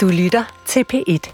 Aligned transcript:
Du 0.00 0.08
lytter 0.08 0.44
til 0.66 0.84
P1. 0.92 1.32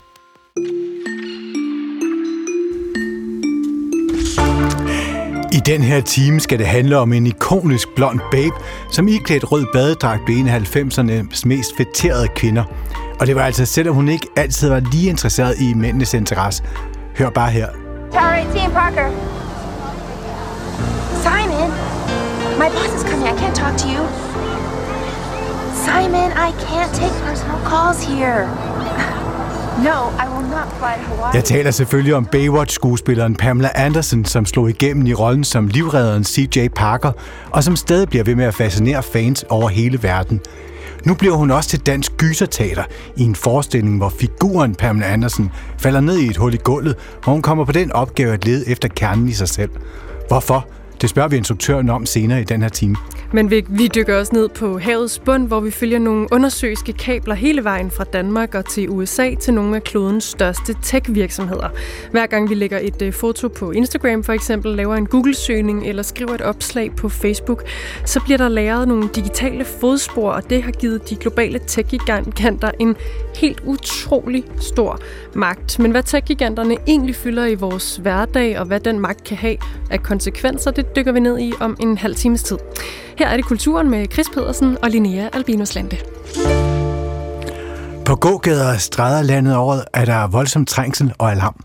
I 5.52 5.60
den 5.66 5.82
her 5.82 6.00
time 6.00 6.40
skal 6.40 6.58
det 6.58 6.66
handle 6.66 6.98
om 6.98 7.12
en 7.12 7.26
ikonisk 7.26 7.88
blond 7.96 8.20
babe, 8.30 8.54
som 8.92 9.08
iklædt 9.08 9.52
rød 9.52 9.66
badedragt 9.72 10.22
blev 10.24 10.36
en 10.36 10.48
af 10.48 10.76
90'ernes 10.76 11.42
mest 11.46 11.76
fætterede 11.76 12.28
kvinder. 12.28 12.64
Og 13.20 13.26
det 13.26 13.36
var 13.36 13.42
altså 13.42 13.66
selvom 13.66 13.94
hun 13.94 14.08
ikke 14.08 14.26
altid 14.36 14.68
var 14.68 14.80
lige 14.80 15.08
interesseret 15.10 15.60
i 15.60 15.74
mændenes 15.74 16.14
interesse. 16.14 16.62
Hør 17.18 17.30
bare 17.30 17.50
her. 17.50 17.68
Tower 18.12 18.22
18, 18.22 18.72
Parker. 18.72 19.10
Simon, 21.22 21.70
my 22.58 22.70
boss 22.74 22.94
is 22.94 23.10
coming. 23.10 23.28
I 23.28 23.42
can't 23.42 23.54
talk 23.54 23.78
to 23.78 23.88
you. 23.88 24.35
Simon, 25.96 26.30
I 26.32 26.50
can't 26.68 26.92
take 26.94 27.12
personal 27.26 27.58
calls 27.70 28.04
here. 28.04 28.40
No, 29.88 29.98
I 30.22 30.26
will 30.32 30.48
not 30.56 30.68
fly 30.78 30.94
to 30.94 31.14
Hawaii. 31.14 31.34
Jeg 31.34 31.44
taler 31.44 31.70
selvfølgelig 31.70 32.14
om 32.14 32.26
Baywatch-skuespilleren 32.26 33.36
Pamela 33.36 33.70
Anderson, 33.74 34.24
som 34.24 34.46
slog 34.46 34.70
igennem 34.70 35.06
i 35.06 35.14
rollen 35.14 35.44
som 35.44 35.68
livredderen 35.68 36.24
CJ 36.24 36.68
Parker, 36.68 37.12
og 37.50 37.64
som 37.64 37.76
stadig 37.76 38.08
bliver 38.08 38.24
ved 38.24 38.34
med 38.34 38.44
at 38.44 38.54
fascinere 38.54 39.02
fans 39.02 39.44
over 39.48 39.68
hele 39.68 40.02
verden. 40.02 40.40
Nu 41.04 41.14
bliver 41.14 41.34
hun 41.34 41.50
også 41.50 41.70
til 41.70 41.80
dansk 41.80 42.12
gyserteater 42.16 42.84
i 43.16 43.22
en 43.22 43.34
forestilling, 43.34 43.96
hvor 43.96 44.08
figuren 44.08 44.74
Pamela 44.74 45.12
Anderson 45.12 45.50
falder 45.78 46.00
ned 46.00 46.18
i 46.18 46.26
et 46.26 46.36
hul 46.36 46.54
i 46.54 46.56
gulvet, 46.56 46.96
hvor 47.24 47.32
hun 47.32 47.42
kommer 47.42 47.64
på 47.64 47.72
den 47.72 47.92
opgave 47.92 48.32
at 48.32 48.44
lede 48.44 48.68
efter 48.68 48.88
kernen 48.88 49.28
i 49.28 49.32
sig 49.32 49.48
selv. 49.48 49.70
Hvorfor? 50.28 50.66
Det 51.00 51.10
spørger 51.10 51.28
vi 51.28 51.36
instruktøren 51.36 51.90
om 51.90 52.06
senere 52.06 52.40
i 52.40 52.44
den 52.44 52.62
her 52.62 52.68
time. 52.68 52.96
Men 53.32 53.50
vi, 53.50 53.64
vi 53.68 53.88
dykker 53.94 54.18
også 54.18 54.34
ned 54.34 54.48
på 54.48 54.78
havets 54.78 55.18
bund, 55.18 55.46
hvor 55.46 55.60
vi 55.60 55.70
følger 55.70 55.98
nogle 55.98 56.28
undersøiske 56.32 56.92
kabler 56.92 57.34
hele 57.34 57.64
vejen 57.64 57.90
fra 57.90 58.04
Danmark 58.04 58.54
og 58.54 58.64
til 58.64 58.88
USA 58.88 59.34
til 59.34 59.54
nogle 59.54 59.76
af 59.76 59.82
klodens 59.82 60.24
største 60.24 60.74
tech-virksomheder. 60.82 61.68
Hver 62.10 62.26
gang 62.26 62.50
vi 62.50 62.54
lægger 62.54 62.78
et 62.82 63.02
uh, 63.02 63.12
foto 63.12 63.48
på 63.48 63.70
Instagram 63.70 64.24
for 64.24 64.32
eksempel, 64.32 64.72
laver 64.72 64.96
en 64.96 65.06
Google-søgning 65.06 65.86
eller 65.86 66.02
skriver 66.02 66.34
et 66.34 66.40
opslag 66.40 66.96
på 66.96 67.08
Facebook, 67.08 67.62
så 68.04 68.20
bliver 68.20 68.38
der 68.38 68.48
lavet 68.48 68.88
nogle 68.88 69.08
digitale 69.14 69.64
fodspor, 69.64 70.30
og 70.30 70.50
det 70.50 70.62
har 70.62 70.70
givet 70.70 71.10
de 71.10 71.16
globale 71.16 71.58
tech-giganter 71.66 72.70
en 72.80 72.96
helt 73.36 73.62
utrolig 73.64 74.44
stor 74.60 75.00
magt. 75.34 75.78
Men 75.78 75.90
hvad 75.90 76.02
tech-giganterne 76.02 76.76
egentlig 76.86 77.16
fylder 77.16 77.46
i 77.46 77.54
vores 77.54 77.96
hverdag, 77.96 78.58
og 78.58 78.66
hvad 78.66 78.80
den 78.80 79.00
magt 79.00 79.24
kan 79.24 79.36
have 79.36 79.56
af 79.90 80.02
konsekvenser, 80.02 80.70
det 80.70 80.85
dykker 80.96 81.12
vi 81.12 81.20
ned 81.20 81.38
i 81.38 81.52
om 81.60 81.76
en 81.80 81.98
halv 81.98 82.14
times 82.14 82.42
tid. 82.42 82.58
Her 83.18 83.28
er 83.28 83.36
det 83.36 83.44
Kulturen 83.44 83.90
med 83.90 84.06
Chris 84.12 84.28
Pedersen 84.28 84.76
og 84.82 84.90
Linnea 84.90 85.28
Albinus 85.32 85.74
Lande. 85.74 85.96
På 88.04 88.14
gågader 88.14 88.72
og 88.72 88.80
stræder 88.80 89.22
landet 89.22 89.56
over 89.56 89.76
er 89.94 90.04
der 90.04 90.26
voldsom 90.26 90.66
trængsel 90.66 91.12
og 91.18 91.32
alarm. 91.32 91.64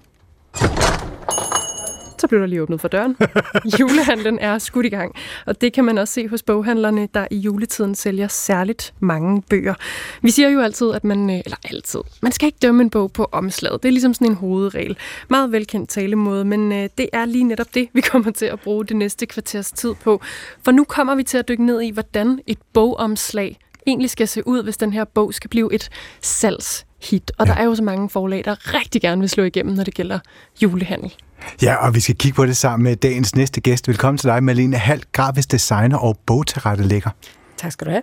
Så 2.21 2.27
blev 2.27 2.39
der 2.39 2.47
lige 2.47 2.61
åbnet 2.61 2.81
for 2.81 2.87
døren. 2.87 3.17
Julehandlen 3.79 4.39
er 4.39 4.57
skudt 4.57 4.85
i 4.85 4.89
gang, 4.89 5.15
og 5.45 5.61
det 5.61 5.73
kan 5.73 5.85
man 5.85 5.97
også 5.97 6.13
se 6.13 6.27
hos 6.27 6.43
boghandlerne, 6.43 7.07
der 7.13 7.27
i 7.31 7.37
juletiden 7.37 7.95
sælger 7.95 8.27
særligt 8.27 8.93
mange 8.99 9.41
bøger. 9.49 9.73
Vi 10.21 10.31
siger 10.31 10.49
jo 10.49 10.61
altid, 10.61 10.91
at 10.91 11.03
man, 11.03 11.29
eller 11.29 11.57
altid, 11.63 11.99
man 12.21 12.31
skal 12.31 12.45
ikke 12.45 12.57
dømme 12.61 12.83
en 12.83 12.89
bog 12.89 13.11
på 13.11 13.29
omslaget. 13.31 13.83
Det 13.83 13.89
er 13.89 13.91
ligesom 13.91 14.13
sådan 14.13 14.27
en 14.27 14.35
hovedregel. 14.35 14.97
Meget 15.29 15.51
velkendt 15.51 15.89
talemåde, 15.89 16.45
men 16.45 16.71
det 16.71 17.09
er 17.13 17.25
lige 17.25 17.43
netop 17.43 17.73
det, 17.73 17.89
vi 17.93 18.01
kommer 18.01 18.31
til 18.31 18.45
at 18.45 18.59
bruge 18.59 18.85
det 18.85 18.95
næste 18.95 19.25
kvarters 19.25 19.71
tid 19.71 19.93
på. 20.03 20.21
For 20.63 20.71
nu 20.71 20.83
kommer 20.83 21.15
vi 21.15 21.23
til 21.23 21.37
at 21.37 21.47
dykke 21.47 21.65
ned 21.65 21.81
i, 21.81 21.89
hvordan 21.91 22.39
et 22.47 22.57
bogomslag 22.73 23.57
egentlig 23.87 24.09
skal 24.09 24.27
se 24.27 24.47
ud, 24.47 24.63
hvis 24.63 24.77
den 24.77 24.93
her 24.93 25.03
bog 25.03 25.33
skal 25.33 25.49
blive 25.49 25.73
et 25.73 25.89
salgshit. 26.21 27.31
Og 27.37 27.47
ja. 27.47 27.53
der 27.53 27.59
er 27.59 27.63
jo 27.63 27.75
så 27.75 27.83
mange 27.83 28.09
forlag, 28.09 28.41
der 28.45 28.73
rigtig 28.73 29.01
gerne 29.01 29.21
vil 29.21 29.29
slå 29.29 29.43
igennem, 29.43 29.75
når 29.75 29.83
det 29.83 29.93
gælder 29.93 30.19
julehandel. 30.61 31.13
Ja, 31.61 31.75
og 31.75 31.95
vi 31.95 31.99
skal 31.99 32.15
kigge 32.15 32.35
på 32.35 32.45
det 32.45 32.57
sammen 32.57 32.83
med 32.83 32.95
dagens 32.95 33.35
næste 33.35 33.61
gæst. 33.61 33.87
Velkommen 33.87 34.17
til 34.17 34.29
dig, 34.29 34.43
Malene 34.43 34.77
Hall, 34.77 35.03
grafisk 35.11 35.51
designer 35.51 35.97
og 35.97 36.17
bogtilrettelægger. 36.25 37.09
Tak 37.57 37.71
skal 37.71 37.87
du 37.87 37.91
have. 37.91 38.01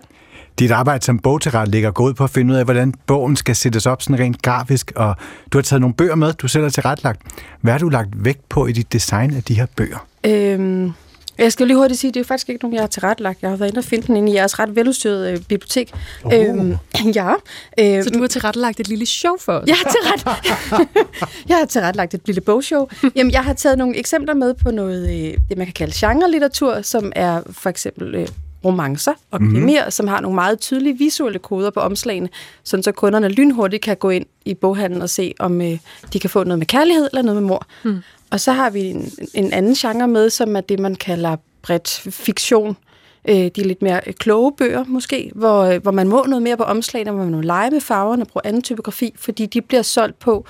Dit 0.59 0.71
arbejde 0.71 1.05
som 1.05 1.19
bogtilrettelægger 1.19 1.91
går 1.91 2.03
ud 2.03 2.13
på 2.13 2.23
at 2.23 2.29
finde 2.29 2.53
ud 2.53 2.59
af, 2.59 2.65
hvordan 2.65 2.93
bogen 3.07 3.35
skal 3.35 3.55
sættes 3.55 3.85
op 3.85 4.01
sådan 4.01 4.19
rent 4.19 4.41
grafisk, 4.41 4.91
og 4.95 5.15
du 5.51 5.57
har 5.57 5.63
taget 5.63 5.81
nogle 5.81 5.93
bøger 5.93 6.15
med, 6.15 6.33
du 6.33 6.47
selv 6.47 6.63
har 6.63 6.69
tilrettelagt. 6.69 7.21
Hvad 7.61 7.73
har 7.73 7.79
du 7.79 7.89
lagt 7.89 8.09
vægt 8.13 8.49
på 8.49 8.65
i 8.67 8.71
dit 8.71 8.93
design 8.93 9.33
af 9.33 9.43
de 9.43 9.53
her 9.53 9.65
bøger? 9.75 10.05
Øhm, 10.25 10.93
jeg 11.39 11.51
skal 11.51 11.67
lige 11.67 11.77
hurtigt 11.77 11.99
sige, 11.99 12.09
at 12.09 12.13
det 12.13 12.19
er 12.19 12.23
faktisk 12.23 12.49
ikke 12.49 12.63
nogen, 12.63 12.73
jeg 12.75 12.81
har 12.81 12.87
tilrettelagt. 12.87 13.41
Jeg 13.41 13.49
har 13.49 13.57
været 13.57 13.69
inde 13.69 13.79
og 13.79 13.83
finde 13.83 14.07
den 14.07 14.17
inde 14.17 14.31
i 14.31 14.35
jeres 14.35 14.59
ret 14.59 14.75
veludstyrede 14.75 15.31
øh, 15.31 15.37
bibliotek. 15.37 15.93
Oh. 16.23 16.33
Øhm, 16.33 16.77
ja. 17.19 17.33
Øhm, 17.79 18.03
Så 18.03 18.09
du 18.09 18.19
har 18.19 18.27
tilrettelagt 18.27 18.79
et 18.79 18.87
lille 18.87 19.05
show 19.05 19.37
for 19.39 19.53
os? 19.53 19.67
Jeg 19.67 19.75
har, 19.75 19.91
tilret... 19.91 20.89
jeg 21.49 21.57
har 21.57 21.65
tilrettelagt 21.65 22.13
et 22.13 22.21
lille 22.25 22.41
bogshow. 22.41 22.87
Jamen, 23.15 23.31
jeg 23.31 23.43
har 23.43 23.53
taget 23.53 23.77
nogle 23.77 23.97
eksempler 23.97 24.33
med 24.33 24.53
på 24.53 24.71
noget, 24.71 25.09
øh, 25.09 25.37
det 25.49 25.57
man 25.57 25.67
kan 25.67 25.73
kalde 25.73 25.93
genre-litteratur, 25.95 26.81
som 26.81 27.11
er 27.15 27.41
for 27.51 27.69
eksempel 27.69 28.15
øh, 28.15 28.27
romancer 28.65 29.13
og 29.31 29.39
krimier, 29.39 29.81
mm-hmm. 29.81 29.91
som 29.91 30.07
har 30.07 30.21
nogle 30.21 30.35
meget 30.35 30.59
tydelige 30.59 30.97
visuelle 30.97 31.39
koder 31.39 31.69
på 31.69 31.79
omslagene, 31.79 32.29
sådan 32.63 32.83
så 32.83 32.91
kunderne 32.91 33.29
lynhurtigt 33.29 33.83
kan 33.83 33.97
gå 33.97 34.09
ind 34.09 34.25
i 34.45 34.53
boghandlen 34.53 35.01
og 35.01 35.09
se, 35.09 35.33
om 35.39 35.61
øh, 35.61 35.77
de 36.13 36.19
kan 36.19 36.29
få 36.29 36.43
noget 36.43 36.59
med 36.59 36.67
kærlighed 36.67 37.07
eller 37.11 37.21
noget 37.21 37.41
med 37.41 37.47
mor. 37.47 37.65
Mm. 37.83 37.97
Og 38.31 38.39
så 38.39 38.51
har 38.51 38.69
vi 38.69 38.81
en, 38.81 39.11
en 39.33 39.53
anden 39.53 39.73
genre 39.73 40.07
med, 40.07 40.29
som 40.29 40.55
er 40.55 40.61
det, 40.61 40.79
man 40.79 40.95
kalder 40.95 41.35
bredt 41.61 41.89
fiktion. 42.09 42.77
Øh, 43.29 43.35
de 43.35 43.61
er 43.61 43.65
lidt 43.65 43.81
mere 43.81 44.01
øh, 44.07 44.13
kloge 44.13 44.51
bøger 44.57 44.83
måske, 44.87 45.31
hvor, 45.35 45.63
øh, 45.63 45.81
hvor 45.81 45.91
man 45.91 46.07
må 46.07 46.25
noget 46.27 46.43
mere 46.43 46.57
på 46.57 46.63
omslagene, 46.63 47.11
hvor 47.11 47.23
man 47.23 47.33
må 47.33 47.41
lege 47.41 47.71
med 47.71 47.81
farverne, 47.81 48.25
bruge 48.25 48.45
anden 48.45 48.61
typografi, 48.61 49.13
fordi 49.15 49.45
de 49.45 49.61
bliver 49.61 49.81
solgt 49.81 50.19
på, 50.19 50.45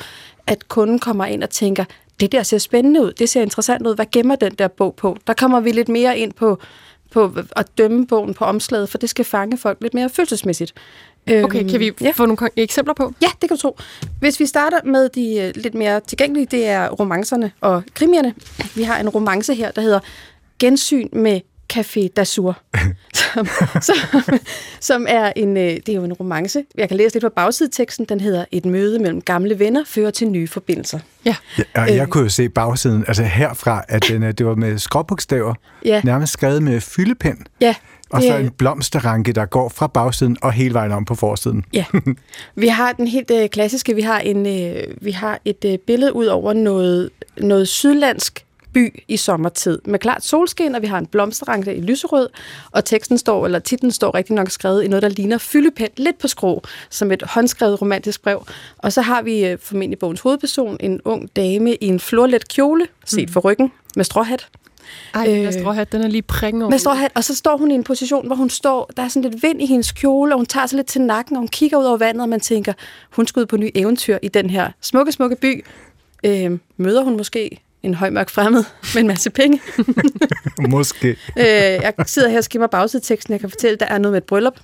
at 0.48 0.68
kunden 0.68 1.00
kommer 1.00 1.26
ind 1.26 1.44
og 1.44 1.50
tænker, 1.50 1.86
det 2.20 2.32
der 2.32 2.44
ser 2.44 2.58
spændende 2.58 3.02
ud, 3.02 3.14
det 3.14 3.30
ser 3.30 3.42
interessant 3.42 3.88
ud, 3.88 3.96
hvad 3.96 4.06
gemmer 4.12 4.36
den 4.36 4.52
der 4.52 4.68
bog 4.68 4.96
på? 4.96 5.18
Der 5.28 5.34
kommer 5.34 5.60
vi 5.60 5.72
lidt 5.72 5.90
mere 5.90 6.18
ind 6.18 6.34
på, 6.34 6.60
på 7.12 7.34
at 7.56 7.68
dømme 7.78 8.08
bogen 8.08 8.34
på 8.34 8.46
omslaget, 8.46 8.90
for 8.90 8.98
det 8.98 9.10
skal 9.10 9.26
fange 9.26 9.58
folk 9.58 9.78
lidt 9.82 9.94
mere 9.94 10.10
følelsesmæssigt. 10.10 10.74
Okay, 11.30 11.70
kan 11.70 11.80
vi 11.80 11.92
ja. 12.02 12.12
få 12.16 12.26
nogle 12.26 12.50
eksempler 12.56 12.94
på? 12.94 13.14
Ja, 13.22 13.28
det 13.42 13.50
kan 13.50 13.58
du 13.58 13.62
tro. 13.62 13.78
Hvis 14.20 14.40
vi 14.40 14.46
starter 14.46 14.80
med 14.86 15.10
de 15.10 15.52
lidt 15.56 15.74
mere 15.74 16.00
tilgængelige, 16.00 16.48
det 16.52 16.68
er 16.68 16.90
romancerne 16.90 17.52
og 17.62 17.84
krimierne. 17.94 18.34
Vi 18.76 18.84
har 18.84 18.98
en 18.98 19.10
romance 19.10 19.56
her, 19.56 19.72
der 19.72 19.82
hedder 19.82 20.00
Gensyn 20.60 21.08
med 21.14 21.42
Café 21.74 22.10
d'Azur, 22.20 22.54
som, 23.34 23.48
som, 23.82 23.96
som 24.80 25.06
er 25.10 25.34
en, 25.36 25.56
det 25.56 25.90
er 25.90 25.94
jo 25.94 26.04
en 26.04 26.14
romance. 26.14 26.64
Jeg 26.78 26.88
kan 26.88 26.98
læse 26.98 27.16
lidt 27.16 27.24
på 27.24 27.30
bagsideteksten. 27.30 28.06
Den 28.06 28.20
hedder 28.20 28.46
Et 28.52 28.66
møde 28.66 29.00
mellem 29.00 29.22
gamle 29.22 29.60
venner 29.60 29.84
fører 29.86 30.12
til 30.12 30.28
nye 30.28 30.48
forbindelser. 30.48 31.00
Ja. 31.26 31.36
ja 31.58 31.64
og 31.82 31.96
jeg 31.96 32.10
kunne 32.10 32.24
jo 32.24 32.30
se 32.30 32.50
bagsiden, 32.50 33.04
altså 33.08 33.24
herfra, 33.24 33.84
at 33.88 34.08
den, 34.08 34.22
det 34.22 34.46
var 34.46 34.56
med 34.56 34.78
skråbogstaver, 34.78 35.54
ja. 35.86 36.02
nærmest 36.04 36.34
skrevet 36.34 36.64
med 36.64 36.82
fyldepen. 36.82 37.46
Ja, 37.62 37.76
og 38.10 38.22
så 38.22 38.38
en 38.38 38.50
blomsterranke, 38.50 39.34
der 39.34 39.46
går 39.46 39.70
fra 39.70 39.88
bagsiden 39.88 40.38
og 40.42 40.52
hele 40.52 40.74
vejen 40.74 40.92
om 40.92 41.06
på 41.06 41.16
forsiden. 41.16 41.66
Ja. 41.74 41.86
Vi 42.56 42.68
har 42.68 42.92
den 42.92 43.08
helt 43.08 43.32
øh, 43.32 43.50
klassiske. 43.50 43.96
Vi 43.96 44.02
har, 44.02 44.20
en, 44.20 44.46
øh, 44.46 44.84
vi 45.02 45.12
har 45.12 45.40
et 45.46 45.66
øh, 45.66 45.78
billede 45.78 46.16
ud 46.16 46.26
over 46.26 46.54
noget, 46.54 47.10
noget 47.38 47.68
sydlandsk 47.68 48.46
by 48.74 49.04
i 49.08 49.18
sommertid 49.18 49.80
med 49.86 50.00
klart 50.00 50.26
solskin, 50.26 50.76
og 50.76 50.82
vi 50.82 50.88
har 50.88 50.98
en 50.98 51.06
blomsterranke 51.06 51.76
i 51.76 51.82
lyserød, 51.82 52.30
og 52.72 52.86
teksten 52.86 53.18
står, 53.18 53.46
eller 53.46 53.60
titlen 53.60 53.92
står 53.92 54.16
rigtig 54.16 54.36
nok 54.36 54.50
skrevet 54.50 54.84
i 54.84 54.88
noget, 54.88 55.04
der 55.04 55.10
ligner 55.10 55.38
fyldepen 55.38 55.88
lidt 55.98 56.20
på 56.20 56.28
skrå, 56.28 56.64
som 56.90 57.12
et 57.12 57.24
håndskrevet 57.24 57.82
romantisk 57.82 58.24
brev. 58.24 58.46
Og 58.78 58.94
så 58.94 59.02
har 59.02 59.22
vi 59.22 59.56
formentlig 59.60 60.00
bogens 60.00 60.22
hovedperson, 60.22 60.78
en 60.80 61.02
ung 61.06 61.30
dame 61.36 61.76
i 61.76 61.86
en 61.86 62.00
florlet 62.00 62.48
kjole, 62.48 62.88
set 63.06 63.30
mm. 63.30 63.34
for 63.34 63.40
ryggen, 63.40 63.72
med 63.96 64.06
stråhat. 64.06 64.48
Ej, 65.14 65.26
øh, 65.30 65.44
med 65.44 65.52
stråhat, 65.52 65.92
den 65.92 66.02
er 66.02 66.08
lige 66.08 66.22
prikken 66.22 66.62
over. 66.62 66.70
Med 66.70 66.80
stråhat, 66.80 67.12
og 67.16 67.24
så 67.24 67.36
står 67.36 67.58
hun 67.58 67.72
i 67.72 67.74
en 67.74 67.84
position, 67.84 68.28
hvor 68.28 68.36
hun 68.36 68.50
står, 68.50 68.90
der 68.98 69.04
er 69.04 69.08
sådan 69.08 69.32
lidt 69.32 69.44
vind 69.44 69.62
i 69.62 69.66
hendes 69.66 69.92
kjole, 69.92 70.34
og 70.34 70.38
hun 70.38 70.46
tager 70.46 70.66
sig 70.66 70.76
lidt 70.76 70.88
til 70.88 71.02
nakken, 71.02 71.36
og 71.36 71.40
hun 71.40 71.48
kigger 71.48 71.78
ud 71.78 71.86
over 71.86 71.98
vandet, 71.98 72.22
og 72.22 72.30
man 72.30 72.40
tænker, 72.40 72.74
hun 73.12 73.28
skal 73.28 73.40
ud 73.40 73.46
på 73.46 73.58
ny 73.58 73.72
eventyr 73.76 74.18
i 74.22 74.28
den 74.28 74.50
her 74.50 74.72
smukke, 74.82 75.12
smukke 75.12 75.36
by. 75.36 75.66
Øh, 76.24 76.58
møder 76.78 77.04
hun 77.04 77.18
måske 77.18 77.62
en 77.84 77.94
højmørk 77.94 78.30
fremmed 78.30 78.64
med 78.94 79.02
en 79.02 79.08
masse 79.08 79.30
penge. 79.30 79.62
Måske. 80.70 81.08
øh, 81.40 81.46
jeg 81.46 81.94
sidder 82.06 82.30
her 82.30 82.38
og 82.38 82.44
skimmer 82.44 82.68
bagsideteksten. 82.68 83.32
Jeg 83.32 83.40
kan 83.40 83.50
fortælle, 83.50 83.74
at 83.74 83.80
der 83.80 83.86
er 83.86 83.98
noget 83.98 84.12
med 84.12 84.18
et 84.18 84.24
bryllup 84.24 84.60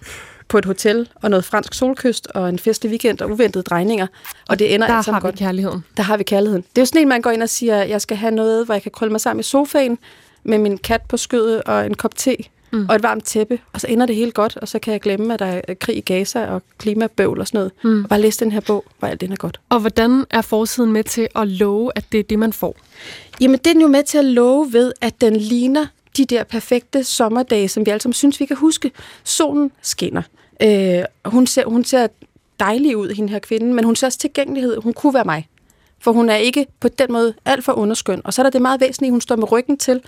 på 0.47 0.57
et 0.57 0.65
hotel, 0.65 1.09
og 1.21 1.29
noget 1.29 1.45
fransk 1.45 1.73
solkyst, 1.73 2.27
og 2.27 2.49
en 2.49 2.59
festlig 2.59 2.89
weekend, 2.89 3.21
og 3.21 3.31
uventede 3.31 3.63
drejninger. 3.63 4.07
Og 4.49 4.59
det 4.59 4.73
ender 4.73 4.87
der 4.87 4.93
alt 4.93 5.05
har 5.05 5.19
godt. 5.19 5.35
vi 5.35 5.37
kærligheden. 5.37 5.83
Der 5.97 6.03
har 6.03 6.17
vi 6.17 6.23
kærligheden. 6.23 6.61
Det 6.61 6.77
er 6.77 6.81
jo 6.81 6.85
sådan 6.85 7.01
en, 7.01 7.07
man 7.07 7.21
går 7.21 7.31
ind 7.31 7.43
og 7.43 7.49
siger, 7.49 7.83
jeg 7.83 8.01
skal 8.01 8.17
have 8.17 8.31
noget, 8.31 8.65
hvor 8.65 8.73
jeg 8.73 8.81
kan 8.81 8.91
krølle 8.91 9.11
mig 9.11 9.21
sammen 9.21 9.39
i 9.39 9.43
sofaen, 9.43 9.97
med 10.43 10.57
min 10.57 10.77
kat 10.77 11.01
på 11.09 11.17
skødet 11.17 11.63
og 11.63 11.85
en 11.85 11.93
kop 11.93 12.15
te, 12.15 12.35
mm. 12.71 12.85
og 12.89 12.95
et 12.95 13.03
varmt 13.03 13.25
tæppe, 13.25 13.59
og 13.73 13.81
så 13.81 13.87
ender 13.87 14.05
det 14.05 14.15
helt 14.15 14.33
godt, 14.33 14.57
og 14.57 14.67
så 14.67 14.79
kan 14.79 14.93
jeg 14.93 15.01
glemme, 15.01 15.33
at 15.33 15.39
der 15.39 15.61
er 15.67 15.73
krig 15.73 15.97
i 15.97 16.01
Gaza 16.01 16.45
og 16.45 16.61
klimabøvl 16.77 17.39
og 17.39 17.47
sådan 17.47 17.57
noget. 17.57 17.71
Mm. 17.83 18.03
Og 18.03 18.09
bare 18.09 18.21
læse 18.21 18.39
den 18.39 18.51
her 18.51 18.59
bog, 18.59 18.85
hvor 18.99 19.07
alt 19.07 19.21
det 19.21 19.31
er 19.31 19.35
godt. 19.35 19.59
Og 19.69 19.79
hvordan 19.79 20.25
er 20.29 20.41
forsiden 20.41 20.91
med 20.91 21.03
til 21.03 21.27
at 21.35 21.47
love, 21.47 21.91
at 21.95 22.05
det 22.11 22.19
er 22.19 22.23
det, 22.23 22.39
man 22.39 22.53
får? 22.53 22.77
Jamen, 23.41 23.59
det 23.65 23.77
er 23.77 23.81
jo 23.81 23.87
med 23.87 24.03
til 24.03 24.17
at 24.17 24.25
love 24.25 24.73
ved, 24.73 24.91
at 25.01 25.21
den 25.21 25.35
ligner 25.35 25.85
de 26.17 26.25
der 26.25 26.43
perfekte 26.43 27.03
sommerdage, 27.03 27.67
som 27.67 27.85
vi 27.85 27.91
alle 27.91 28.01
sammen 28.01 28.13
synes, 28.13 28.39
vi 28.39 28.45
kan 28.45 28.57
huske. 28.57 28.91
Solen 29.23 29.71
skinner. 29.81 30.21
Øh, 30.61 31.03
hun, 31.25 31.47
ser, 31.47 31.65
hun 31.65 31.83
ser 31.83 32.07
dejlig 32.59 32.97
ud, 32.97 33.09
hende 33.09 33.29
her 33.29 33.39
kvinde, 33.39 33.73
men 33.73 33.85
hun 33.85 33.95
ser 33.95 34.07
også 34.07 34.19
tilgængelighed. 34.19 34.77
Hun 34.77 34.93
kunne 34.93 35.13
være 35.13 35.23
mig. 35.23 35.47
For 35.99 36.11
hun 36.11 36.29
er 36.29 36.35
ikke 36.35 36.67
på 36.79 36.87
den 36.87 37.11
måde 37.11 37.33
alt 37.45 37.65
for 37.65 37.73
underskøn. 37.73 38.21
Og 38.23 38.33
så 38.33 38.41
er 38.41 38.43
der 38.43 38.49
det 38.49 38.61
meget 38.61 38.81
væsentlige, 38.81 39.11
hun 39.11 39.21
står 39.21 39.35
med 39.35 39.51
ryggen 39.51 39.77
til. 39.77 40.01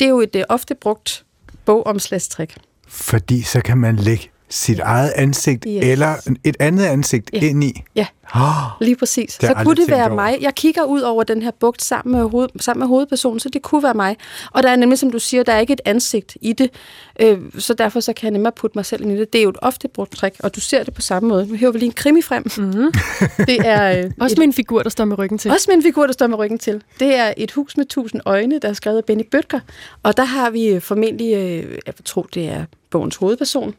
Det 0.00 0.04
er 0.04 0.08
jo 0.08 0.20
et 0.20 0.36
øh, 0.36 0.44
ofte 0.48 0.74
brugt 0.74 1.24
bogomslagstrik. 1.64 2.56
Fordi 2.88 3.42
så 3.42 3.60
kan 3.60 3.78
man 3.78 3.96
lægge 3.96 4.30
sit 4.52 4.78
eget 4.78 5.12
ansigt 5.16 5.64
Yes. 5.68 5.84
eller 5.86 6.14
et 6.44 6.56
andet 6.60 6.84
ansigt 6.84 7.30
Ja. 7.32 7.38
ind 7.40 7.64
i. 7.64 7.82
Ja, 7.96 8.06
Oh, 8.34 8.40
lige 8.80 8.96
præcis. 8.96 9.32
Så 9.40 9.54
kunne 9.64 9.76
det 9.76 9.90
være 9.90 10.06
over. 10.06 10.14
mig. 10.14 10.38
Jeg 10.40 10.54
kigger 10.54 10.82
ud 10.84 11.00
over 11.00 11.22
den 11.22 11.42
her 11.42 11.50
bugt 11.60 11.82
sammen 11.82 12.12
med, 12.16 12.30
hoved, 12.30 12.48
sammen 12.60 12.78
med 12.80 12.86
hovedpersonen, 12.88 13.40
så 13.40 13.48
det 13.48 13.62
kunne 13.62 13.82
være 13.82 13.94
mig. 13.94 14.16
Og 14.52 14.62
der 14.62 14.68
er 14.70 14.76
nemlig, 14.76 14.98
som 14.98 15.10
du 15.10 15.18
siger, 15.18 15.42
der 15.42 15.52
er 15.52 15.60
ikke 15.60 15.72
et 15.72 15.80
ansigt 15.84 16.36
i 16.40 16.52
det. 16.52 16.70
Øh, 17.20 17.38
så 17.58 17.74
derfor 17.74 18.00
så 18.00 18.12
kan 18.12 18.24
jeg 18.24 18.30
nemmere 18.30 18.52
putte 18.52 18.78
mig 18.78 18.84
selv 18.86 19.02
ind 19.02 19.12
i 19.12 19.16
det. 19.16 19.32
Det 19.32 19.38
er 19.38 19.42
jo 19.42 19.48
et 19.50 19.56
ofte 19.62 19.88
brugt 19.88 20.12
trick, 20.12 20.36
og 20.40 20.54
du 20.54 20.60
ser 20.60 20.82
det 20.82 20.94
på 20.94 21.00
samme 21.00 21.28
måde. 21.28 21.46
Nu 21.46 21.56
hører 21.56 21.72
vi 21.72 21.78
lige 21.78 21.86
en 21.86 21.92
krimi 21.92 22.22
frem. 22.22 22.44
Mm-hmm. 22.56 22.92
Det 23.46 23.58
er 23.64 24.04
øh, 24.04 24.10
Også 24.20 24.34
et, 24.34 24.38
med 24.38 24.46
en 24.46 24.52
figur, 24.52 24.82
der 24.82 24.90
står 24.90 25.04
med 25.04 25.18
ryggen 25.18 25.38
til. 25.38 25.50
også 25.50 25.64
med 25.68 25.76
en 25.76 25.82
figur, 25.82 26.06
der 26.06 26.12
står 26.12 26.26
med 26.26 26.38
ryggen 26.38 26.58
til. 26.58 26.82
Det 27.00 27.14
er 27.16 27.32
Et 27.36 27.50
hus 27.52 27.76
med 27.76 27.84
tusind 27.86 28.20
øjne, 28.26 28.58
der 28.58 28.68
er 28.68 28.72
skrevet 28.72 28.98
af 28.98 29.04
Benny 29.04 29.24
Bøtger. 29.30 29.60
Og 30.02 30.16
der 30.16 30.24
har 30.24 30.50
vi 30.50 30.80
formentlig, 30.80 31.34
øh, 31.34 31.78
jeg 31.86 31.94
tror, 32.04 32.26
det 32.34 32.48
er 32.48 32.64
bogens 32.90 33.16
hovedperson. 33.16 33.74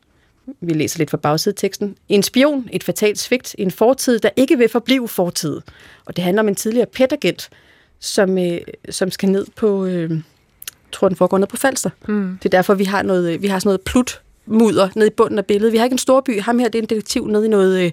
Vi 0.61 0.73
læser 0.73 0.97
lidt 0.97 1.09
fra 1.09 1.17
bagsideteksten. 1.17 1.95
En 2.09 2.23
spion, 2.23 2.69
et 2.71 2.83
fatalt 2.83 3.19
svigt, 3.19 3.55
en 3.57 3.71
fortid, 3.71 4.19
der 4.19 4.29
ikke 4.35 4.57
vil 4.57 4.69
forblive 4.69 5.07
fortid. 5.07 5.61
Og 6.05 6.15
det 6.15 6.23
handler 6.23 6.43
om 6.43 6.47
en 6.47 6.55
tidligere 6.55 6.85
petagent, 6.85 7.49
som, 7.99 8.37
øh, 8.37 8.61
som 8.89 9.11
skal 9.11 9.29
ned 9.29 9.45
på, 9.55 9.85
øh, 9.85 10.11
jeg 10.11 10.21
tror 10.91 11.07
den 11.07 11.17
foregår 11.17 11.37
ned 11.37 11.47
på 11.47 11.57
Falster. 11.57 11.89
Mm. 12.07 12.37
Det 12.43 12.45
er 12.45 12.57
derfor, 12.57 12.73
vi 12.73 12.83
har, 12.83 13.01
noget, 13.01 13.33
øh, 13.33 13.41
vi 13.41 13.47
har 13.47 13.59
sådan 13.59 13.67
noget 13.67 13.81
plut 13.81 14.21
mudder 14.45 14.89
nede 14.95 15.07
i 15.07 15.13
bunden 15.17 15.39
af 15.39 15.45
billedet. 15.45 15.73
Vi 15.73 15.77
har 15.77 15.85
ikke 15.85 15.93
en 15.93 15.97
storby. 15.97 16.41
Ham 16.41 16.59
her, 16.59 16.67
det 16.67 16.79
er 16.79 16.81
en 16.81 16.89
detektiv 16.89 17.27
nede 17.27 17.45
i 17.45 17.49
noget, 17.49 17.85
øh, 17.85 17.91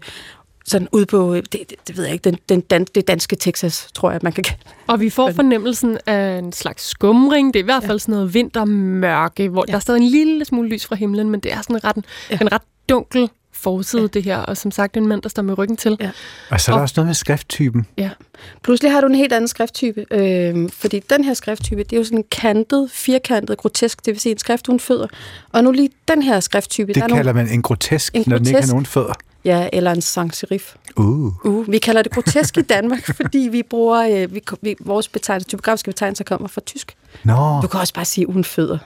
sådan 0.70 0.88
ude 0.92 1.06
på, 1.06 1.34
øh, 1.34 1.42
det, 1.42 1.52
det, 1.52 1.72
det 1.88 1.96
ved 1.96 2.04
jeg 2.04 2.12
ikke, 2.12 2.24
den, 2.30 2.38
den 2.48 2.60
dan, 2.60 2.84
det 2.94 3.08
danske 3.08 3.36
Texas, 3.36 3.88
tror 3.94 4.10
jeg, 4.10 4.20
man 4.22 4.32
kan 4.32 4.44
kalde 4.44 4.60
Og 4.86 5.00
vi 5.00 5.10
får 5.10 5.32
fornemmelsen 5.32 5.98
af 6.06 6.38
en 6.38 6.52
slags 6.52 6.88
skumring. 6.88 7.54
Det 7.54 7.60
er 7.60 7.64
i 7.64 7.64
hvert 7.64 7.84
fald 7.84 7.98
sådan 7.98 8.12
noget 8.12 8.34
vintermørke, 8.34 9.48
hvor 9.48 9.64
ja. 9.68 9.70
der 9.72 9.76
er 9.76 9.80
stadig 9.80 10.00
en 10.00 10.06
lille 10.08 10.44
smule 10.44 10.68
lys 10.68 10.86
fra 10.86 10.96
himlen, 10.96 11.30
men 11.30 11.40
det 11.40 11.52
er 11.52 11.62
sådan 11.62 11.76
en 11.76 11.84
ret, 11.84 12.04
ja. 12.30 12.38
en 12.40 12.52
ret 12.52 12.62
dunkel 12.88 13.28
forside, 13.52 14.02
ja. 14.02 14.08
det 14.08 14.22
her. 14.22 14.36
Og 14.38 14.56
som 14.56 14.70
sagt, 14.70 14.96
en 14.96 15.06
mand, 15.06 15.22
der 15.22 15.28
står 15.28 15.42
med 15.42 15.58
ryggen 15.58 15.76
til. 15.76 15.96
Ja. 16.00 16.10
Og 16.50 16.60
så 16.60 16.70
er 16.70 16.74
der 16.74 16.78
Og- 16.78 16.82
også 16.82 16.94
noget 16.96 17.06
med 17.06 17.14
skrifttypen. 17.14 17.86
ja. 17.98 18.10
Pludselig 18.62 18.92
har 18.92 19.00
du 19.00 19.06
en 19.06 19.14
helt 19.14 19.32
anden 19.32 19.48
skrifttype, 19.48 20.06
øh, 20.10 20.68
fordi 20.72 21.00
den 21.10 21.24
her 21.24 21.34
skrifttype, 21.34 21.82
det 21.82 21.92
er 21.92 21.96
jo 21.96 22.04
sådan 22.04 22.18
en 22.18 22.24
kantet, 22.30 22.90
firkantet, 22.90 23.58
grotesk, 23.58 24.06
det 24.06 24.12
vil 24.12 24.20
sige 24.20 24.32
en 24.32 24.38
skrift 24.38 24.68
uden 24.68 24.80
fødder. 24.80 25.06
Og 25.52 25.64
nu 25.64 25.70
lige 25.72 25.90
den 26.08 26.22
her 26.22 26.40
skrifttype, 26.40 26.86
Det 26.86 26.94
der 26.94 27.02
er 27.02 27.08
kalder 27.08 27.32
nogle, 27.32 27.44
man 27.44 27.54
en 27.54 27.62
grotesk, 27.62 28.14
En 28.14 28.24
når 28.26 28.38
den 28.38 28.46
ikke 28.46 28.56
har 28.56 28.60
grotesk. 28.60 28.72
nogen 28.72 28.86
fødder. 28.86 29.12
Ja, 29.44 29.68
eller 29.72 29.90
en 29.92 30.00
sans 30.02 30.36
serif. 30.36 30.74
Uh. 30.96 31.46
Uh, 31.46 31.72
vi 31.72 31.78
kalder 31.78 32.02
det 32.02 32.12
grotesk 32.12 32.56
i 32.56 32.62
Danmark, 32.62 33.04
fordi 33.22 33.38
vi 33.38 33.62
bruger, 33.62 34.22
øh, 34.22 34.34
vi, 34.34 34.42
vi, 34.62 34.76
vores 34.80 35.08
betegnelse, 35.08 35.48
typografiske 35.48 35.86
betegnelser 35.90 36.24
kommer 36.24 36.48
fra 36.48 36.60
tysk. 36.60 36.96
Nå, 37.24 37.60
Du 37.62 37.66
kan 37.66 37.80
også 37.80 37.94
bare 37.94 38.04
sige 38.04 38.28
uden 38.28 38.44
fødder. 38.44 38.78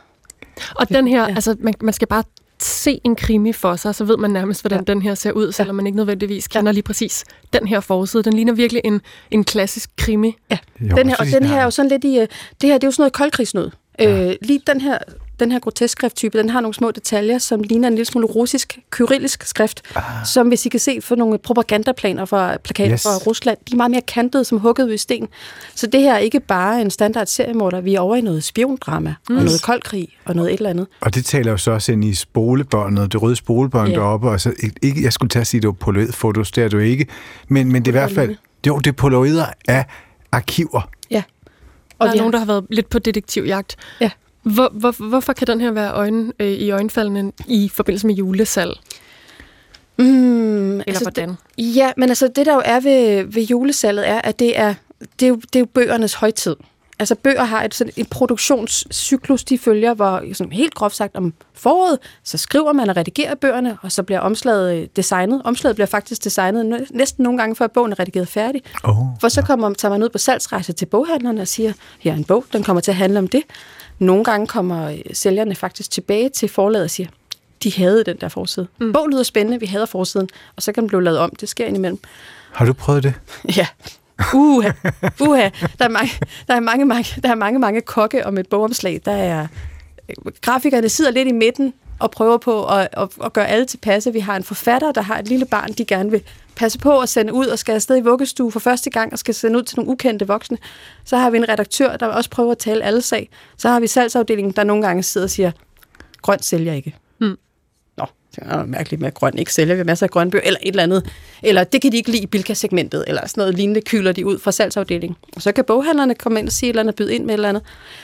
Og 0.75 0.89
den 0.89 1.09
her, 1.09 1.23
Ja. 1.23 1.29
ja. 1.29 1.35
altså 1.35 1.57
man, 1.61 1.75
man 1.81 1.95
skal 1.95 2.09
bare 2.09 2.25
se 2.61 3.01
en 3.05 3.17
krimi 3.17 3.53
for 3.53 3.77
sig, 3.77 3.95
så 3.95 4.05
ved 4.05 4.17
man 4.17 4.31
nærmest, 4.31 4.63
hvordan 4.63 4.79
Ja. 4.79 4.85
ja. 4.89 4.95
den 4.95 5.03
her 5.03 5.15
ser 5.15 5.33
ud, 5.33 5.53
selvom 5.53 5.77
man 5.77 5.87
ikke 5.87 5.97
nødvendigvis 5.97 6.49
kender 6.49 6.73
lige 6.73 6.83
præcis 6.83 7.25
den 7.53 7.69
her 7.69 7.81
forside. 7.81 8.23
Den 8.23 8.33
ligner 8.33 8.53
virkelig 8.53 8.83
en, 8.85 9.01
en 9.31 9.45
klassisk 9.45 9.91
krimi. 9.97 10.37
Ja, 10.51 10.59
Jo, 10.81 10.97
den 10.97 11.09
her, 11.09 11.17
og 11.17 11.27
den 11.27 11.45
her 11.45 11.57
er 11.57 11.65
jo 11.65 11.71
sådan 11.71 11.89
lidt 11.89 12.05
i, 12.05 12.19
øh, 12.19 12.29
det 12.61 12.71
her 12.71 12.75
det 12.79 12.85
er 12.85 12.89
jo 12.89 12.93
sådan 12.93 13.01
noget 13.03 13.13
koldkrigsnød. 13.13 13.71
Ja. 13.99 14.29
Øh, 14.31 14.37
lige 14.43 14.61
den 14.67 14.81
her, 14.81 14.99
den 15.41 15.53
her 15.53 15.59
grotesk 15.59 15.93
skrifttype, 15.93 16.39
den 16.39 16.51
har 16.51 16.61
nogle 16.61 16.75
små 16.75 16.91
detaljer, 16.91 17.39
som 17.39 17.63
ligner 17.63 17.89
en 17.89 17.95
lille 17.95 18.05
smule 18.05 18.27
russisk, 18.27 18.79
kyrillisk 18.91 19.43
skrift, 19.43 19.83
ah. 19.97 20.03
som 20.27 20.49
hvis 20.49 20.67
I 20.67 20.69
kan 20.69 20.81
se 20.81 21.01
for 21.01 21.15
nogle 21.17 21.39
propagandaplaner 21.39 22.25
fra 22.25 22.57
plakater 22.57 22.93
Yes. 22.93 23.03
fra 23.03 23.11
Rusland, 23.27 23.59
de 23.69 23.73
er 23.73 23.77
meget 23.77 23.91
mere 23.91 24.01
kantede, 24.01 24.45
som 24.45 24.59
hugget 24.59 24.93
i 24.95 24.99
sten. 24.99 25.29
Så 25.75 25.87
det 25.87 26.01
her 26.01 26.15
er 26.15 26.19
ikke 26.19 26.41
bare 26.41 26.81
en 26.81 26.91
standard 26.91 27.27
seriemorder, 27.27 27.81
vi 27.81 27.95
er 27.95 28.01
over 28.01 28.17
i 28.17 28.21
noget 28.21 28.45
spiondrama, 28.45 29.15
mm. 29.29 29.37
og 29.37 29.45
noget 29.45 29.63
koldkrig, 29.63 30.09
og 30.25 30.37
noget 30.37 30.53
et 30.53 30.57
eller 30.59 30.71
andet. 30.71 30.87
Og 31.01 31.15
det 31.15 31.25
taler 31.25 31.51
jo 31.51 31.57
så 31.57 31.71
også 31.71 31.93
ind 31.93 32.05
i 32.05 32.15
spolebåndet, 32.15 33.13
det 33.13 33.23
røde 33.23 33.37
spolebånd 33.37 33.89
Ja. 33.89 33.95
deroppe, 33.95 34.29
og 34.31 34.41
så 34.41 34.53
ikke, 34.83 35.03
jeg 35.03 35.13
skulle 35.13 35.29
tage 35.31 35.41
at 35.41 35.47
sige, 35.47 35.61
det 35.61 35.67
var 35.69 35.73
poloidfotos, 35.73 36.51
det 36.51 36.65
er 36.65 36.69
jo 36.73 36.79
ikke, 36.79 37.07
men, 37.49 37.73
men 37.73 37.83
det 37.85 37.89
er 37.89 37.93
i 37.93 37.99
hvert 38.01 38.13
fald, 38.13 38.37
jo, 38.67 38.79
det 38.79 38.87
er 38.87 38.93
poloider 38.93 39.47
af 39.69 39.85
arkiver. 40.33 40.89
Ja. 41.11 41.23
Og 41.99 42.07
der 42.07 42.13
er 42.13 42.17
nogen, 42.19 42.33
der 42.33 42.39
har 42.39 42.47
været 42.47 42.67
lidt 42.71 42.89
på 42.91 42.99
detektivjagt. 42.99 43.77
Ja. 44.01 44.11
Hvor, 44.45 44.69
hvor, 44.73 45.09
hvorfor 45.09 45.33
kan 45.33 45.47
den 45.47 45.61
her 45.61 45.71
være 45.71 45.93
øjne, 45.93 46.33
øh, 46.41 46.49
i 46.49 46.71
øjenfaldene 46.71 47.33
i 47.47 47.71
forbindelse 47.75 48.07
med 48.07 48.15
julesalg? 48.15 48.73
Mm, 49.99 50.71
Eller 50.71 50.85
altså, 50.87 51.05
hvordan? 51.05 51.29
Det, 51.29 51.37
ja, 51.59 51.93
men 51.97 52.09
altså 52.09 52.29
det 52.37 52.47
der 52.47 52.55
jo 52.55 52.63
er 52.65 52.81
ved, 52.81 53.25
ved 53.25 53.43
julesalget 53.43 54.09
er, 54.09 54.21
at 54.21 54.39
det 54.39 54.59
er, 54.59 54.75
det 55.21 55.27
er, 55.27 55.29
jo, 55.29 55.35
det 55.37 55.57
er 55.57 55.61
jo 55.61 55.67
bøgernes 55.75 56.15
højtid. 56.15 56.57
Altså 56.99 57.15
bøger 57.15 57.45
har 57.45 57.65
et, 57.65 57.75
sådan 57.75 57.93
en 57.97 58.07
produktionscyklus, 58.07 59.45
de 59.45 59.59
følger, 59.59 59.95
hvor 59.95 60.23
sådan 60.35 60.53
helt 60.53 60.75
groft 60.75 60.97
sagt 60.97 61.17
om 61.17 61.35
foråret, 61.55 61.99
så 62.25 62.39
skriver 62.39 62.73
man 62.73 62.91
og 62.91 62.97
redigerer 62.97 63.35
bøgerne, 63.35 63.79
og 63.83 63.93
så 63.93 64.03
bliver 64.03 64.21
omslaget 64.21 64.77
øh, 64.77 64.89
designet. 64.97 65.43
Omslaget 65.45 65.77
bliver 65.77 65.87
faktisk 65.87 66.25
designet 66.25 66.67
næ- 66.67 66.85
næsten 66.91 67.23
nogle 67.23 67.39
gange, 67.39 67.57
før 67.57 67.67
bogen 67.67 67.93
er 67.93 67.99
redigeret 68.01 68.29
færdig. 68.29 68.63
Oh, 68.85 68.97
For 69.21 69.29
så 69.29 69.43
kommer, 69.43 69.73
tager 69.75 69.93
man 69.93 70.03
ud 70.03 70.09
på 70.09 70.19
salgsrejse 70.19 70.73
til 70.73 70.87
boghandlerne 70.87 71.41
og 71.41 71.49
siger, 71.49 71.73
her 71.99 72.13
er 72.13 72.17
en 72.17 72.25
bog, 72.25 72.45
den 72.53 72.63
kommer 72.63 72.81
til 72.81 72.91
at 72.91 72.97
handle 72.97 73.19
om 73.19 73.29
det. 73.29 73.43
Nogle 73.99 74.25
gange 74.25 74.47
kommer 74.47 74.91
øh, 74.91 74.99
sælgerne 75.13 75.55
faktisk 75.55 75.91
tilbage 75.91 76.29
til 76.29 76.49
forlaget 76.49 76.85
og 76.85 76.91
siger, 76.91 77.09
de 77.63 77.73
havde 77.73 78.05
den 78.05 78.17
der 78.21 78.29
forside. 78.29 78.67
Mm. 78.81 78.93
Bogen 78.93 79.11
lyder 79.11 79.23
spændende, 79.23 79.61
vi 79.61 79.67
hader 79.67 79.87
forsiden, 79.87 80.29
og 80.57 80.63
så 80.63 80.73
kan 80.73 80.83
den 80.83 80.89
blive 80.89 81.03
lavet 81.05 81.19
om. 81.19 81.31
Det 81.31 81.49
sker 81.49 81.67
indimellem. 81.67 81.99
Har 82.53 82.65
du 82.65 82.73
prøvet 82.73 83.03
det? 83.03 83.15
Ja. 83.57 83.67
Uha, 84.35 84.71
uha. 85.21 85.49
Der 85.79 85.85
er 85.85 85.89
mange, 85.89 86.11
der 86.47 86.55
er 86.55 86.61
mange, 86.61 86.85
mange, 86.85 87.21
der 87.23 87.31
er 87.31 87.35
mange, 87.35 87.59
mange 87.59 87.81
kokke 87.81 88.27
om 88.27 88.39
et 88.39 88.49
bogomslag. 88.49 89.01
Der 89.05 89.13
er 89.13 89.47
grafikerne 90.41 90.89
sidder 90.89 91.11
lidt 91.11 91.29
i 91.29 91.33
midten 91.33 91.75
og 91.99 92.11
prøver 92.11 92.39
på 92.39 92.67
at, 92.67 92.89
at, 92.93 93.09
at 93.25 93.33
gøre 93.33 93.49
alle 93.49 93.67
tilpasse. 93.67 94.13
Vi 94.13 94.21
har 94.21 94.37
en 94.37 94.45
forfatter, 94.45 94.93
der 94.93 95.01
har 95.01 95.19
et 95.19 95.29
lille 95.29 95.47
barn, 95.47 95.73
de 95.73 95.85
gerne 95.85 96.11
vil 96.11 96.23
passe 96.57 96.79
på 96.79 97.01
at 97.01 97.09
sende 97.09 97.33
ud 97.33 97.47
og 97.47 97.59
skal 97.59 97.75
afsted 97.75 97.97
i 97.97 98.01
vuggestue 98.01 98.53
for 98.53 98.61
første 98.61 98.91
gang 98.91 99.13
og 99.13 99.19
skal 99.19 99.35
sende 99.35 99.59
ud 99.59 99.63
til 99.63 99.79
nogle 99.79 99.93
ukendte 99.93 100.27
voksne. 100.27 100.59
Så 101.05 101.17
har 101.17 101.31
vi 101.31 101.37
en 101.37 101.49
redaktør, 101.49 101.97
der 101.97 102.07
også 102.07 102.31
prøver 102.31 102.53
at 102.53 102.59
tale 102.59 102.85
alle 102.85 103.03
sag. 103.03 103.31
Så 103.57 103.69
har 103.69 103.81
vi 103.81 103.87
salgsafdelingen, 103.87 104.53
der 104.53 104.65
nogle 104.65 104.87
gange 104.87 105.03
sidder 105.03 105.27
og 105.27 105.31
siger, 105.31 105.53
grønt 106.23 106.45
sælger 106.45 106.73
ikke. 106.73 106.97
Mm. 107.21 107.37
Det 108.35 108.43
er 108.47 108.65
mærkeligt 108.67 109.03
med, 109.03 109.15
grøn 109.15 109.39
ikke 109.39 109.53
sælger. 109.53 109.75
Vi 109.75 109.83
masser 109.83 110.07
af 110.07 110.11
grønne 110.11 110.31
bøger, 110.31 110.43
eller 110.45 110.59
et 110.63 110.69
eller 110.69 110.83
andet. 110.83 111.11
Eller 111.43 111.65
det 111.65 111.83
kan 111.83 111.93
de 111.93 111.97
ikke 111.97 112.11
lide 112.11 112.23
i 112.23 112.27
Bilka-segmentet, 112.27 113.05
eller 113.07 113.27
sådan 113.27 113.41
noget 113.41 113.55
lignende 113.55 113.81
kyler 113.81 114.13
de 114.13 114.27
ud 114.27 114.39
fra 114.39 114.53
salgsafdelingen. 114.53 115.17
Og 115.37 115.43
så 115.43 115.53
kan 115.53 115.65
boghandlerne 115.65 116.15
komme 116.15 116.39
ind 116.39 116.47
og 116.49 116.53
sige 116.53 116.69
et 116.69 116.73
eller 116.73 116.83
andet, 116.83 116.95
byde 116.95 117.15
ind 117.15 117.25
med 117.25 117.35
et 117.35 117.39
eller 117.39 117.49
andet. 117.49 117.63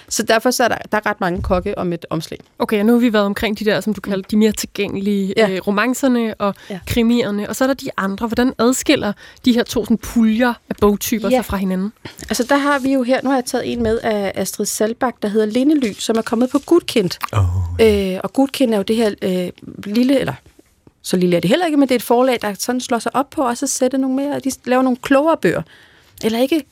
Så 0.09 0.23
derfor 0.23 0.51
så 0.51 0.65
er 0.65 0.69
der, 0.69 0.77
der 0.93 0.99
er 0.99 1.07
ret 1.07 1.21
mange 1.21 1.43
kokke 1.43 1.79
om 1.79 1.93
et 1.93 2.07
omslag. 2.11 2.39
Okay, 2.59 2.79
og 2.81 2.87
nu 2.87 2.93
har 2.93 3.01
vi 3.01 3.13
været 3.13 3.27
omkring 3.27 3.59
de 3.59 3.65
der, 3.65 3.81
som 3.81 3.95
du 3.95 4.01
kalder 4.01 4.25
de 4.31 4.37
mere 4.37 4.53
tilgængelige 4.53 5.35
Ja. 5.37 5.49
ja. 5.49 5.55
øh, 5.55 5.61
romancerne 5.67 6.35
og 6.35 6.55
Ja. 6.71 6.75
ja. 6.75 6.81
krimierne, 6.87 7.49
og 7.49 7.57
så 7.57 7.65
er 7.65 7.69
der 7.69 7.75
de 7.75 7.89
andre. 7.97 8.27
Hvordan 8.27 8.53
adskiller 8.59 9.13
de 9.45 9.53
her 9.53 9.63
to 9.63 9.85
sådan, 9.85 9.99
puljer 9.99 10.55
af 10.71 10.75
bogtyper 10.81 11.29
Ja. 11.31 11.37
sig 11.37 11.45
fra 11.45 11.57
hinanden? 11.57 11.93
Altså 12.29 12.45
der 12.49 12.57
har 12.57 12.79
vi 12.79 12.93
jo 12.93 13.03
her, 13.03 13.21
nu 13.23 13.29
har 13.31 13.37
jeg 13.37 13.45
taget 13.45 13.73
en 13.73 13.83
med 13.83 13.99
af 14.03 14.33
Astrid 14.35 14.67
Salbak, 14.67 15.15
der 15.23 15.29
hedder 15.29 15.47
Lindely, 15.47 15.93
som 15.99 16.17
er 16.19 16.23
kommet 16.23 16.51
på 16.51 16.59
Gudkind. 16.67 17.11
Oh. 17.33 17.45
Øh, 18.15 18.21
og 18.25 18.33
Gudkind 18.33 18.73
er 18.75 18.77
jo 18.77 18.83
det 18.83 18.97
her 18.97 19.11
øh, 19.23 19.49
lille, 19.95 20.20
eller 20.21 20.35
så 21.03 21.17
lille 21.17 21.37
er 21.37 21.41
det 21.41 21.49
heller 21.49 21.67
ikke, 21.67 21.77
men 21.79 21.89
det 21.89 21.95
er 21.95 21.97
et 21.99 22.03
forlag, 22.03 22.39
der 22.43 22.55
sådan 22.59 22.81
slår 22.81 22.99
sig 22.99 23.17
op 23.17 23.31
på 23.31 23.43
også 23.43 23.67
at 23.67 23.71
sætte 23.71 23.99
nogle 23.99 24.17
mere, 24.17 24.41
de 24.45 24.51
laver 24.65 24.83
nogle 24.83 24.97
klogere 25.03 25.37
bøger. 25.43 25.63
Eller 26.25 26.39
ikke 26.39 26.63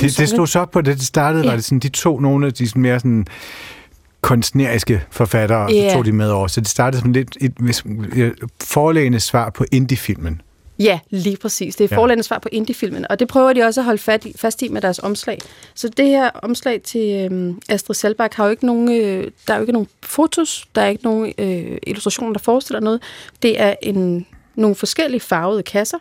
Det, 0.00 0.18
det 0.18 0.28
slog 0.28 0.48
så 0.48 0.60
op 0.60 0.70
på, 0.70 0.80
da 0.80 0.90
det 0.92 1.02
startede, 1.02 1.42
Ja. 1.44 1.48
var 1.48 1.56
det 1.56 1.64
sådan, 1.64 1.78
de 1.78 1.88
to 1.88 2.18
nogle 2.20 2.46
af 2.46 2.52
de 2.54 2.68
sådan 2.68 2.82
mere 2.82 3.00
sådan 3.00 3.26
kunstneriske 4.20 5.04
forfattere, 5.10 5.58
og 5.64 5.72
Ja. 5.72 5.90
så 5.90 5.94
tog 5.96 6.04
de 6.04 6.12
med 6.12 6.30
over. 6.30 6.46
Så 6.46 6.60
det 6.60 6.68
startede 6.68 7.02
som 7.02 7.12
lidt 7.12 7.36
et, 7.40 7.52
hvis, 7.58 7.84
forlægende 8.64 9.20
svar 9.20 9.50
på 9.50 9.64
indie-filmen. 9.72 10.40
Ja, 10.82 11.00
lige 11.10 11.36
præcis. 11.36 11.76
Det 11.76 11.84
er 11.84 11.88
Ja. 11.96 11.96
forlændens 12.00 12.26
svar 12.26 12.38
på 12.38 12.48
indie-filmen, 12.52 13.06
og 13.10 13.18
det 13.18 13.28
prøver 13.28 13.52
de 13.52 13.62
også 13.62 13.80
at 13.80 13.84
holde 13.84 13.98
fat 13.98 14.24
i, 14.24 14.32
fast 14.36 14.62
i 14.62 14.68
med 14.68 14.80
deres 14.80 14.98
omslag. 14.98 15.38
Så 15.74 15.88
det 15.88 16.06
her 16.06 16.30
omslag 16.30 16.82
til 16.82 17.24
øhm, 17.32 17.60
Astrid 17.68 17.94
Selbak 17.94 18.34
har 18.34 18.44
jo 18.44 18.50
ikke 18.50 18.66
nogen, 18.66 18.92
øh, 18.92 19.30
der 19.46 19.52
er 19.54 19.56
jo 19.58 19.62
ikke 19.62 19.72
nogen 19.72 19.88
fotos, 20.02 20.66
der 20.74 20.82
er 20.82 20.88
ikke 20.88 21.04
nogen 21.04 21.32
øh, 21.38 21.78
illustrationer, 21.86 22.32
der 22.32 22.40
forestiller 22.40 22.80
noget. 22.80 23.02
Det 23.42 23.60
er 23.60 23.74
en, 23.82 24.26
nogle 24.54 24.76
forskellige 24.76 25.20
farvede 25.20 25.62
kasser 25.62 25.98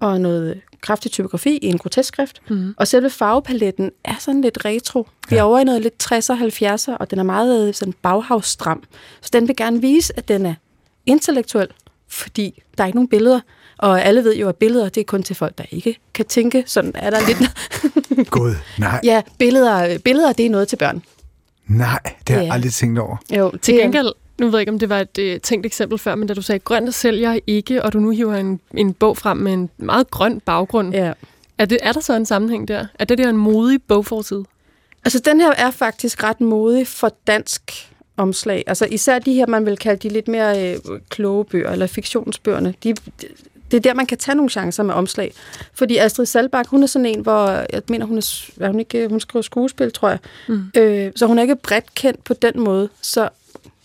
og 0.00 0.20
noget 0.20 0.60
kraftig 0.80 1.10
typografi 1.10 1.56
i 1.62 1.66
en 1.66 1.78
grotesk 1.78 2.08
skrift. 2.08 2.42
Mm. 2.50 2.74
Og 2.76 2.88
selve 2.88 3.10
farvepaletten 3.10 3.90
er 4.04 4.14
sådan 4.18 4.40
lidt 4.40 4.64
retro. 4.64 5.06
Vi 5.28 5.36
er 5.36 5.40
Ja. 5.40 5.46
over 5.46 5.58
i 5.58 5.64
noget 5.64 5.82
lidt 5.82 5.94
60'er, 6.12 6.34
70'er, 6.92 6.96
og 6.96 7.10
den 7.10 7.18
er 7.18 7.22
meget 7.22 7.68
øh, 7.68 7.74
sådan 7.74 7.94
baghavsstram. 8.02 8.82
Så 9.20 9.30
den 9.32 9.48
vil 9.48 9.56
gerne 9.56 9.80
vise, 9.80 10.12
at 10.16 10.28
den 10.28 10.46
er 10.46 10.54
intellektuel, 11.06 11.68
fordi 12.08 12.62
der 12.78 12.84
er 12.84 12.86
ikke 12.86 12.96
nogen 12.96 13.08
billeder. 13.08 13.40
Og 13.80 14.02
alle 14.04 14.24
ved 14.24 14.36
jo, 14.36 14.48
at 14.48 14.56
billeder, 14.56 14.88
det 14.88 15.00
er 15.00 15.04
kun 15.04 15.22
til 15.22 15.36
folk, 15.36 15.58
der 15.58 15.64
ikke 15.70 15.98
kan 16.14 16.24
tænke. 16.26 16.64
Sådan 16.66 16.92
er 16.94 17.10
der 17.10 17.18
lidt... 17.26 17.38
Gud, 18.30 18.54
nej, 18.78 19.00
ja, 19.04 19.22
billeder, 19.38 19.98
billeder, 19.98 20.32
det 20.32 20.46
er 20.46 20.50
noget 20.50 20.68
til 20.68 20.76
børn. 20.76 21.02
nej, 21.66 21.98
det 22.26 22.28
har 22.28 22.36
jeg 22.42 22.46
Ja. 22.48 22.52
aldrig 22.54 22.72
tænkt 22.72 22.98
over. 22.98 23.16
Jo, 23.36 23.52
Til 23.62 23.74
gengæld 23.74 24.12
Nu 24.40 24.46
ved 24.46 24.54
jeg 24.54 24.60
ikke, 24.60 24.72
om 24.72 24.78
det 24.78 24.88
var 24.88 24.98
et 25.00 25.18
øh, 25.18 25.40
tænkt 25.40 25.66
eksempel 25.66 25.98
før, 25.98 26.14
men 26.14 26.28
da 26.28 26.34
du 26.34 26.42
sagde, 26.42 26.58
grønt 26.58 26.94
sælger 26.94 27.38
ikke, 27.46 27.82
og 27.82 27.92
du 27.92 28.00
nu 28.00 28.10
hiver 28.10 28.34
en, 28.34 28.60
en 28.74 28.92
bog 28.94 29.16
frem 29.16 29.36
med 29.36 29.52
en 29.52 29.70
meget 29.76 30.10
grøn 30.10 30.40
baggrund. 30.40 30.94
Ja. 30.94 31.12
Er, 31.58 31.64
det, 31.64 31.78
er 31.82 31.92
der 31.92 32.00
så 32.00 32.14
en 32.14 32.26
sammenhæng 32.26 32.68
der? 32.68 32.86
Er 32.98 33.04
det 33.04 33.18
der 33.18 33.28
en 33.28 33.36
modig 33.36 33.82
bogforside? 33.82 34.44
Altså, 35.04 35.18
den 35.18 35.40
her 35.40 35.52
er 35.58 35.70
faktisk 35.70 36.22
ret 36.24 36.40
modig 36.40 36.86
for 36.86 37.12
dansk 37.26 37.90
omslag. 38.16 38.64
Altså, 38.66 38.86
især 38.90 39.18
de 39.18 39.32
her, 39.34 39.46
man 39.46 39.66
vil 39.66 39.76
kalde 39.76 40.08
de 40.08 40.12
lidt 40.12 40.28
mere 40.28 40.72
øh, 40.72 40.78
kloge 41.08 41.44
bøger, 41.44 41.70
eller 41.72 41.86
fiktionsbøgerne. 41.86 42.74
De, 42.84 42.94
det 43.70 43.76
er 43.76 43.80
der, 43.80 43.94
man 43.94 44.06
kan 44.06 44.18
tage 44.18 44.34
nogle 44.34 44.50
chancer 44.50 44.82
med 44.82 44.94
omslag. 44.94 45.32
Fordi 45.74 45.96
Astrid 45.96 46.26
Salbak, 46.26 46.66
hun 46.68 46.82
er 46.82 46.86
sådan 46.86 47.06
en, 47.06 47.20
hvor 47.20 47.48
jeg 47.48 47.82
mener, 47.88 48.06
hun, 48.06 48.18
er, 48.18 48.50
er 48.60 48.66
hun, 48.66 48.80
ikke, 48.80 49.08
hun 49.08 49.20
skriver 49.20 49.42
skuespil, 49.42 49.92
tror 49.92 50.08
jeg. 50.08 50.18
Mm. 50.48 50.70
Øh, 50.76 51.12
så 51.16 51.26
hun 51.26 51.38
er 51.38 51.42
ikke 51.42 51.56
bredt 51.56 51.94
kendt 51.94 52.24
på 52.24 52.34
den 52.34 52.52
måde. 52.60 52.88
Så 53.02 53.20
jeg 53.20 53.30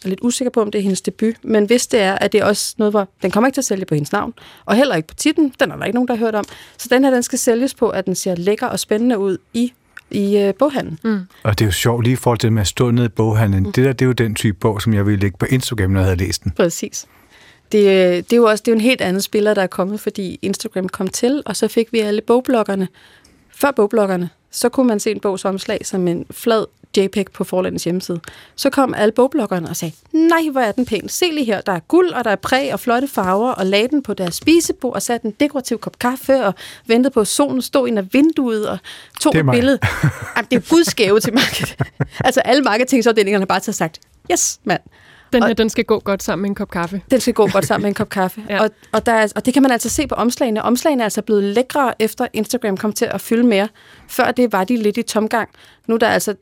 er 0.05 0.09
lidt 0.09 0.19
usikker 0.23 0.49
på, 0.49 0.61
om 0.61 0.71
det 0.71 0.79
er 0.79 0.83
hendes 0.83 1.01
debut. 1.01 1.35
Men 1.43 1.65
hvis 1.65 1.87
det 1.87 1.99
er, 1.99 2.15
at 2.15 2.31
det 2.31 2.41
er 2.41 2.45
også 2.45 2.75
noget, 2.77 2.91
hvor 2.91 3.09
den 3.21 3.31
kommer 3.31 3.47
ikke 3.47 3.55
til 3.55 3.61
at 3.61 3.65
sælge 3.65 3.85
på 3.85 3.95
hendes 3.95 4.11
navn. 4.11 4.33
Og 4.65 4.75
heller 4.75 4.95
ikke 4.95 5.07
på 5.07 5.15
titlen. 5.15 5.53
Den 5.59 5.71
er 5.71 5.75
der 5.75 5.85
ikke 5.85 5.95
nogen, 5.95 6.07
der 6.07 6.15
har 6.15 6.25
hørt 6.25 6.35
om. 6.35 6.45
Så 6.77 6.87
den 6.91 7.03
her, 7.03 7.11
den 7.11 7.23
skal 7.23 7.39
sælges 7.39 7.73
på, 7.73 7.89
at 7.89 8.05
den 8.05 8.15
ser 8.15 8.35
lækker 8.35 8.67
og 8.67 8.79
spændende 8.79 9.17
ud 9.17 9.37
i 9.53 9.73
i 10.11 10.37
øh, 10.37 10.53
boghandlen. 10.59 10.99
Mm. 11.03 11.19
Og 11.43 11.59
det 11.59 11.65
er 11.65 11.67
jo 11.67 11.71
sjovt 11.71 12.03
lige 12.03 12.13
i 12.13 12.15
forhold 12.15 12.39
til 12.39 12.47
det 12.47 12.53
med 12.53 12.61
at 12.61 12.67
stå 12.67 12.91
nede 12.91 13.05
i 13.05 13.09
boghandlen. 13.09 13.63
Mm. 13.63 13.71
Det 13.71 13.85
der, 13.85 13.93
det 13.93 14.01
er 14.01 14.05
jo 14.05 14.11
den 14.11 14.35
type 14.35 14.57
bog, 14.57 14.81
som 14.81 14.93
jeg 14.93 15.05
ville 15.05 15.19
lægge 15.19 15.37
på 15.37 15.45
Instagram, 15.45 15.91
når 15.91 15.99
jeg 15.99 16.05
havde 16.05 16.17
læst 16.17 16.43
den. 16.43 16.51
Præcis. 16.51 17.05
Det, 17.71 17.83
det 18.29 18.33
er 18.33 18.37
jo 18.37 18.45
også 18.45 18.61
det 18.61 18.67
er 18.67 18.71
jo 18.71 18.75
en 18.75 18.81
helt 18.81 19.01
anden 19.01 19.21
spiller, 19.21 19.53
der 19.53 19.61
er 19.61 19.67
kommet, 19.67 19.99
fordi 19.99 20.39
Instagram 20.41 20.89
kom 20.89 21.07
til, 21.07 21.43
og 21.45 21.55
så 21.55 21.67
fik 21.67 21.93
vi 21.93 21.99
alle 21.99 22.21
bogbloggerne. 22.21 22.87
Før 23.55 23.71
bogbloggerne, 23.71 24.29
så 24.51 24.69
kunne 24.69 24.87
man 24.87 24.99
se 24.99 25.11
en 25.11 25.19
bogs 25.19 25.45
omslag 25.45 25.85
som 25.85 26.07
en 26.07 26.25
flad 26.31 26.65
JPEG 26.97 27.31
på 27.33 27.43
forlandets 27.43 27.83
hjemmeside. 27.83 28.19
Så 28.55 28.69
kom 28.69 28.93
alle 28.93 29.11
bogbloggerne 29.11 29.69
og 29.69 29.75
sagde, 29.75 29.95
nej, 30.11 30.49
hvor 30.51 30.61
er 30.61 30.71
den 30.71 30.85
pæn. 30.85 31.09
Se 31.09 31.25
lige 31.25 31.45
her, 31.45 31.61
der 31.61 31.71
er 31.71 31.79
guld, 31.79 32.09
og 32.09 32.23
der 32.23 32.31
er 32.31 32.35
præg 32.35 32.73
og 32.73 32.79
flotte 32.79 33.07
farver, 33.07 33.51
og 33.51 33.65
lagde 33.65 33.87
den 33.87 34.03
på 34.03 34.13
deres 34.13 34.35
spisebord 34.35 34.93
og 34.93 35.01
satte 35.01 35.25
en 35.25 35.33
dekorativ 35.39 35.79
kop 35.79 35.99
kaffe, 35.99 36.45
og 36.45 36.53
ventede 36.87 37.13
på, 37.13 37.19
at 37.19 37.27
solen 37.27 37.61
stod 37.61 37.87
ind 37.87 37.97
af 37.97 38.13
vinduet, 38.13 38.69
og 38.69 38.77
tog 39.21 39.37
et 39.37 39.45
billede. 39.51 39.79
Jamen, 40.35 40.47
det 40.51 40.57
er 40.57 40.69
gudskæve 40.69 41.19
til 41.19 41.33
markedet. 41.33 41.75
altså 42.25 42.39
alle 42.39 42.61
marketingsafdelingerne 42.63 43.41
har 43.41 43.47
bare 43.47 43.59
taget 43.59 43.75
sagt, 43.75 43.99
yes, 44.31 44.59
mand. 44.63 44.81
Den 45.35 45.43
her, 45.43 45.49
og, 45.49 45.57
den 45.57 45.69
skal 45.69 45.83
gå 45.83 45.99
godt 45.99 46.23
sammen 46.23 46.41
med 46.41 46.49
en 46.49 46.55
kop 46.55 46.69
kaffe. 46.69 47.01
Den 47.11 47.19
skal 47.19 47.33
gå 47.33 47.47
godt 47.53 47.65
sammen 47.65 47.83
med 47.83 47.89
en 47.89 47.93
kop 47.93 48.09
kaffe. 48.09 48.41
ja. 48.49 48.63
og, 48.63 48.69
og, 48.91 49.05
der 49.05 49.11
er, 49.11 49.27
og 49.35 49.45
det 49.45 49.53
kan 49.53 49.63
man 49.63 49.71
altså 49.71 49.89
se 49.89 50.07
på 50.07 50.15
omslagene. 50.15 50.61
Omslagene 50.61 51.01
er 51.01 51.05
altså 51.05 51.21
blevet 51.21 51.43
lækre, 51.43 52.01
efter 52.01 52.27
Instagram 52.33 52.77
kom 52.77 52.93
til 52.93 53.05
at 53.05 53.21
fylde 53.21 53.43
mere. 53.43 53.67
Før 54.07 54.31
det 54.31 54.51
var 54.51 54.63
de 54.63 54.77
lidt 54.77 54.97
i 54.97 55.01
tomgang. 55.01 55.49
Nu 55.87 55.95
er 55.95 55.99
der 55.99 56.07
altså 56.07 56.35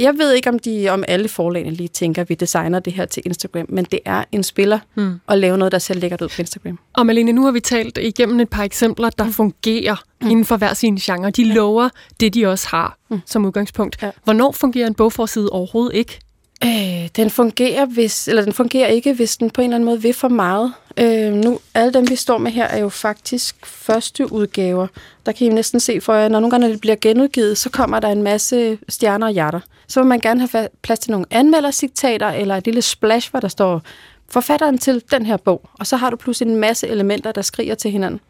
jeg 0.00 0.18
ved 0.18 0.32
ikke, 0.32 0.48
om 0.48 0.58
de 0.58 0.88
om 0.88 1.04
alle 1.08 1.28
forlagene 1.28 1.70
lige 1.70 1.88
tænker, 1.88 2.22
at 2.22 2.28
vi 2.28 2.34
designer 2.34 2.78
det 2.78 2.92
her 2.92 3.04
til 3.04 3.22
Instagram, 3.26 3.66
men 3.68 3.84
det 3.84 4.00
er 4.04 4.24
en 4.32 4.42
spiller 4.42 4.78
hmm. 4.94 5.20
at 5.28 5.38
lave 5.38 5.58
noget, 5.58 5.72
der 5.72 5.78
ser 5.78 5.94
lækkert 5.94 6.22
ud 6.22 6.28
på 6.28 6.34
Instagram. 6.38 6.78
Og 6.92 7.06
Malene, 7.06 7.32
nu 7.32 7.44
har 7.44 7.50
vi 7.50 7.60
talt 7.60 7.98
igennem 7.98 8.40
et 8.40 8.48
par 8.48 8.62
eksempler, 8.62 9.10
der 9.10 9.24
mm. 9.24 9.32
fungerer 9.32 9.96
mm. 10.20 10.30
inden 10.30 10.44
for 10.44 10.56
hver 10.56 10.74
sin 10.74 10.96
genre. 10.96 11.30
De 11.30 11.44
lover 11.44 11.88
det, 12.20 12.34
de 12.34 12.46
også 12.46 12.68
har 12.68 12.98
mm. 13.10 13.20
som 13.26 13.44
udgangspunkt. 13.44 14.02
Ja. 14.02 14.10
Hvornår 14.24 14.52
fungerer 14.52 14.86
en 14.86 14.94
bogforside 14.94 15.50
overhovedet 15.50 15.96
ikke? 15.96 16.18
Øh, 16.64 17.08
den 17.16 17.30
fungerer 17.30 17.86
hvis, 17.86 18.28
eller 18.28 18.42
den 18.42 18.52
fungerer 18.52 18.86
ikke, 18.86 19.12
hvis 19.14 19.36
den 19.36 19.50
på 19.50 19.60
en 19.60 19.64
eller 19.64 19.74
anden 19.74 19.84
måde 19.84 20.02
vil 20.02 20.14
for 20.14 20.28
meget. 20.28 20.72
Øh, 20.96 21.32
nu, 21.32 21.60
alle 21.74 21.92
dem, 21.92 22.10
vi 22.10 22.16
står 22.16 22.38
med 22.38 22.50
her, 22.50 22.64
er 22.64 22.78
jo 22.78 22.88
faktisk 22.88 23.66
første 23.66 24.32
udgaver. 24.32 24.86
Der 25.26 25.32
kan 25.32 25.46
I 25.46 25.50
næsten 25.50 25.80
se 25.80 26.00
for 26.00 26.14
jer, 26.14 26.28
når 26.28 26.40
nogle 26.40 26.50
gange 26.50 26.66
når 26.66 26.72
det 26.72 26.80
bliver 26.80 26.96
genudgivet, 27.00 27.58
så 27.58 27.70
kommer 27.70 28.00
der 28.00 28.08
en 28.08 28.22
masse 28.22 28.78
stjerner 28.88 29.26
og 29.26 29.32
hjerter. 29.32 29.60
Så 29.86 30.00
vil 30.00 30.06
man 30.06 30.20
gerne 30.20 30.48
have 30.48 30.68
plads 30.82 30.98
til 30.98 31.10
nogle 31.10 31.26
anmeldercitater, 31.30 32.28
eller 32.28 32.56
et 32.56 32.64
lille 32.64 32.82
splash, 32.82 33.30
hvor 33.30 33.40
der 33.40 33.48
står 33.48 33.82
forfatteren 34.28 34.78
til 34.78 35.02
den 35.10 35.26
her 35.26 35.36
bog. 35.36 35.70
Og 35.72 35.86
så 35.86 35.96
har 35.96 36.10
du 36.10 36.16
pludselig 36.16 36.52
en 36.52 36.60
masse 36.60 36.88
elementer, 36.88 37.32
der 37.32 37.42
skriger 37.42 37.74
til 37.74 37.90
hinanden. 37.90 38.20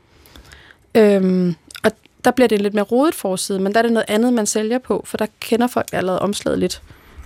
Øhm, 0.94 1.54
og 1.84 1.90
der 2.24 2.30
bliver 2.30 2.48
det 2.48 2.56
en 2.56 2.62
lidt 2.62 2.74
mere 2.74 2.84
rodet 2.84 3.14
forside, 3.14 3.58
men 3.58 3.72
der 3.72 3.78
er 3.78 3.82
det 3.82 3.92
noget 3.92 4.10
andet, 4.10 4.32
man 4.32 4.46
sælger 4.46 4.78
på, 4.78 5.02
for 5.06 5.16
der 5.16 5.26
kender 5.40 5.66
folk 5.66 5.88
allerede 5.92 6.22
omslaget 6.22 6.58
lidt. 6.58 6.82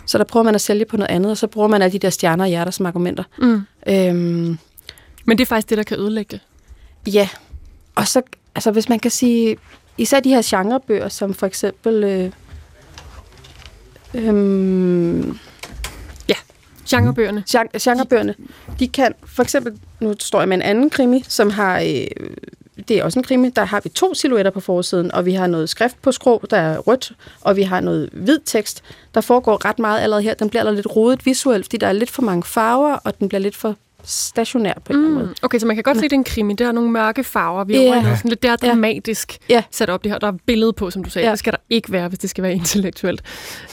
Så 0.06 0.18
der 0.18 0.24
prøver 0.24 0.44
man 0.44 0.54
at 0.54 0.60
sælge 0.60 0.84
på 0.84 0.96
noget 0.96 1.10
andet, 1.10 1.30
og 1.30 1.36
så 1.36 1.46
bruger 1.46 1.68
man 1.68 1.82
alle 1.82 1.92
de 1.92 1.98
der 1.98 2.10
stjerner 2.10 2.44
og 2.44 2.48
hjerter 2.48 2.72
som 2.72 2.86
argumenter. 2.86 3.24
Mm. 3.38 3.60
Øhm, 3.86 4.58
Men 5.24 5.38
det 5.38 5.40
er 5.40 5.46
faktisk 5.46 5.70
det, 5.70 5.78
der 5.78 5.84
kan 5.84 5.98
ødelægge 5.98 6.40
Ja. 7.06 7.28
Og 7.94 8.08
så, 8.08 8.22
altså 8.54 8.70
hvis 8.70 8.88
man 8.88 8.98
kan 8.98 9.10
sige, 9.10 9.56
især 9.98 10.20
de 10.20 10.28
her 10.28 10.42
genrebøger, 10.44 11.08
som 11.08 11.34
for 11.34 11.46
eksempel... 11.46 12.04
Øh, 12.04 12.30
øh, 14.14 15.34
ja, 16.28 16.34
genrebøgerne. 16.88 17.44
Gen, 17.48 17.68
genrebøgerne. 17.80 18.34
De 18.78 18.88
kan, 18.88 19.14
for 19.26 19.42
eksempel, 19.42 19.78
nu 20.00 20.14
står 20.18 20.38
jeg 20.40 20.48
med 20.48 20.56
en 20.56 20.62
anden 20.62 20.90
krimi, 20.90 21.24
som 21.28 21.50
har... 21.50 21.80
Øh, 21.80 22.06
det 22.88 22.98
er 22.98 23.04
også 23.04 23.18
en 23.18 23.22
krimi. 23.22 23.48
Der 23.48 23.64
har 23.64 23.80
vi 23.80 23.88
to 23.88 24.14
silhuetter 24.14 24.50
på 24.50 24.60
forsiden, 24.60 25.12
og 25.12 25.26
vi 25.26 25.32
har 25.32 25.46
noget 25.46 25.68
skrift 25.68 26.02
på 26.02 26.12
skrå, 26.12 26.44
der 26.50 26.56
er 26.56 26.78
rødt, 26.78 27.12
og 27.40 27.56
vi 27.56 27.62
har 27.62 27.80
noget 27.80 28.10
hvid 28.12 28.38
tekst. 28.44 28.82
Der 29.14 29.20
foregår 29.20 29.64
ret 29.64 29.78
meget 29.78 30.00
allerede 30.00 30.22
her. 30.22 30.34
Den 30.34 30.50
bliver 30.50 30.70
lidt 30.70 30.96
rodet 30.96 31.26
visuelt, 31.26 31.64
fordi 31.64 31.76
der 31.76 31.86
er 31.86 31.92
lidt 31.92 32.10
for 32.10 32.22
mange 32.22 32.42
farver, 32.42 32.94
og 32.94 33.18
den 33.18 33.28
bliver 33.28 33.40
lidt 33.40 33.56
for 33.56 33.76
stationær 34.06 34.74
på 34.84 34.92
en 34.92 34.98
mm. 34.98 35.04
eller 35.04 35.16
anden 35.16 35.26
måde. 35.26 35.34
Okay, 35.42 35.58
så 35.58 35.66
man 35.66 35.76
kan 35.76 35.82
godt 35.82 35.96
se, 35.96 36.04
at 36.04 36.10
det 36.10 36.16
er 36.16 36.20
en 36.20 36.24
krimi. 36.24 36.54
Der 36.54 36.68
er 36.68 36.72
nogle 36.72 36.90
mørke 36.90 37.24
farver. 37.24 37.64
Vi 37.64 37.76
er 37.76 37.92
yeah. 37.92 38.02
noget 38.02 38.18
sådan 38.18 38.28
lidt 38.28 38.42
der 38.42 38.56
dramatisk 38.56 39.38
yeah. 39.50 39.62
sat 39.70 39.90
op 39.90 40.04
det 40.04 40.12
her. 40.12 40.18
Der 40.18 40.26
er 40.26 40.32
billede 40.46 40.72
på, 40.72 40.90
som 40.90 41.04
du 41.04 41.10
sagde. 41.10 41.24
Yeah. 41.24 41.32
Det 41.32 41.38
skal 41.38 41.52
der 41.52 41.58
ikke 41.70 41.92
være, 41.92 42.08
hvis 42.08 42.18
det 42.18 42.30
skal 42.30 42.42
være 42.42 42.52
intellektuelt. 42.52 43.22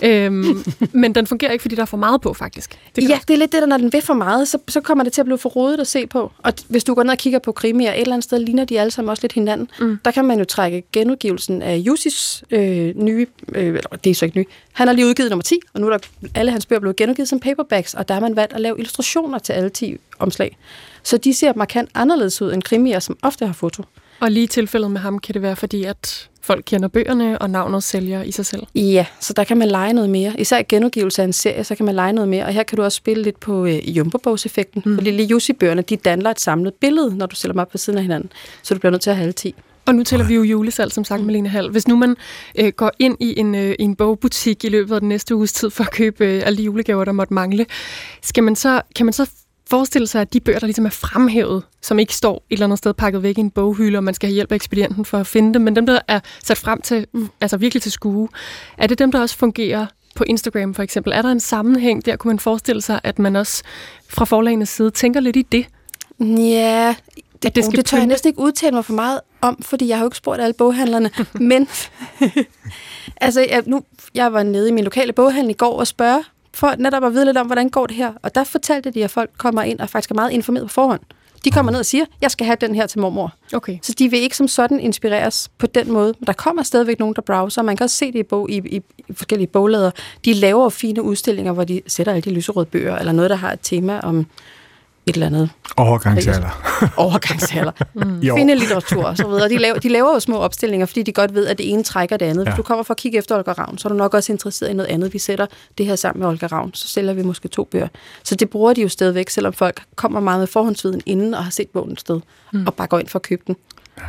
Øhm, 0.01 0.63
men 0.91 1.15
den 1.15 1.27
fungerer 1.27 1.51
ikke, 1.51 1.61
fordi 1.61 1.75
der 1.75 1.81
er 1.81 1.85
for 1.85 1.97
meget 1.97 2.21
på, 2.21 2.33
faktisk. 2.33 2.79
Det 2.95 3.09
ja, 3.09 3.19
det 3.27 3.33
er 3.33 3.37
lidt 3.37 3.51
det, 3.51 3.61
der 3.61 3.67
når 3.67 3.77
den 3.77 3.93
vil 3.93 4.01
for 4.01 4.13
meget, 4.13 4.47
så, 4.47 4.57
så 4.67 4.81
kommer 4.81 5.03
det 5.03 5.13
til 5.13 5.21
at 5.21 5.25
blive 5.25 5.37
for 5.37 5.49
rodet 5.49 5.79
at 5.79 5.87
se 5.87 6.07
på. 6.07 6.31
Og 6.37 6.53
hvis 6.67 6.83
du 6.83 6.93
går 6.93 7.03
ned 7.03 7.11
og 7.11 7.17
kigger 7.17 7.39
på 7.39 7.51
krimier, 7.51 7.93
et 7.93 8.01
eller 8.01 8.13
andet 8.13 8.23
sted 8.23 8.39
ligner 8.39 8.65
de 8.65 8.79
alle 8.79 8.91
sammen 8.91 9.09
også 9.09 9.23
lidt 9.23 9.33
hinanden. 9.33 9.69
Mm. 9.79 9.99
Der 10.05 10.11
kan 10.11 10.25
man 10.25 10.39
jo 10.39 10.45
trække 10.45 10.83
genudgivelsen 10.93 11.61
af 11.61 11.75
Jussis 11.75 12.43
øh, 12.51 12.95
nye, 12.95 13.27
øh, 13.55 13.79
det 14.03 14.09
er 14.09 14.15
så 14.15 14.25
ikke 14.25 14.37
ny, 14.37 14.47
han 14.73 14.87
har 14.87 14.93
lige 14.93 15.07
udgivet 15.07 15.29
nummer 15.29 15.43
10, 15.43 15.59
og 15.73 15.81
nu 15.81 15.87
er 15.87 15.97
der 15.97 16.07
alle 16.35 16.51
hans 16.51 16.65
bøger 16.65 16.79
blevet 16.79 16.95
genudgivet 16.95 17.29
som 17.29 17.39
paperbacks, 17.39 17.93
og 17.93 18.07
der 18.07 18.13
har 18.13 18.21
man 18.21 18.35
valgt 18.35 18.53
at 18.53 18.61
lave 18.61 18.77
illustrationer 18.77 19.39
til 19.39 19.53
alle 19.53 19.69
10 19.69 19.97
omslag. 20.19 20.57
Så 21.03 21.17
de 21.17 21.33
ser 21.33 21.53
markant 21.55 21.89
anderledes 21.95 22.41
ud 22.41 22.53
end 22.53 22.63
krimier, 22.63 22.99
som 22.99 23.17
ofte 23.21 23.45
har 23.45 23.53
foto. 23.53 23.83
Og 24.19 24.31
lige 24.31 24.43
i 24.43 24.47
tilfældet 24.47 24.91
med 24.91 25.01
ham 25.01 25.19
kan 25.19 25.33
det 25.33 25.41
være, 25.41 25.55
fordi 25.55 25.83
at 25.83 26.29
folk 26.41 26.63
kender 26.65 26.87
bøgerne, 26.87 27.39
og 27.39 27.49
navnet 27.49 27.83
sælger 27.83 28.23
i 28.23 28.31
sig 28.31 28.45
selv. 28.45 28.63
Ja, 28.75 29.05
så 29.19 29.33
der 29.33 29.43
kan 29.43 29.57
man 29.57 29.67
lege 29.67 29.93
noget 29.93 30.09
mere. 30.09 30.33
Især 30.37 30.57
i 30.57 30.63
genudgivelse 30.63 31.21
af 31.21 31.25
en 31.25 31.33
serie, 31.33 31.63
så 31.63 31.75
kan 31.75 31.85
man 31.85 31.95
lege 31.95 32.13
noget 32.13 32.29
mere. 32.29 32.45
Og 32.45 32.53
her 32.53 32.63
kan 32.63 32.75
du 32.77 32.83
også 32.83 32.95
spille 32.95 33.23
lidt 33.23 33.39
på 33.39 33.65
øh, 33.65 33.97
jumbo-bogseffekten. 33.97 34.81
Mm. 34.85 34.97
Fordi 34.97 35.11
lige 35.11 35.27
Jussi-bøgerne, 35.27 35.81
de 35.81 35.95
danner 35.95 36.31
et 36.31 36.39
samlet 36.39 36.73
billede, 36.73 37.17
når 37.17 37.25
du 37.25 37.35
stiller 37.35 37.53
dem 37.53 37.59
op 37.59 37.69
på 37.69 37.77
siden 37.77 37.97
af 37.97 38.03
hinanden. 38.03 38.31
Så 38.63 38.73
du 38.73 38.79
bliver 38.79 38.91
nødt 38.91 39.01
til 39.01 39.09
at 39.09 39.15
have 39.15 39.23
alle 39.23 39.33
10. 39.33 39.55
Og 39.85 39.95
nu 39.95 40.03
tæller 40.03 40.27
vi 40.27 40.35
jo 40.35 40.43
julesalg, 40.43 40.91
som 40.91 41.03
sagt, 41.03 41.23
Malene 41.23 41.49
Hall. 41.49 41.71
Hvis 41.71 41.87
nu 41.87 41.95
man 41.95 42.15
øh, 42.59 42.71
går 42.71 42.91
ind 42.99 43.17
i 43.19 43.39
en, 43.39 43.55
øh, 43.55 43.75
en 43.79 43.95
bogbutik 43.95 44.65
i 44.65 44.69
løbet 44.69 44.95
af 44.95 44.99
den 45.01 45.09
næste 45.09 45.35
uges 45.35 45.53
tid 45.53 45.69
for 45.69 45.83
at 45.83 45.91
købe 45.91 46.25
øh, 46.25 46.41
alle 46.45 46.57
de 46.57 46.63
julegaver, 46.63 47.05
der 47.05 47.11
måtte 47.11 47.33
mangle, 47.33 47.65
skal 48.21 48.43
man 48.43 48.55
så, 48.55 48.81
kan 48.95 49.05
man 49.05 49.13
så 49.13 49.29
forestille 49.69 50.07
sig, 50.07 50.21
at 50.21 50.33
de 50.33 50.39
bøger, 50.39 50.59
der 50.59 50.67
ligesom 50.67 50.85
er 50.85 50.89
fremhævet, 50.89 51.63
som 51.81 51.99
ikke 51.99 52.15
står 52.15 52.35
et 52.49 52.55
eller 52.55 52.65
andet 52.65 52.77
sted 52.77 52.93
pakket 52.93 53.23
væk 53.23 53.37
i 53.37 53.41
en 53.41 53.51
boghylde, 53.51 53.97
og 53.97 54.03
man 54.03 54.13
skal 54.13 54.27
have 54.27 54.33
hjælp 54.33 54.51
af 54.51 54.55
ekspedienten 54.55 55.05
for 55.05 55.17
at 55.17 55.27
finde 55.27 55.53
dem, 55.53 55.61
men 55.61 55.75
dem, 55.75 55.85
der 55.85 55.99
er 56.07 56.19
sat 56.43 56.57
frem 56.57 56.81
til, 56.81 57.07
mm, 57.13 57.29
altså 57.41 57.57
virkelig 57.57 57.81
til 57.81 57.91
skue, 57.91 58.29
er 58.77 58.87
det 58.87 58.99
dem, 58.99 59.11
der 59.11 59.21
også 59.21 59.37
fungerer 59.37 59.85
på 60.15 60.23
Instagram 60.27 60.73
for 60.73 60.83
eksempel? 60.83 61.13
Er 61.13 61.21
der 61.21 61.29
en 61.29 61.39
sammenhæng 61.39 62.05
der? 62.05 62.15
Kunne 62.15 62.29
man 62.29 62.39
forestille 62.39 62.81
sig, 62.81 62.99
at 63.03 63.19
man 63.19 63.35
også 63.35 63.63
fra 64.09 64.25
forlagenes 64.25 64.69
side 64.69 64.91
tænker 64.91 65.19
lidt 65.19 65.35
i 65.35 65.41
det? 65.41 65.65
Ja, 66.19 66.95
det, 67.43 67.55
det, 67.55 67.65
skal 67.65 67.77
det 67.77 67.85
tør 67.85 67.97
jeg 67.97 68.07
næsten 68.07 68.27
ikke 68.27 68.39
udtale 68.39 68.75
mig 68.75 68.85
for 68.85 68.93
meget 68.93 69.19
om, 69.41 69.61
fordi 69.61 69.87
jeg 69.87 69.97
har 69.97 70.03
jo 70.03 70.07
ikke 70.07 70.17
spurgt 70.17 70.41
alle 70.41 70.53
boghandlerne. 70.53 71.11
men 71.33 71.67
altså, 73.21 73.41
jeg, 73.49 73.63
nu, 73.65 73.83
jeg 74.15 74.33
var 74.33 74.43
nede 74.43 74.69
i 74.69 74.71
min 74.71 74.83
lokale 74.83 75.13
boghandel 75.13 75.49
i 75.49 75.53
går 75.53 75.79
og 75.79 75.87
spørge 75.87 76.23
for 76.53 76.75
netop 76.77 77.03
at 77.03 77.13
vide 77.13 77.25
lidt 77.25 77.37
om, 77.37 77.45
hvordan 77.45 77.69
går 77.69 77.87
det 77.87 77.95
her. 77.95 78.13
Og 78.21 78.35
der 78.35 78.43
fortalte 78.43 78.91
de, 78.91 79.03
at 79.03 79.11
folk 79.11 79.29
kommer 79.37 79.63
ind 79.63 79.79
og 79.79 79.89
faktisk 79.89 80.11
er 80.11 80.15
meget 80.15 80.31
informeret 80.31 80.67
på 80.67 80.73
forhånd. 80.73 81.01
De 81.45 81.51
kommer 81.51 81.71
ned 81.71 81.79
og 81.79 81.85
siger, 81.85 82.05
jeg 82.21 82.31
skal 82.31 82.45
have 82.45 82.57
den 82.61 82.75
her 82.75 82.87
til 82.87 82.99
mormor. 82.99 83.33
Okay. 83.53 83.77
Så 83.81 83.93
de 83.99 84.09
vil 84.09 84.19
ikke 84.19 84.37
som 84.37 84.47
sådan 84.47 84.79
inspireres 84.79 85.51
på 85.57 85.67
den 85.67 85.91
måde. 85.91 86.13
Men 86.19 86.27
der 86.27 86.33
kommer 86.33 86.63
stadigvæk 86.63 86.99
nogen, 86.99 87.15
der 87.15 87.21
browser. 87.21 87.61
Man 87.61 87.77
kan 87.77 87.83
også 87.83 87.95
se 87.95 88.11
det 88.11 88.19
i, 88.19 88.23
bog, 88.23 88.51
i, 88.51 88.57
i, 88.57 88.81
i 88.97 89.13
forskellige 89.13 89.47
boglader. 89.47 89.91
De 90.25 90.33
laver 90.33 90.69
fine 90.69 91.01
udstillinger, 91.01 91.51
hvor 91.51 91.63
de 91.63 91.81
sætter 91.87 92.13
alle 92.13 92.21
de 92.21 92.29
lyserøde 92.29 92.65
bøger, 92.65 92.97
eller 92.97 93.11
noget, 93.11 93.29
der 93.29 93.35
har 93.35 93.53
et 93.53 93.59
tema 93.61 93.99
om 93.99 94.25
et 95.11 95.15
eller 95.15 95.27
andet. 95.27 95.49
Overgangsalder. 95.77 96.79
Overgangsalder. 96.97 97.71
mm. 97.93 98.21
Finde 98.21 98.55
litteratur 98.55 99.03
og 99.03 99.17
så 99.17 99.27
videre. 99.27 99.49
De 99.49 99.57
laver, 99.57 99.79
de 99.79 99.89
laver 99.89 100.13
jo 100.13 100.19
små 100.19 100.37
opstillinger, 100.37 100.85
fordi 100.85 101.03
de 101.03 101.11
godt 101.11 101.33
ved, 101.33 101.47
at 101.47 101.57
det 101.57 101.69
ene 101.71 101.83
trækker 101.83 102.17
det 102.17 102.25
andet. 102.25 102.45
Ja. 102.45 102.49
Hvis 102.49 102.57
du 102.57 102.63
kommer 102.63 102.83
for 102.83 102.93
at 102.93 102.97
kigge 102.97 103.17
efter 103.17 103.37
Olga 103.37 103.51
Ravn, 103.51 103.77
så 103.77 103.87
er 103.87 103.89
du 103.89 103.97
nok 103.97 104.13
også 104.13 104.31
interesseret 104.31 104.69
i 104.69 104.73
noget 104.73 104.89
andet. 104.89 105.13
Vi 105.13 105.19
sætter 105.19 105.45
det 105.77 105.85
her 105.85 105.95
sammen 105.95 106.19
med 106.19 106.29
Olga 106.29 106.47
Ravn, 106.47 106.73
så 106.73 106.87
sælger 106.87 107.13
vi 107.13 107.23
måske 107.23 107.47
to 107.47 107.63
bøger. 107.63 107.87
Så 108.23 108.35
det 108.35 108.49
bruger 108.49 108.73
de 108.73 108.81
jo 108.81 108.89
stadigvæk, 108.89 109.29
selvom 109.29 109.53
folk 109.53 109.83
kommer 109.95 110.19
meget 110.19 110.39
med 110.39 110.47
forhåndsviden 110.47 111.01
inden 111.05 111.33
og 111.33 111.43
har 111.43 111.51
set 111.51 111.69
bogen 111.69 111.91
et 111.91 111.99
sted, 111.99 112.19
mm. 112.53 112.67
og 112.67 112.73
bare 112.73 112.87
går 112.87 112.99
ind 112.99 113.07
for 113.07 113.19
at 113.19 113.23
købe 113.23 113.41
den. 113.47 113.55
Ja. 113.97 114.03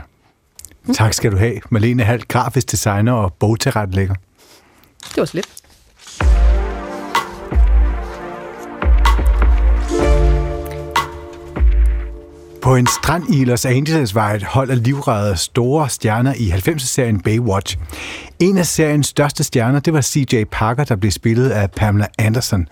Mm. 0.85 0.95
Tak 0.95 1.15
skal 1.15 1.33
du 1.33 1.37
have, 1.37 1.61
Malene 1.71 2.03
Hall, 2.03 2.23
grafisk 2.29 2.71
designer 2.71 3.13
og 3.13 3.33
bogtilrettelægger. 3.33 4.15
Det 5.09 5.17
var 5.17 5.25
så 5.25 5.35
lidt. 5.35 5.49
På 12.63 12.77
en 12.77 12.87
strand 12.87 13.35
i 13.35 13.45
Los 13.45 13.65
Angeles 13.65 14.15
var 14.15 14.33
et 14.33 14.43
hold 14.43 14.71
af 14.71 14.85
livredder 14.85 15.35
store 15.35 15.89
stjerner 15.89 16.35
i 16.35 16.51
90'er-serien 16.51 17.23
Baywatch. 17.23 17.79
En 18.39 18.59
af 18.59 18.67
seriens 18.67 19.07
største 19.07 19.45
stjerner, 19.45 19.81
det 19.81 19.93
var 19.93 20.01
CJ 20.01 20.45
Parker, 20.45 20.85
der 20.85 20.97
blev 20.97 21.11
spillet 21.11 21.51
af 21.51 21.71
Pamela 21.71 22.07
Anderson. 22.19 22.69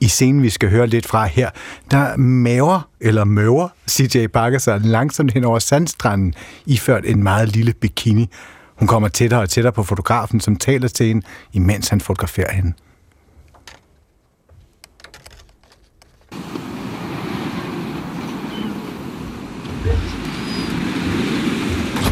I 0.00 0.08
scenen, 0.08 0.42
vi 0.42 0.50
skal 0.50 0.70
høre 0.70 0.86
lidt 0.86 1.06
fra 1.06 1.26
her, 1.26 1.50
der 1.90 2.16
maver 2.16 2.88
eller 3.00 3.24
møver 3.24 3.68
CJ 3.90 4.26
Parker 4.26 4.58
sig 4.58 4.80
langsomt 4.80 5.32
hen 5.32 5.44
over 5.44 5.58
sandstranden, 5.58 6.34
iført 6.66 7.04
en 7.06 7.22
meget 7.22 7.48
lille 7.48 7.72
bikini. 7.72 8.28
Hun 8.76 8.88
kommer 8.88 9.08
tættere 9.08 9.40
og 9.40 9.50
tættere 9.50 9.72
på 9.72 9.82
fotografen, 9.82 10.40
som 10.40 10.56
taler 10.56 10.88
til 10.88 11.06
hende, 11.06 11.26
imens 11.52 11.88
han 11.88 12.00
fotograferer 12.00 12.52
hende. 12.52 12.72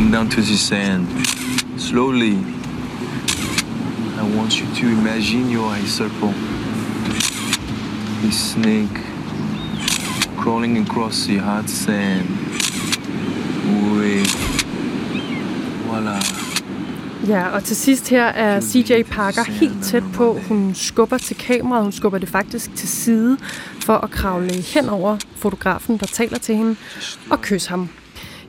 Come 0.08 0.24
down 0.24 0.30
to 0.30 0.40
the 0.40 0.56
sand. 0.56 1.06
Slowly. 1.76 2.38
I 4.16 4.36
want 4.36 4.58
you 4.58 4.66
to 4.74 4.86
imagine 5.00 5.50
you're 5.50 5.74
a 5.74 5.86
serpent. 5.86 6.36
A 8.24 8.30
snake 8.32 9.00
crawling 10.38 10.78
across 10.78 11.26
the 11.26 11.36
hard 11.36 11.68
sand. 11.68 12.26
Oui. 13.66 14.24
Voilà. 15.88 16.24
Ja, 17.28 17.48
og 17.48 17.64
til 17.64 17.76
sidst 17.76 18.08
her 18.08 18.24
er 18.24 18.60
CJ 18.60 19.02
Parker 19.02 19.44
helt 19.44 19.84
tæt 19.84 20.04
på. 20.14 20.38
Hun 20.48 20.74
skubber 20.74 21.18
til 21.18 21.36
kameraet, 21.36 21.82
hun 21.82 21.92
skubber 21.92 22.18
det 22.18 22.28
faktisk 22.28 22.74
til 22.76 22.88
side 22.88 23.36
for 23.84 23.94
at 23.94 24.10
kravle 24.10 24.54
hen 24.54 24.88
over 24.88 25.16
fotografen, 25.36 25.96
der 25.98 26.06
taler 26.06 26.38
til 26.38 26.54
hende, 26.54 26.76
og 27.30 27.42
kysse 27.42 27.68
ham. 27.70 27.88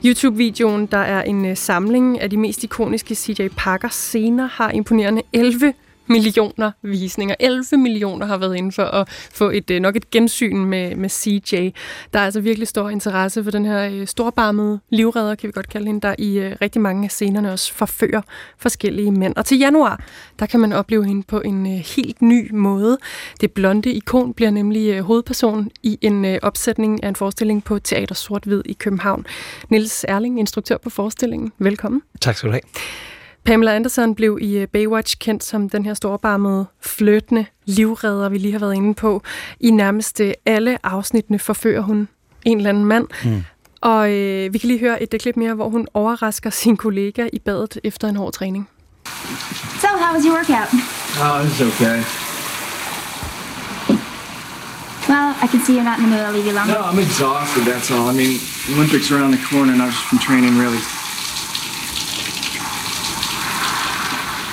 YouTube-videoen, 0.05 0.85
der 0.85 0.97
er 0.97 1.23
en 1.23 1.45
øh, 1.45 1.57
samling 1.57 2.21
af 2.21 2.29
de 2.29 2.37
mest 2.37 2.63
ikoniske 2.63 3.15
CJ 3.15 3.47
Parker 3.57 3.87
scener, 3.87 4.47
har 4.47 4.71
imponerende 4.71 5.21
11 5.33 5.73
millioner 6.09 6.71
visninger. 6.81 7.35
11 7.39 7.77
millioner 7.77 8.25
har 8.25 8.37
været 8.37 8.55
inde 8.55 8.71
for 8.71 8.83
at 8.83 9.09
få 9.09 9.49
et 9.49 9.69
øh, 9.71 9.81
nok 9.81 9.95
et 9.95 10.11
gensyn 10.11 10.57
med, 10.57 10.95
med 10.95 11.09
CJ. 11.09 11.69
Der 12.13 12.19
er 12.19 12.25
altså 12.25 12.41
virkelig 12.41 12.67
stor 12.67 12.89
interesse 12.89 13.43
for 13.43 13.51
den 13.51 13.65
her 13.65 13.89
øh, 13.91 14.07
storbarmede 14.07 14.79
livredder, 14.89 15.35
kan 15.35 15.47
vi 15.47 15.51
godt 15.51 15.69
kalde 15.69 15.85
hende, 15.85 16.01
der 16.01 16.15
i 16.17 16.39
øh, 16.39 16.55
rigtig 16.61 16.81
mange 16.81 17.03
af 17.03 17.11
scenerne 17.11 17.51
også 17.51 17.73
forfører 17.73 18.21
forskellige 18.57 19.11
mænd. 19.11 19.35
Og 19.35 19.45
til 19.45 19.57
januar, 19.57 20.03
der 20.39 20.45
kan 20.45 20.59
man 20.59 20.73
opleve 20.73 21.05
hende 21.05 21.23
på 21.23 21.41
en 21.41 21.65
helt 21.65 22.21
ny 22.21 22.51
måde. 22.53 22.97
Det 23.41 23.51
blonde 23.51 23.91
ikon 23.91 24.33
bliver 24.33 24.51
nemlig 24.51 25.01
hovedperson 25.01 25.69
i 25.83 25.97
en 26.01 26.39
opsætning 26.41 27.03
af 27.03 27.07
en 27.07 27.15
forestilling 27.15 27.63
på 27.63 27.79
Teater 27.79 28.15
Sort-Hvid 28.15 28.61
i 28.65 28.73
København. 28.73 29.25
Niels 29.69 30.05
Erling, 30.07 30.39
instruktør 30.39 30.77
på 30.77 30.89
forestillingen. 30.89 31.51
Velkommen. 31.59 32.01
Tak 32.21 32.35
skal 32.35 32.47
du 32.47 32.51
have. 32.51 32.61
Pamela 33.49 33.75
Anderson 33.75 34.15
blev 34.15 34.37
i 34.41 34.57
øh, 34.57 34.67
Baywatch 34.67 35.15
kendt 35.19 35.43
som 35.43 35.69
den 35.69 35.85
her 35.85 35.93
storbarmede, 35.93 36.65
fløtende 36.81 37.45
livredder, 37.65 38.29
vi 38.29 38.37
lige 38.37 38.51
har 38.51 38.59
været 38.59 38.75
inde 38.75 38.93
på. 38.93 39.23
I 39.59 39.71
nærmest 39.71 40.19
øh, 40.19 40.33
alle 40.45 40.85
afsnittene 40.85 41.39
forfører 41.39 41.81
hun 41.81 42.07
en 42.45 42.57
eller 42.57 42.69
anden 42.69 42.85
mand. 42.85 43.07
Mm. 43.23 43.43
Og 43.81 44.11
øh, 44.11 44.53
vi 44.53 44.57
kan 44.57 44.67
lige 44.67 44.79
høre 44.79 45.03
et 45.03 45.15
klip 45.19 45.37
mere, 45.37 45.53
hvor 45.53 45.69
hun 45.69 45.87
overrasker 45.93 46.49
sin 46.49 46.77
kollega 46.77 47.29
i 47.33 47.39
badet 47.39 47.79
efter 47.83 48.07
en 48.07 48.15
hård 48.15 48.33
træning. 48.33 48.69
So, 49.81 49.87
how 49.87 50.15
was 50.15 50.23
your 50.25 50.35
workout? 50.35 50.69
Oh, 51.23 51.45
it's 51.45 51.61
okay. 51.69 51.97
Well, 55.09 55.29
I 55.43 55.47
can 55.51 55.59
see 55.65 55.73
you're 55.77 55.89
not 55.91 55.97
in 55.99 56.05
the 56.05 56.11
mood. 56.13 56.23
I'll 56.27 56.33
leave 56.37 56.47
you 56.49 56.53
alone. 56.55 56.67
No, 56.67 56.81
I'm 56.91 56.99
exhausted, 57.07 57.63
that's 57.71 57.89
all. 57.95 58.05
I 58.11 58.15
mean, 58.21 58.33
Olympics 58.75 59.11
around 59.11 59.31
the 59.37 59.43
corner 59.49 59.73
and 59.73 59.81
I've 59.81 59.95
just 59.97 60.09
been 60.11 60.19
training 60.29 60.53
really 60.65 60.98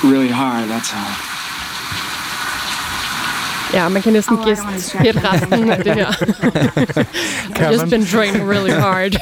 really 0.04 0.28
hard, 0.28 0.68
that's 0.68 0.92
all. 0.94 1.36
Ja, 3.72 3.88
man 3.88 4.02
kan 4.02 4.12
næsten 4.12 4.38
oh, 4.38 4.44
gæste 4.44 4.64
resten 4.66 5.70
af 5.70 5.84
det 5.84 5.94
her. 5.94 6.12
I've 7.56 7.72
just 7.72 7.90
been 7.90 8.06
training 8.06 8.50
really 8.50 8.70
hard. 8.70 9.16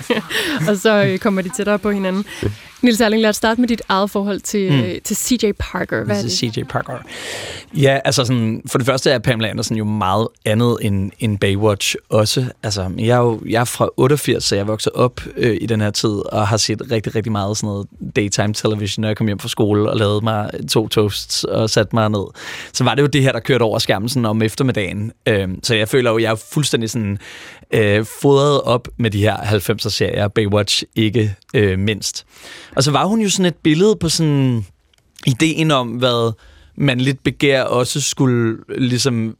og 0.68 0.76
så 0.76 1.04
øh, 1.04 1.18
kommer 1.18 1.42
de 1.42 1.48
tættere 1.48 1.78
på 1.78 1.90
hinanden. 1.90 2.24
Nils 2.82 3.00
Erling, 3.00 3.22
lad 3.22 3.30
os 3.30 3.36
starte 3.36 3.60
med 3.60 3.68
dit 3.68 3.82
eget 3.88 4.10
forhold 4.10 4.40
til, 4.40 4.72
mm. 4.72 5.00
til 5.04 5.16
CJ 5.16 5.52
Parker. 5.58 6.04
Hvad 6.04 6.18
er 6.18 6.22
det? 6.22 6.32
CJ 6.32 6.62
Parker. 6.68 6.92
Ja, 7.74 7.98
altså 8.04 8.24
sådan, 8.24 8.62
for 8.66 8.78
det 8.78 8.86
første 8.86 9.10
er 9.10 9.18
Pamela 9.18 9.48
Anderson 9.48 9.76
jo 9.76 9.84
meget 9.84 10.28
andet 10.44 10.76
end, 10.80 11.10
end 11.18 11.38
Baywatch 11.38 11.96
også. 12.08 12.44
Altså, 12.62 12.90
jeg 12.98 13.08
er 13.08 13.20
jo 13.20 13.40
jeg 13.48 13.60
er 13.60 13.64
fra 13.64 13.88
88, 13.96 14.44
så 14.44 14.56
jeg 14.56 14.66
vokset 14.66 14.92
op 14.92 15.20
øh, 15.36 15.56
i 15.60 15.66
den 15.66 15.80
her 15.80 15.90
tid, 15.90 16.32
og 16.32 16.48
har 16.48 16.56
set 16.56 16.82
rigtig, 16.90 17.14
rigtig 17.14 17.32
meget 17.32 17.56
sådan 17.56 17.66
noget 17.66 17.86
daytime 18.16 18.54
television, 18.54 19.02
når 19.02 19.08
jeg 19.08 19.16
kom 19.16 19.26
hjem 19.26 19.38
fra 19.38 19.48
skole 19.48 19.90
og 19.90 19.96
lavede 19.96 20.20
mig 20.24 20.50
to 20.70 20.88
toasts 20.88 21.44
og 21.44 21.70
satte 21.70 21.96
mig 21.96 22.08
ned. 22.10 22.24
Så 22.72 22.84
var 22.84 22.94
det 22.94 23.02
jo 23.02 23.06
det 23.06 23.22
her, 23.22 23.32
der 23.32 23.40
kørte 23.40 23.62
over 23.62 23.78
skærmen 23.78 24.08
sådan 24.08 24.26
om 24.26 24.42
eftermiddagen. 24.42 25.12
Øh, 25.28 25.48
så 25.62 25.74
jeg 25.74 25.88
føler 25.88 26.10
jo, 26.10 26.18
jeg 26.18 26.30
er 26.30 26.42
fuldstændig 26.52 26.90
sådan 26.90 27.18
øh, 27.70 28.04
fodret 28.20 28.62
op 28.62 28.88
med 28.96 29.10
de 29.10 29.20
her 29.20 29.36
90'er-serier, 29.36 30.28
Baywatch 30.28 30.82
ikke 30.94 31.34
øh, 31.54 31.78
mindst. 31.78 32.26
Og 32.76 32.82
så 32.82 32.90
var 32.90 33.04
hun 33.04 33.20
jo 33.20 33.30
sådan 33.30 33.46
et 33.46 33.56
billede 33.62 33.96
på 33.96 34.08
sådan 34.08 34.66
ideen 35.26 35.70
om, 35.70 35.88
hvad 35.88 36.32
mandligt 36.76 37.22
begær 37.22 37.62
også 37.62 38.00
skulle 38.00 38.56
ligesom, 38.68 39.36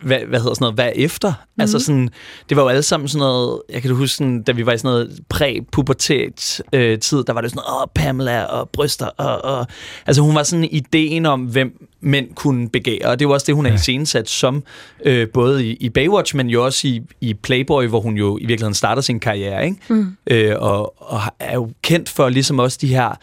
hvad, 0.00 0.18
hvad 0.28 0.40
hedder 0.40 0.54
sådan 0.54 0.56
noget, 0.60 0.74
hvad 0.74 0.92
efter? 0.94 1.28
Mm-hmm. 1.28 1.60
Altså 1.60 1.78
sådan, 1.78 2.08
det 2.48 2.56
var 2.56 2.62
jo 2.62 2.68
alle 2.68 2.82
sammen 2.82 3.08
sådan 3.08 3.18
noget, 3.18 3.62
jeg 3.70 3.82
kan 3.82 3.90
huske, 3.90 4.16
sådan, 4.16 4.42
da 4.42 4.52
vi 4.52 4.66
var 4.66 4.72
i 4.72 4.78
sådan 4.78 4.88
noget 4.88 5.20
præ-pubertet 5.28 6.60
øh, 6.72 6.98
tid, 6.98 7.24
der 7.24 7.32
var 7.32 7.40
det 7.40 7.50
sådan 7.50 7.62
noget, 7.66 7.82
åh, 7.82 7.88
Pamela 7.94 8.44
og 8.44 8.68
bryster, 8.68 9.06
og, 9.06 9.44
og, 9.44 9.66
altså 10.06 10.22
hun 10.22 10.34
var 10.34 10.42
sådan 10.42 10.64
ideen 10.64 11.26
om, 11.26 11.40
hvem 11.40 11.88
mænd 12.00 12.34
kunne 12.34 12.68
begære, 12.68 13.06
og 13.06 13.18
det 13.18 13.28
var 13.28 13.34
også 13.34 13.46
det, 13.46 13.54
hun 13.54 13.66
er 13.66 13.70
ja. 13.70 13.74
iscenesat 13.74 14.28
som, 14.28 14.62
øh, 15.04 15.28
både 15.28 15.66
i, 15.66 15.76
i 15.80 15.88
Baywatch, 15.88 16.36
men 16.36 16.50
jo 16.50 16.64
også 16.64 16.88
i, 16.88 17.02
i 17.20 17.34
Playboy, 17.34 17.86
hvor 17.86 18.00
hun 18.00 18.16
jo 18.16 18.38
i 18.38 18.46
virkeligheden 18.46 18.74
starter 18.74 19.02
sin 19.02 19.20
karriere, 19.20 19.64
ikke? 19.64 19.76
Mm. 19.88 20.16
Øh, 20.26 20.54
og, 20.58 21.12
og 21.12 21.20
er 21.40 21.54
jo 21.54 21.70
kendt 21.82 22.08
for 22.08 22.28
ligesom 22.28 22.58
også 22.58 22.78
de 22.80 22.88
her 22.88 23.18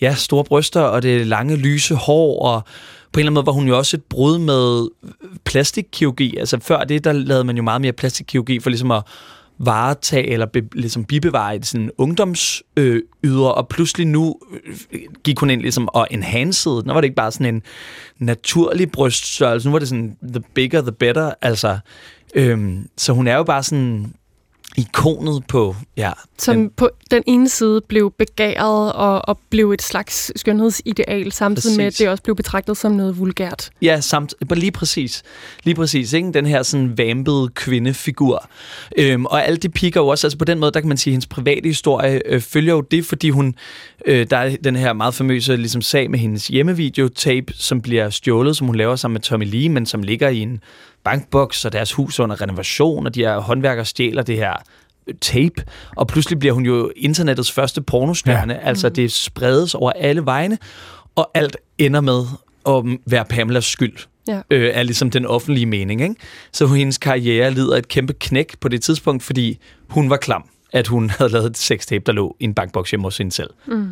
ja, 0.00 0.14
store 0.14 0.44
bryster 0.44 0.80
og 0.80 1.02
det 1.02 1.26
lange, 1.26 1.56
lyse 1.56 1.94
hår, 1.94 2.42
og 2.42 2.62
på 3.12 3.20
en 3.20 3.22
eller 3.22 3.30
anden 3.30 3.34
måde 3.34 3.46
var 3.46 3.52
hun 3.52 3.68
jo 3.68 3.78
også 3.78 3.96
et 3.96 4.04
brud 4.04 4.38
med 4.38 4.88
plastikkirurgi. 5.44 6.36
Altså 6.36 6.58
før 6.60 6.84
det, 6.84 7.04
der 7.04 7.12
lavede 7.12 7.44
man 7.44 7.56
jo 7.56 7.62
meget 7.62 7.80
mere 7.80 7.92
plastikkirurgi 7.92 8.60
for 8.60 8.70
ligesom 8.70 8.90
at 8.90 9.02
varetage 9.58 10.30
eller 10.30 10.46
be, 10.46 10.62
ligesom 10.72 11.04
bibevare 11.04 11.56
et 11.56 11.66
sådan 11.66 11.90
ungdomsyder, 11.98 13.04
øh, 13.24 13.56
og 13.56 13.68
pludselig 13.68 14.06
nu 14.06 14.36
øh, 14.92 15.00
gik 15.24 15.38
hun 15.38 15.50
ind 15.50 15.60
ligesom 15.60 15.88
og 15.88 16.06
enhanced. 16.10 16.72
Nu 16.72 16.92
var 16.92 17.00
det 17.00 17.04
ikke 17.04 17.16
bare 17.16 17.32
sådan 17.32 17.54
en 17.54 17.62
naturlig 18.18 18.92
bryststørrelse, 18.92 19.68
nu 19.68 19.72
var 19.72 19.78
det 19.78 19.88
sådan 19.88 20.16
the 20.32 20.42
bigger 20.54 20.80
the 20.80 20.92
better, 20.92 21.32
altså 21.42 21.78
øhm, 22.34 22.88
så 22.96 23.12
hun 23.12 23.26
er 23.26 23.36
jo 23.36 23.42
bare 23.42 23.62
sådan 23.62 24.14
ikonet 24.76 25.46
på... 25.48 25.76
Ja, 25.96 26.12
Som 26.38 26.56
den, 26.56 26.70
på 26.70 26.90
den 27.10 27.22
ene 27.26 27.48
side 27.48 27.80
blev 27.88 28.12
begæret 28.18 28.92
og, 28.92 29.28
og 29.28 29.38
blev 29.50 29.72
et 29.72 29.82
slags 29.82 30.32
skønhedsideal, 30.36 31.32
samtidig 31.32 31.62
præcis. 31.62 31.76
med, 31.76 31.84
at 31.86 31.98
det 31.98 32.08
også 32.08 32.22
blev 32.22 32.36
betragtet 32.36 32.76
som 32.76 32.92
noget 32.92 33.18
vulgært. 33.18 33.70
Ja, 33.82 34.00
samt, 34.00 34.34
lige 34.50 34.72
præcis. 34.72 35.22
Lige 35.64 35.74
præcis, 35.74 36.12
ikke? 36.12 36.32
Den 36.32 36.46
her 36.46 36.62
sådan 36.62 36.98
vampede 36.98 37.48
kvindefigur. 37.54 38.48
Øhm, 38.98 39.26
og 39.26 39.46
alle 39.46 39.56
de 39.56 39.68
piker 39.68 40.00
jo 40.00 40.08
også, 40.08 40.26
altså 40.26 40.38
på 40.38 40.44
den 40.44 40.58
måde, 40.58 40.72
der 40.72 40.80
kan 40.80 40.88
man 40.88 40.96
sige, 40.96 41.12
at 41.12 41.14
hendes 41.14 41.26
private 41.26 41.68
historie 41.68 42.20
øh, 42.26 42.40
følger 42.40 42.74
jo 42.74 42.80
det, 42.80 43.06
fordi 43.06 43.30
hun, 43.30 43.54
øh, 44.06 44.26
der 44.30 44.36
er 44.36 44.56
den 44.64 44.76
her 44.76 44.92
meget 44.92 45.14
famøse 45.14 45.56
ligesom, 45.56 45.82
sag 45.82 46.10
med 46.10 46.18
hendes 46.18 46.48
hjemmevideotape, 46.48 47.52
som 47.56 47.80
bliver 47.80 48.10
stjålet, 48.10 48.56
som 48.56 48.66
hun 48.66 48.76
laver 48.76 48.96
sammen 48.96 49.14
med 49.14 49.20
Tommy 49.20 49.44
Lee, 49.50 49.68
men 49.68 49.86
som 49.86 50.02
ligger 50.02 50.28
i 50.28 50.38
en 50.38 50.60
bankboks, 51.06 51.64
og 51.64 51.72
deres 51.72 51.92
hus 51.92 52.20
under 52.20 52.40
renovation, 52.42 53.06
og 53.06 53.14
de 53.14 53.20
her 53.20 53.38
håndværkere 53.38 53.84
stjæler 53.84 54.22
det 54.22 54.36
her 54.36 54.52
tape, 55.20 55.64
og 55.96 56.06
pludselig 56.06 56.38
bliver 56.38 56.54
hun 56.54 56.66
jo 56.66 56.90
internettets 56.96 57.52
første 57.52 57.82
pornostjerne, 57.82 58.54
ja. 58.54 58.60
altså 58.60 58.88
det 58.88 59.12
spredes 59.12 59.74
over 59.74 59.92
alle 59.92 60.26
vegne, 60.26 60.58
og 61.14 61.30
alt 61.34 61.56
ender 61.78 62.00
med 62.00 62.22
at 62.68 62.98
være 63.06 63.24
Pamelas 63.24 63.64
skyld. 63.64 63.96
Ja. 64.28 64.40
Øh, 64.50 64.70
er 64.74 64.82
ligesom 64.82 65.10
den 65.10 65.26
offentlige 65.26 65.66
mening. 65.66 66.00
Ikke? 66.00 66.14
Så 66.52 66.66
hendes 66.66 66.98
karriere 66.98 67.50
lider 67.50 67.76
et 67.76 67.88
kæmpe 67.88 68.12
knæk 68.12 68.58
på 68.60 68.68
det 68.68 68.82
tidspunkt, 68.82 69.22
fordi 69.22 69.58
hun 69.88 70.10
var 70.10 70.16
klam, 70.16 70.44
at 70.72 70.86
hun 70.86 71.10
havde 71.18 71.32
lavet 71.32 71.46
et 71.46 71.58
sextape, 71.58 72.02
der 72.06 72.12
lå 72.12 72.36
i 72.40 72.44
en 72.44 72.54
bankboks 72.54 72.90
hjemme 72.90 73.04
hos 73.04 73.18
hende 73.18 73.32
selv. 73.32 73.50
Mm. 73.66 73.88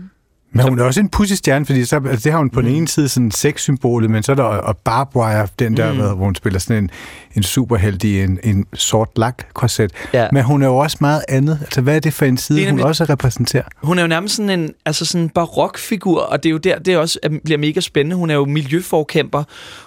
Men 0.55 0.69
hun 0.69 0.79
er 0.79 0.85
også 0.85 1.01
en 1.01 1.09
pussystjerne, 1.09 1.67
fordi 1.67 1.85
så, 1.85 1.97
altså, 1.97 2.25
det 2.25 2.33
har 2.33 2.38
hun 2.38 2.51
på 2.51 2.61
mm. 2.61 2.67
den 2.67 2.75
ene 2.77 2.88
side 2.88 3.09
sådan 3.09 3.31
sexsymbolet, 3.31 4.11
men 4.11 4.23
så 4.23 4.33
er 4.33 4.37
der 4.37 4.43
og 4.43 4.77
Barb 4.77 5.17
Wire, 5.17 5.49
den 5.59 5.77
der, 5.77 5.93
mm. 5.93 5.99
hvor 5.99 6.25
hun 6.25 6.35
spiller 6.35 6.59
sådan 6.61 6.83
en, 6.85 6.90
en 7.37 7.43
superheld 7.43 8.05
i 8.05 8.21
en, 8.23 8.38
en 8.43 8.67
sort 8.75 9.09
lak 9.17 9.43
korset. 9.55 9.93
Ja. 10.12 10.29
Men 10.33 10.45
hun 10.45 10.62
er 10.62 10.67
jo 10.67 10.77
også 10.77 10.97
meget 11.01 11.23
andet. 11.29 11.59
Altså, 11.61 11.81
hvad 11.81 11.97
er 11.97 12.01
det 12.01 12.12
for 12.12 12.25
en 12.25 12.37
side, 12.37 12.59
Det 12.59 12.64
er 12.64 12.69
hun 12.71 12.75
nemlig- 12.75 12.87
også 12.87 13.05
repræsenterer? 13.05 13.62
Hun 13.83 13.99
er 13.99 14.03
jo 14.03 14.09
nærmest 14.09 14.37
sådan 14.37 14.61
en, 14.61 14.73
altså 14.87 15.05
sådan 15.05 15.23
en 15.23 15.29
barokfigur, 15.29 16.21
og 16.21 16.43
det 16.43 16.49
er 16.49 16.51
jo 16.51 16.59
der, 16.59 16.79
det 16.79 16.97
også 16.97 17.19
bliver 17.45 17.59
mega 17.59 17.81
spændende. 17.81 18.17
Hun 18.17 18.31
er 18.31 18.35
jo 18.35 18.45
miljøforkæmper. 18.45 19.43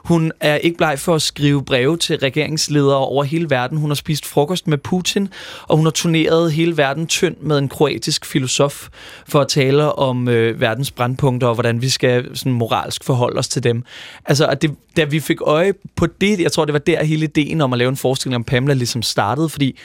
Hun 0.05 0.31
er 0.41 0.55
ikke 0.55 0.77
bleg 0.77 0.99
for 0.99 1.15
at 1.15 1.21
skrive 1.21 1.65
breve 1.65 1.97
til 1.97 2.17
regeringsledere 2.17 2.97
over 2.97 3.23
hele 3.23 3.49
verden. 3.49 3.77
Hun 3.77 3.89
har 3.89 3.95
spist 3.95 4.25
frokost 4.25 4.67
med 4.67 4.77
Putin, 4.77 5.29
og 5.67 5.77
hun 5.77 5.85
har 5.85 5.91
turneret 5.91 6.51
hele 6.51 6.77
verden 6.77 7.07
tynd 7.07 7.35
med 7.41 7.57
en 7.57 7.69
kroatisk 7.69 8.25
filosof 8.25 8.87
for 9.27 9.41
at 9.41 9.47
tale 9.47 9.91
om 9.99 10.27
øh, 10.27 10.56
verdens 10.59 10.91
brandpunkter, 10.91 11.47
og 11.47 11.53
hvordan 11.53 11.81
vi 11.81 11.89
skal 11.89 12.37
sådan 12.37 12.51
moralsk 12.51 13.03
forholde 13.03 13.39
os 13.39 13.47
til 13.47 13.63
dem. 13.63 13.83
Altså, 14.25 14.45
at 14.47 14.61
det, 14.61 14.75
da 14.97 15.03
vi 15.03 15.19
fik 15.19 15.41
øje 15.41 15.73
på 15.95 16.07
det, 16.21 16.39
jeg 16.39 16.51
tror, 16.51 16.65
det 16.65 16.73
var 16.73 16.79
der 16.79 17.03
hele 17.03 17.23
ideen 17.23 17.61
om 17.61 17.73
at 17.73 17.79
lave 17.79 17.89
en 17.89 17.97
forestilling 17.97 18.35
om 18.35 18.43
Pamela 18.43 18.73
ligesom 18.73 19.01
startede, 19.01 19.49
fordi 19.49 19.77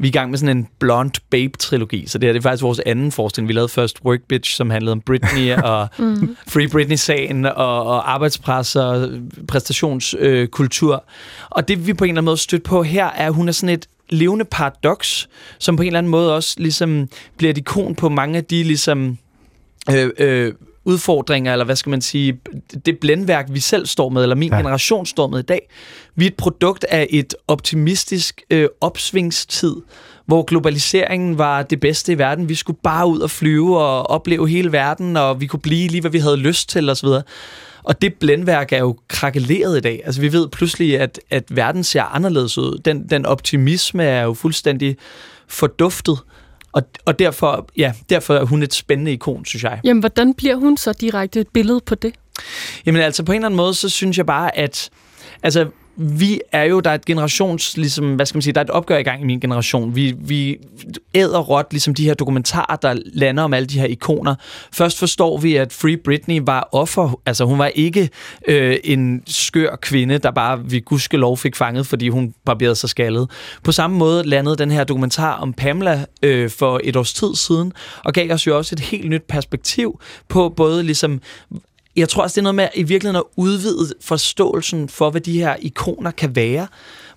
vi 0.00 0.06
er 0.06 0.10
i 0.10 0.12
gang 0.12 0.30
med 0.30 0.38
sådan 0.38 0.56
en 0.56 0.68
Blonde 0.78 1.20
Babe-trilogi, 1.30 2.06
så 2.06 2.18
det 2.18 2.26
her 2.26 2.32
det 2.32 2.38
er 2.38 2.42
faktisk 2.42 2.62
vores 2.62 2.80
anden 2.86 3.12
forestilling. 3.12 3.48
Vi 3.48 3.52
lavede 3.52 3.68
først 3.68 4.00
Work 4.04 4.20
Bitch, 4.28 4.56
som 4.56 4.70
handlede 4.70 4.92
om 4.92 5.00
Britney 5.00 5.54
og 5.72 5.88
Free 6.48 6.68
Britney-sagen 6.68 7.46
og, 7.46 7.84
og 7.84 8.12
arbejdspres 8.12 8.76
og 8.76 9.08
præstationskultur. 9.48 10.94
Øh, 10.94 11.00
og 11.50 11.68
det 11.68 11.86
vi 11.86 11.94
på 11.94 12.04
en 12.04 12.10
eller 12.10 12.20
anden 12.20 12.24
måde 12.24 12.36
stødt 12.36 12.62
på 12.62 12.82
her, 12.82 13.04
er, 13.04 13.26
at 13.26 13.34
hun 13.34 13.48
er 13.48 13.52
sådan 13.52 13.74
et 13.74 13.88
levende 14.10 14.44
paradoks, 14.44 15.28
som 15.58 15.76
på 15.76 15.82
en 15.82 15.86
eller 15.86 15.98
anden 15.98 16.10
måde 16.10 16.34
også 16.34 16.54
ligesom 16.58 17.08
bliver 17.36 17.50
et 17.50 17.58
ikon 17.58 17.94
på 17.94 18.08
mange 18.08 18.36
af 18.36 18.44
de 18.44 18.62
ligesom 18.62 19.18
øh, 19.96 20.10
øh, 20.18 20.52
udfordringer, 20.84 21.52
eller 21.52 21.64
hvad 21.64 21.76
skal 21.76 21.90
man 21.90 22.00
sige, 22.00 22.40
det 22.86 22.98
blændværk, 22.98 23.46
vi 23.50 23.60
selv 23.60 23.86
står 23.86 24.08
med, 24.08 24.22
eller 24.22 24.36
min 24.36 24.52
Ja. 24.52 24.56
generation 24.56 25.06
står 25.06 25.26
med 25.28 25.38
i 25.38 25.42
dag. 25.42 25.70
Vi 26.16 26.24
er 26.24 26.28
et 26.28 26.36
produkt 26.36 26.84
af 26.84 27.06
et 27.10 27.34
optimistisk 27.48 28.42
øh, 28.50 28.68
opsvingstid, 28.80 29.74
hvor 30.26 30.42
globaliseringen 30.42 31.38
var 31.38 31.62
det 31.62 31.80
bedste 31.80 32.12
i 32.12 32.18
verden. 32.18 32.48
Vi 32.48 32.54
skulle 32.54 32.78
bare 32.82 33.06
ud 33.06 33.20
og 33.20 33.30
flyve 33.30 33.78
og 33.78 34.10
opleve 34.10 34.48
hele 34.48 34.72
verden, 34.72 35.16
og 35.16 35.40
vi 35.40 35.46
kunne 35.46 35.60
blive 35.60 35.88
lige, 35.88 36.00
hvad 36.00 36.10
vi 36.10 36.18
havde 36.18 36.36
lyst 36.36 36.68
til 36.68 36.90
osv. 36.90 37.08
Og 37.82 38.02
det 38.02 38.14
blændværk 38.14 38.72
er 38.72 38.78
jo 38.78 38.96
krakeleret 39.08 39.78
i 39.78 39.80
dag. 39.80 40.02
Altså 40.04 40.20
vi 40.20 40.32
ved 40.32 40.48
pludselig, 40.48 41.00
at, 41.00 41.20
at 41.30 41.44
verden 41.50 41.84
ser 41.84 42.02
anderledes 42.02 42.58
ud. 42.58 42.78
Den, 42.84 43.08
den 43.10 43.26
optimisme 43.26 44.04
er 44.04 44.22
jo 44.22 44.34
fuldstændig 44.34 44.96
forduftet. 45.48 46.18
Og, 46.72 46.82
og 47.04 47.18
derfor, 47.18 47.68
ja, 47.76 47.92
derfor 48.10 48.34
er 48.34 48.44
hun 48.44 48.62
et 48.62 48.74
spændende 48.74 49.12
ikon, 49.12 49.44
synes 49.44 49.64
jeg. 49.64 49.80
Jamen, 49.84 50.00
hvordan 50.00 50.34
bliver 50.34 50.56
hun 50.56 50.76
så 50.76 50.92
direkte 50.92 51.40
et 51.40 51.48
billede 51.48 51.80
på 51.86 51.94
det? 51.94 52.14
Jamen 52.86 53.02
altså, 53.02 53.22
på 53.22 53.32
en 53.32 53.36
eller 53.36 53.46
anden 53.46 53.56
måde, 53.56 53.74
så 53.74 53.88
synes 53.88 54.18
jeg 54.18 54.26
bare, 54.26 54.58
at 54.58 54.90
altså, 55.42 55.66
vi 55.96 56.40
er 56.52 56.62
jo, 56.62 56.80
der 56.80 56.90
er 56.90 56.94
et 56.94 57.04
generations, 57.04 57.76
ligesom, 57.76 58.14
hvad 58.14 58.26
skal 58.26 58.36
man 58.36 58.42
sige, 58.42 58.52
der 58.52 58.60
er 58.60 58.64
et 58.64 58.70
opgør 58.70 58.98
i 58.98 59.02
gang 59.02 59.22
i 59.22 59.24
min 59.24 59.40
generation. 59.40 59.94
Vi, 59.94 60.14
vi 60.18 60.58
æder 61.14 61.38
råt, 61.38 61.66
ligesom 61.70 61.94
de 61.94 62.04
her 62.04 62.14
dokumentarer, 62.14 62.76
der 62.76 62.96
lander 63.04 63.42
om 63.42 63.54
alle 63.54 63.66
de 63.66 63.80
her 63.80 63.86
ikoner. 63.86 64.34
Først 64.72 64.98
forstår 64.98 65.38
vi, 65.38 65.56
at 65.56 65.72
Free 65.72 65.96
Britney 65.96 66.40
var 66.44 66.68
offer, 66.72 67.20
altså 67.26 67.44
hun 67.44 67.58
var 67.58 67.66
ikke 67.66 68.08
øh, 68.48 68.76
en 68.84 69.22
skør 69.26 69.76
kvinde, 69.82 70.18
der 70.18 70.30
bare 70.30 70.64
vi 70.64 70.80
gudskelov 70.80 71.36
fik 71.36 71.56
fanget, 71.56 71.86
fordi 71.86 72.08
hun 72.08 72.34
barberede 72.44 72.76
sig 72.76 72.88
skaldet. 72.88 73.30
På 73.64 73.72
samme 73.72 73.96
måde 73.96 74.22
landede 74.22 74.56
den 74.56 74.70
her 74.70 74.84
dokumentar 74.84 75.34
om 75.36 75.52
Pamela 75.52 76.04
øh, 76.22 76.50
for 76.50 76.80
et 76.84 76.96
års 76.96 77.12
tid 77.12 77.34
siden, 77.34 77.72
og 78.04 78.12
gav 78.12 78.32
os 78.32 78.46
jo 78.46 78.56
også 78.56 78.74
et 78.74 78.80
helt 78.80 79.08
nyt 79.08 79.22
perspektiv 79.28 80.00
på 80.28 80.48
både 80.48 80.82
ligesom 80.82 81.20
jeg 81.96 82.08
tror 82.08 82.22
også, 82.22 82.34
det 82.34 82.38
er 82.38 82.42
noget 82.42 82.54
med 82.54 82.68
i 82.74 82.82
virkeligheden 82.82 83.16
at 83.16 83.42
udvide 83.42 83.94
forståelsen 84.00 84.88
for, 84.88 85.10
hvad 85.10 85.20
de 85.20 85.38
her 85.38 85.56
ikoner 85.60 86.10
kan 86.10 86.36
være. 86.36 86.66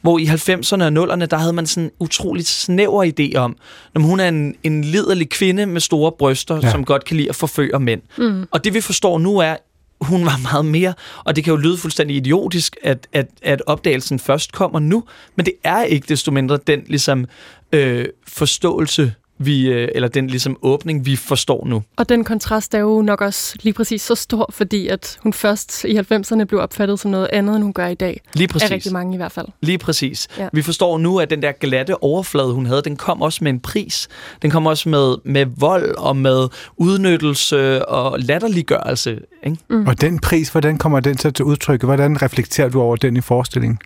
Hvor 0.02 0.20
i 0.20 0.26
90'erne 0.26 0.84
og 0.84 1.14
0'erne, 1.14 1.26
der 1.26 1.38
havde 1.38 1.54
man 1.54 1.66
sådan 1.66 1.84
en 1.84 1.92
utroligt 2.00 2.48
snæver 2.48 3.12
idé 3.20 3.38
om, 3.38 3.56
når 3.94 4.02
hun 4.02 4.20
er 4.20 4.28
en, 4.28 4.56
en 4.64 4.84
liderlig 4.84 5.30
kvinde 5.30 5.66
med 5.66 5.82
store 5.82 6.12
bryster, 6.12 6.60
ja. 6.64 6.72
som 6.72 6.86
godt 6.86 7.06
kan 7.06 7.18
lide 7.18 7.30
at 7.30 7.36
forføre 7.36 7.80
mænd. 7.80 8.02
Mm. 8.18 8.48
Og 8.52 8.64
det 8.64 8.74
vi 8.74 8.82
forstår 8.82 9.20
nu 9.20 9.38
er, 9.38 9.56
hun 10.02 10.26
var 10.26 10.38
meget 10.52 10.66
mere, 10.66 10.94
og 11.24 11.36
det 11.36 11.44
kan 11.44 11.52
jo 11.52 11.58
lyde 11.58 11.78
fuldstændig 11.78 12.16
idiotisk, 12.16 12.76
at, 12.84 13.08
at, 13.14 13.28
at 13.42 13.62
opdagelsen 13.66 14.20
først 14.20 14.52
kommer 14.52 14.80
nu, 14.80 15.04
men 15.36 15.46
det 15.46 15.54
er 15.64 15.84
ikke 15.84 16.06
desto 16.10 16.32
mindre 16.32 16.60
den 16.68 16.84
ligesom 16.88 17.26
øh, 17.72 18.06
forståelse, 18.28 19.14
vi, 19.38 19.68
øh, 19.68 19.88
eller 19.96 20.08
den 20.08 20.28
ligesom 20.28 20.58
åbning, 20.62 21.06
vi 21.06 21.16
forstår 21.16 21.66
nu. 21.66 21.84
Og 21.96 22.10
den 22.10 22.24
kontrast 22.24 22.74
er 22.74 22.80
jo 22.80 23.02
nok 23.02 23.22
også 23.22 23.56
lige 23.62 23.74
præcis 23.74 24.02
så 24.02 24.16
stor, 24.16 24.50
fordi 24.54 24.88
at 24.88 25.18
hun 25.24 25.34
først 25.34 25.84
i 25.84 25.98
90'erne 25.98 26.44
blev 26.44 26.60
opfattet 26.60 27.00
som 27.00 27.12
noget 27.12 27.28
andet, 27.34 27.56
end 27.56 27.64
hun 27.64 27.74
gør 27.74 27.88
i 27.88 27.96
dag. 27.96 28.22
Lige 28.34 28.48
præcis. 28.48 28.70
Af 28.70 28.74
rigtig 28.74 28.94
mange 28.94 29.14
i 29.14 29.18
hvert 29.18 29.32
fald. 29.32 29.48
Lige 29.62 29.78
præcis. 29.78 30.28
Ja. 30.38 30.44
Ja. 30.44 30.50
Vi 30.54 30.62
forstår 30.62 30.98
nu, 30.98 31.20
at 31.20 31.30
den 31.30 31.42
der 31.42 31.52
glatte 31.52 32.04
overflade, 32.04 32.54
hun 32.54 32.66
havde, 32.66 32.82
den 32.82 32.96
kom 32.96 33.22
også 33.22 33.44
med 33.44 33.52
en 33.52 33.60
pris. 33.60 34.08
Den 34.42 34.52
kom 34.52 34.66
også 34.66 34.90
med, 34.90 35.16
med 35.24 35.46
vold 35.58 35.96
og 35.98 36.18
med 36.18 36.48
udnyttelse 36.78 37.86
og 37.86 38.20
latterliggørelse. 38.20 39.20
Ikke? 39.44 39.58
Mm. 39.70 39.88
Og 39.88 40.02
den 40.02 40.20
pris, 40.20 40.50
hvordan 40.50 40.78
kommer 40.78 41.00
den 41.00 41.18
så 41.18 41.32
til 41.32 41.46
udtryk? 41.46 41.84
Hvordan 41.84 42.22
reflekterer 42.22 42.70
du 42.70 42.82
over 42.82 42.96
den 42.96 43.18
i 43.18 43.22
forestillingen? 43.22 43.80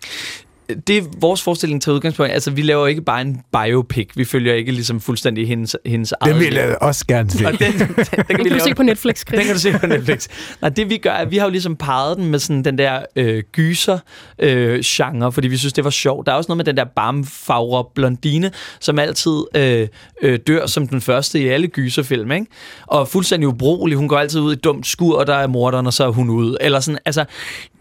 Det 0.86 0.98
er 0.98 1.02
vores 1.20 1.42
forestilling 1.42 1.82
til 1.82 1.92
udgangspunkt. 1.92 2.32
Altså, 2.32 2.50
vi 2.50 2.62
laver 2.62 2.86
ikke 2.86 3.02
bare 3.02 3.20
en 3.20 3.42
biopic. 3.52 4.08
Vi 4.14 4.24
følger 4.24 4.54
ikke 4.54 4.72
ligesom 4.72 5.00
fuldstændig 5.00 5.48
hendes, 5.48 5.76
hendes 5.86 6.14
Den 6.24 6.32
eget 6.32 6.40
vil 6.44 6.54
jeg 6.54 6.78
også 6.80 7.06
gerne 7.06 7.30
se. 7.30 7.46
Og 7.46 7.52
den, 7.52 7.72
den, 7.72 7.78
den, 7.78 7.88
den 7.96 8.04
kan 8.04 8.24
Den 8.28 8.28
vi 8.28 8.34
kan 8.34 8.44
du 8.44 8.48
lave 8.48 8.60
se 8.60 8.74
på 8.74 8.82
Netflix, 8.82 9.24
Chris. 9.26 9.38
Den 9.38 9.46
kan 9.46 9.54
du 9.54 9.60
se 9.60 9.72
på 9.72 9.86
Netflix. 9.86 10.28
Nej, 10.60 10.68
det 10.68 10.90
vi 10.90 10.96
gør, 10.96 11.10
er, 11.10 11.14
at 11.14 11.30
vi 11.30 11.36
har 11.36 11.44
jo 11.44 11.50
ligesom 11.50 11.76
parret 11.76 12.16
den 12.16 12.26
med 12.26 12.38
sådan 12.38 12.64
den 12.64 12.78
der 12.78 13.02
øh, 13.16 13.42
gyser 13.52 13.98
øh, 14.38 14.80
genre, 14.84 15.32
fordi 15.32 15.48
vi 15.48 15.56
synes, 15.56 15.72
det 15.72 15.84
var 15.84 15.90
sjovt. 15.90 16.26
Der 16.26 16.32
er 16.32 16.36
også 16.36 16.48
noget 16.48 16.56
med 16.56 16.64
den 16.64 16.76
der 16.76 16.84
barmfagre 16.84 17.84
blondine, 17.94 18.50
som 18.80 18.98
altid 18.98 19.42
øh, 19.54 19.88
øh, 20.22 20.38
dør 20.46 20.66
som 20.66 20.88
den 20.88 21.00
første 21.00 21.40
i 21.40 21.48
alle 21.48 21.66
gyserfilm, 21.66 22.32
ikke? 22.32 22.46
Og 22.86 23.08
fuldstændig 23.08 23.48
ubrugelig. 23.48 23.98
Hun 23.98 24.08
går 24.08 24.18
altid 24.18 24.40
ud 24.40 24.52
i 24.52 24.56
et 24.56 24.64
dumt 24.64 24.86
skur, 24.86 25.18
og 25.18 25.26
der 25.26 25.34
er 25.34 25.46
morderen, 25.46 25.86
og 25.86 25.92
så 25.92 26.04
er 26.04 26.10
hun 26.10 26.30
ude. 26.30 26.56
Eller 26.60 26.80
sådan, 26.80 26.98
altså... 27.04 27.24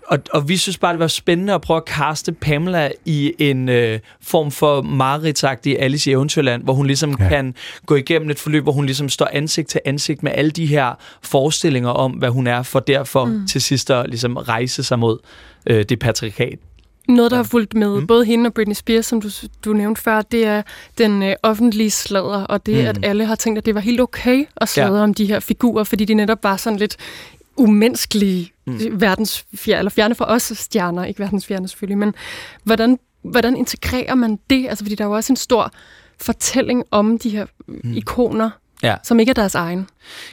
Og, 0.07 0.19
og 0.33 0.49
vi 0.49 0.57
synes 0.57 0.77
bare, 0.77 0.93
det 0.93 0.99
var 0.99 1.07
spændende 1.07 1.53
at 1.53 1.61
prøve 1.61 1.77
at 1.77 1.85
kaste 1.85 2.31
Pamela 2.31 2.91
i 3.05 3.33
en 3.39 3.69
øh, 3.69 3.99
form 4.21 4.51
for 4.51 4.81
mareridtsagtig 4.81 5.79
Alice 5.81 6.09
i 6.09 6.13
Eventyrland, 6.13 6.63
hvor 6.63 6.73
hun 6.73 6.87
ligesom 6.87 7.15
Ja. 7.19 7.29
kan 7.29 7.55
gå 7.85 7.95
igennem 7.95 8.29
et 8.29 8.39
forløb, 8.39 8.63
hvor 8.63 8.71
hun 8.71 8.85
ligesom 8.85 9.09
står 9.09 9.29
ansigt 9.33 9.69
til 9.69 9.81
ansigt 9.85 10.23
med 10.23 10.31
alle 10.35 10.51
de 10.51 10.65
her 10.65 10.93
forestillinger 11.21 11.89
om, 11.89 12.11
hvad 12.11 12.29
hun 12.29 12.47
er, 12.47 12.63
for 12.63 12.79
derfor 12.79 13.25
mm. 13.25 13.47
til 13.47 13.61
sidst 13.61 13.91
at 13.91 14.09
ligesom 14.09 14.37
rejse 14.37 14.83
sig 14.83 14.99
mod 14.99 15.17
øh, 15.65 15.85
det 15.89 15.99
patriarkat. 15.99 16.59
Noget, 17.07 17.31
der 17.31 17.37
har 17.37 17.43
fulgt 17.43 17.73
med 17.73 17.99
mm. 17.99 18.07
både 18.07 18.25
hende 18.25 18.47
og 18.47 18.53
Britney 18.53 18.75
Spears, 18.75 19.05
som 19.05 19.21
du, 19.21 19.29
du 19.65 19.73
nævnte 19.73 20.01
før, 20.01 20.21
det 20.21 20.45
er 20.45 20.61
den 20.97 21.23
øh, 21.23 21.35
offentlige 21.43 21.91
sladder, 21.91 22.43
og 22.43 22.65
det, 22.65 22.75
mm. 22.83 22.89
at 22.89 22.99
alle 23.03 23.25
har 23.25 23.35
tænkt, 23.35 23.57
at 23.57 23.65
det 23.65 23.75
var 23.75 23.81
helt 23.81 24.01
okay 24.01 24.45
at 24.57 24.69
sladre. 24.69 24.97
Ja. 24.97 25.03
om 25.03 25.13
de 25.13 25.25
her 25.25 25.39
figurer, 25.39 25.83
fordi 25.83 26.05
de 26.05 26.13
netop 26.13 26.43
var 26.43 26.57
sådan 26.57 26.79
lidt 26.79 26.97
umenneskelige, 27.57 28.51
mm. 28.67 28.79
verdensfjerne, 29.01 29.79
eller 29.79 29.89
fjerne 29.89 30.15
for 30.15 30.25
os 30.25 30.43
stjerner, 30.55 31.05
ikke 31.05 31.19
verdensfjerne 31.19 31.67
selvfølgelig, 31.67 31.97
men 31.97 32.13
hvordan, 32.63 32.99
hvordan 33.21 33.55
integrerer 33.55 34.15
man 34.15 34.39
det? 34.49 34.67
Altså, 34.69 34.83
fordi 34.83 34.95
der 34.95 35.03
er 35.03 35.07
jo 35.07 35.15
også 35.15 35.33
en 35.33 35.37
stor 35.37 35.71
fortælling 36.21 36.83
om 36.91 37.19
de 37.19 37.29
her 37.29 37.45
mm. 37.67 37.93
ikoner, 37.93 38.49
Ja. 38.83 38.95
som 39.03 39.19
ikke 39.19 39.29
er 39.29 39.33
deres 39.33 39.55
egen. 39.55 39.87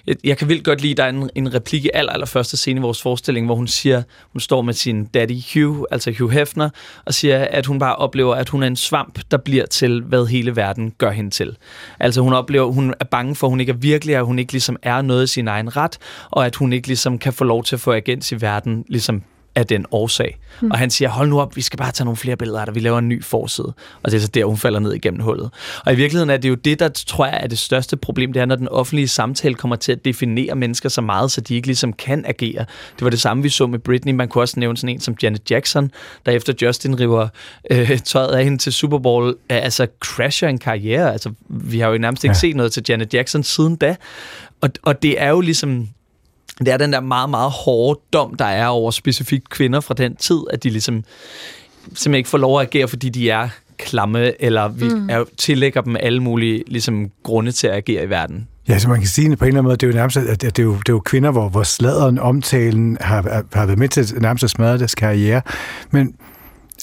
Jeg, 0.07 0.17
jeg 0.25 0.39
kan 0.39 0.49
vildt 0.49 0.65
godt 0.65 0.81
lide, 0.81 0.95
der 0.95 1.05
er 1.05 1.09
en, 1.09 1.31
en 1.35 1.55
replik 1.55 1.85
i 1.85 1.91
aller, 1.95 2.13
aller 2.13 2.27
første 2.27 2.57
scene 2.57 2.79
i 2.79 2.83
vores 2.83 3.03
forestilling, 3.03 3.47
hvor 3.47 3.55
hun 3.55 3.69
siger, 3.69 4.03
hun 4.33 4.41
står 4.41 4.63
med 4.63 4.75
sin 4.75 5.05
daddy 5.05 5.41
Hugh, 5.55 5.85
altså 5.91 6.15
Hugh 6.19 6.33
Hefner, 6.33 6.71
og 7.05 7.15
siger, 7.15 7.45
at 7.51 7.67
hun 7.67 7.79
bare 7.79 7.97
oplever, 7.97 8.35
at 8.35 8.49
hun 8.49 8.63
er 8.63 8.67
en 8.67 8.77
svamp, 8.77 9.19
der 9.31 9.37
bliver 9.37 9.67
til, 9.67 10.03
hvad 10.03 10.27
hele 10.27 10.57
verden 10.57 10.93
gør 10.99 11.11
hende 11.11 11.31
til. 11.31 11.57
Altså 12.01 12.21
hun 12.21 12.33
oplever, 12.33 12.73
hun 12.73 12.95
er 13.01 13.05
bange 13.05 13.35
for, 13.35 13.47
at 13.47 13.51
hun 13.51 13.61
ikke 13.61 13.73
er 13.73 13.77
virkelig, 13.77 14.17
at 14.17 14.25
hun 14.25 14.39
ikke 14.39 14.53
ligesom 14.53 14.77
er 14.83 15.03
noget 15.03 15.25
i 15.25 15.27
sin 15.27 15.49
egen 15.49 15.77
ret, 15.77 15.99
og 16.31 16.47
at 16.47 16.57
hun 16.57 16.73
ikke 16.73 16.87
ligesom 16.89 17.19
kan 17.19 17.33
få 17.33 17.45
lov 17.45 17.65
til 17.65 17.77
at 17.77 17.81
få 17.81 17.93
agens 17.93 18.33
i 18.33 18.41
verden, 18.41 18.85
ligesom 18.89 19.23
af 19.55 19.67
den 19.67 19.87
årsag. 19.91 20.39
Mm. 20.61 20.71
Og 20.71 20.79
han 20.79 20.91
siger, 20.91 21.09
hold 21.09 21.29
nu 21.29 21.41
op, 21.41 21.57
vi 21.57 21.63
skal 21.63 21.77
bare 21.77 21.93
tage 21.93 22.05
nogle 22.05 22.17
flere 22.17 22.37
billeder 22.37 22.61
af 22.61 22.67
dig, 22.67 22.75
vi 22.75 22.81
laver 22.81 22.99
en 22.99 23.09
ny 23.09 23.25
forside. 23.25 23.75
Og 24.03 24.11
det 24.11 24.15
er 24.15 24.21
så 24.21 24.29
der, 24.29 24.45
hun 24.45 24.57
falder 24.57 24.81
ned 24.81 24.93
igennem 24.93 25.21
hullet. 25.21 25.51
Og 25.87 25.93
i 25.93 25.97
virkeligheden 25.97 26.31
er 26.31 26.37
det 26.37 26.49
jo 26.49 26.55
det, 26.55 26.79
der 26.79 26.89
tror 26.89 27.27
jeg 27.27 27.41
er 27.43 27.47
det 27.47 27.59
største 27.59 27.97
problem, 27.97 28.33
det 28.33 28.43
er, 28.43 28.47
når 28.47 28.57
den 28.57 28.69
offentlige 28.69 29.09
samtale 29.09 29.55
kommer 29.55 29.77
til 29.77 29.93
at 29.93 30.05
definere 30.05 30.55
mennesker 30.55 30.89
så 30.89 31.01
meget, 31.01 31.31
så 31.31 31.41
de 31.41 31.55
ikke 31.55 31.67
ligesom 31.67 31.93
kan 31.93 32.25
agere. 32.27 32.65
Det 32.97 33.03
var 33.03 33.11
det 33.11 33.21
samme, 33.21 33.43
vi 33.43 33.49
så 33.49 33.67
med 33.67 33.79
Britney. 33.79 34.13
Man 34.13 34.29
kunne 34.29 34.43
også 34.43 34.61
nævne 34.61 34.77
sådan 34.77 34.95
en 34.95 35.01
som 35.01 35.17
Janet 35.23 35.51
Jackson, 35.51 35.91
der 36.27 36.33
efter 36.33 36.53
Justin 36.63 37.01
river 37.01 37.29
øh, 37.71 37.99
tøjet 37.99 38.35
af 38.35 38.45
hende 38.45 38.59
til 38.59 38.73
Super 38.73 38.99
Bowl, 38.99 39.35
altså 39.49 39.87
crasher 40.01 40.49
en 40.49 40.59
karriere. 40.59 41.13
Altså, 41.13 41.33
vi 41.49 41.79
har 41.79 41.89
jo 41.89 41.99
nærmest 41.99 42.25
ikke 42.25 42.33
ja. 42.33 42.39
set 42.39 42.57
noget 42.57 42.73
til 42.73 42.83
Janet 42.89 43.15
Jackson 43.15 43.43
siden 43.43 43.77
da. 43.77 43.97
Og, 44.61 44.71
og 44.83 45.03
det 45.03 45.23
er 45.23 45.29
jo 45.29 45.41
ligesom 45.41 45.89
det 46.59 46.69
er 46.69 46.77
den 46.77 46.93
der 46.93 47.01
meget, 47.01 47.31
meget 47.31 47.51
hårde 47.51 48.01
dom, 48.13 48.35
der 48.35 48.45
er 48.45 48.67
over 48.67 48.91
specifikt 48.91 49.49
kvinder 49.49 49.81
fra 49.81 49.95
den 49.95 50.17
tid, 50.17 50.39
at 50.51 50.63
de 50.63 50.71
ligesom 50.71 51.05
simpelthen 51.85 52.15
ikke 52.15 52.29
får 52.29 52.39
lov 52.39 52.61
at 52.61 52.67
agere, 52.67 52.89
fordi 52.89 53.09
de 53.09 53.31
er 53.31 53.49
klamme, 53.79 54.43
eller 54.43 54.69
vi 54.69 54.89
mm. 54.89 55.11
er, 55.11 55.25
tillægger 55.39 55.81
dem 55.81 55.97
alle 56.01 56.23
mulige 56.23 56.65
ligesom, 56.67 57.11
grunde 57.23 57.53
til 57.53 57.67
at 57.67 57.75
agere 57.75 58.05
i 58.05 58.11
verden. 58.11 58.49
Ja, 58.69 58.79
så 58.79 58.89
man 58.89 58.99
kan 58.99 59.09
sige 59.09 59.37
på 59.37 59.45
en 59.45 59.49
eller 59.49 59.59
anden 59.59 59.65
måde, 59.65 59.77
det 59.77 59.83
er 59.83 59.87
jo 59.87 59.95
nærmest 59.95 60.17
at 60.17 60.43
det 60.43 60.59
er 60.59 60.63
jo, 60.63 60.73
det 60.73 60.89
er 60.89 60.93
jo 60.93 61.01
kvinder, 61.01 61.31
hvor, 61.31 61.49
hvor 61.49 61.63
sladeren, 61.63 62.19
omtalen 62.19 62.99
har, 63.01 63.45
har 63.53 63.67
været 63.67 63.79
med 63.79 63.89
til 63.89 64.15
nærmest 64.21 64.45
at 64.45 64.51
smadre 64.51 64.79
deres 64.79 64.95
karriere. 64.95 65.43
Men 65.91 66.15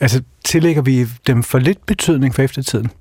altså, 0.02 0.22
tillægger 0.46 0.82
vi 0.82 1.06
dem 1.28 1.44
for 1.44 1.60
lidt 1.60 1.86
betydning 1.86 2.36
for 2.36 2.42
eftertiden? 2.42 2.92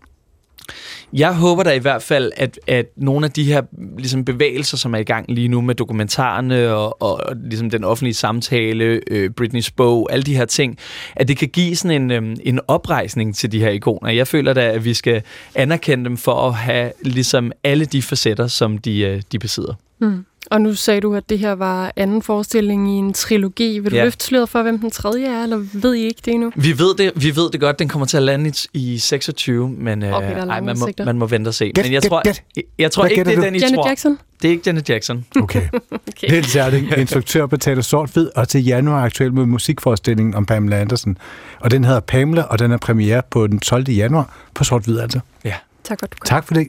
Jeg 1.12 1.34
håber 1.34 1.62
da 1.62 1.70
i 1.70 1.78
hvert 1.78 2.02
fald, 2.02 2.32
at, 2.36 2.60
at 2.66 2.86
nogle 2.96 3.26
af 3.26 3.32
de 3.32 3.44
her 3.44 3.62
ligesom 3.98 4.24
bevægelser, 4.24 4.76
som 4.76 4.94
er 4.94 4.98
i 4.98 5.04
gang 5.04 5.26
lige 5.28 5.48
nu 5.48 5.60
med 5.60 5.74
dokumentarerne 5.74 6.74
og, 6.74 7.02
og, 7.02 7.20
og 7.26 7.36
ligesom 7.36 7.70
den 7.70 7.84
offentlige 7.84 8.14
samtale, 8.14 9.00
øh, 9.10 9.30
Britney's 9.40 9.68
bog, 9.76 10.08
alle 10.12 10.22
de 10.22 10.36
her 10.36 10.44
ting, 10.44 10.78
at 11.16 11.28
det 11.28 11.36
kan 11.36 11.48
give 11.48 11.76
sådan 11.76 12.02
en, 12.02 12.10
øh, 12.10 12.36
en 12.42 12.60
oprejsning 12.68 13.36
til 13.36 13.52
de 13.52 13.60
her 13.60 13.70
ikoner. 13.70 14.10
Jeg 14.10 14.26
føler 14.26 14.52
da, 14.52 14.70
at 14.70 14.84
vi 14.84 14.94
skal 14.94 15.22
anerkende 15.54 16.04
dem 16.04 16.16
for 16.16 16.48
at 16.48 16.54
have 16.54 16.92
ligesom 17.02 17.52
alle 17.64 17.84
de 17.84 18.02
facetter, 18.02 18.46
som 18.46 18.78
de, 18.78 19.00
øh, 19.00 19.22
de 19.32 19.38
besidder. 19.38 19.74
Mm. 20.00 20.24
Og 20.50 20.60
nu 20.60 20.74
sagde 20.74 21.00
du, 21.00 21.14
at 21.14 21.28
det 21.28 21.38
her 21.38 21.52
var 21.52 21.92
anden 21.96 22.22
forestilling 22.22 22.90
i 22.90 22.92
en 22.92 23.12
trilogi. 23.12 23.78
Vil 23.78 23.90
du 23.90 23.96
ja. 23.96 24.04
løfte 24.04 24.24
sløret 24.24 24.48
for, 24.48 24.62
hvem 24.62 24.78
den 24.78 24.90
tredje 24.90 25.26
er, 25.26 25.42
eller 25.42 25.64
ved 25.72 25.94
I 25.94 26.04
ikke 26.04 26.20
det 26.24 26.34
endnu? 26.34 26.52
Vi 26.56 26.78
ved 26.78 26.94
det, 26.94 27.12
vi 27.16 27.36
ved 27.36 27.50
det 27.50 27.60
godt. 27.60 27.78
Den 27.78 27.88
kommer 27.88 28.06
til 28.06 28.16
at 28.16 28.22
lande 28.22 28.52
i, 28.74 28.94
i 28.94 28.98
26, 28.98 29.68
men 29.68 30.02
øh, 30.02 30.12
okay, 30.12 30.46
ej, 30.46 30.60
man, 30.60 30.78
må, 30.78 30.88
man 31.04 31.18
må 31.18 31.26
vente 31.26 31.48
og 31.48 31.54
se. 31.54 31.64
Get, 31.64 31.76
men 31.76 31.92
jeg 31.92 32.02
get, 32.02 32.10
tror, 32.10 32.22
get. 32.28 32.42
jeg, 32.56 32.64
jeg 32.78 32.90
tror 32.90 33.06
ikke, 33.06 33.24
det 33.24 33.38
er 33.38 33.40
den, 33.40 33.54
I 33.54 33.58
Janet 33.58 33.74
tror. 33.74 33.88
Jackson? 33.88 34.18
Det 34.42 34.48
er 34.48 34.52
ikke 34.52 34.62
Janet 34.66 34.90
Jackson. 34.90 35.26
Okay. 35.42 35.62
okay. 35.90 36.30
Helt 36.30 36.46
særligt. 36.50 36.96
Instruktør 36.96 37.46
betaler 37.46 37.82
sort-hvid, 37.82 38.30
og 38.36 38.48
til 38.48 38.64
januar 38.64 39.04
aktuelt 39.04 39.34
med 39.34 39.46
musikforestillingen 39.46 40.34
om 40.34 40.46
Pamela 40.46 40.80
Andersen. 40.80 41.18
Og 41.60 41.70
den 41.70 41.84
hedder 41.84 42.00
Pamela, 42.00 42.42
og 42.42 42.58
den 42.58 42.72
er 42.72 42.76
premiere 42.76 43.22
på 43.30 43.46
den 43.46 43.58
12. 43.60 43.88
januar 43.88 44.36
på 44.54 44.64
sort-hvid 44.64 44.98
altså. 44.98 45.20
Ja. 45.44 45.54
Tak 45.90 46.00
for, 46.00 46.06
du 46.06 46.16
kom. 46.20 46.26
Tak 46.26 46.44
for 46.46 46.54
det. 46.54 46.68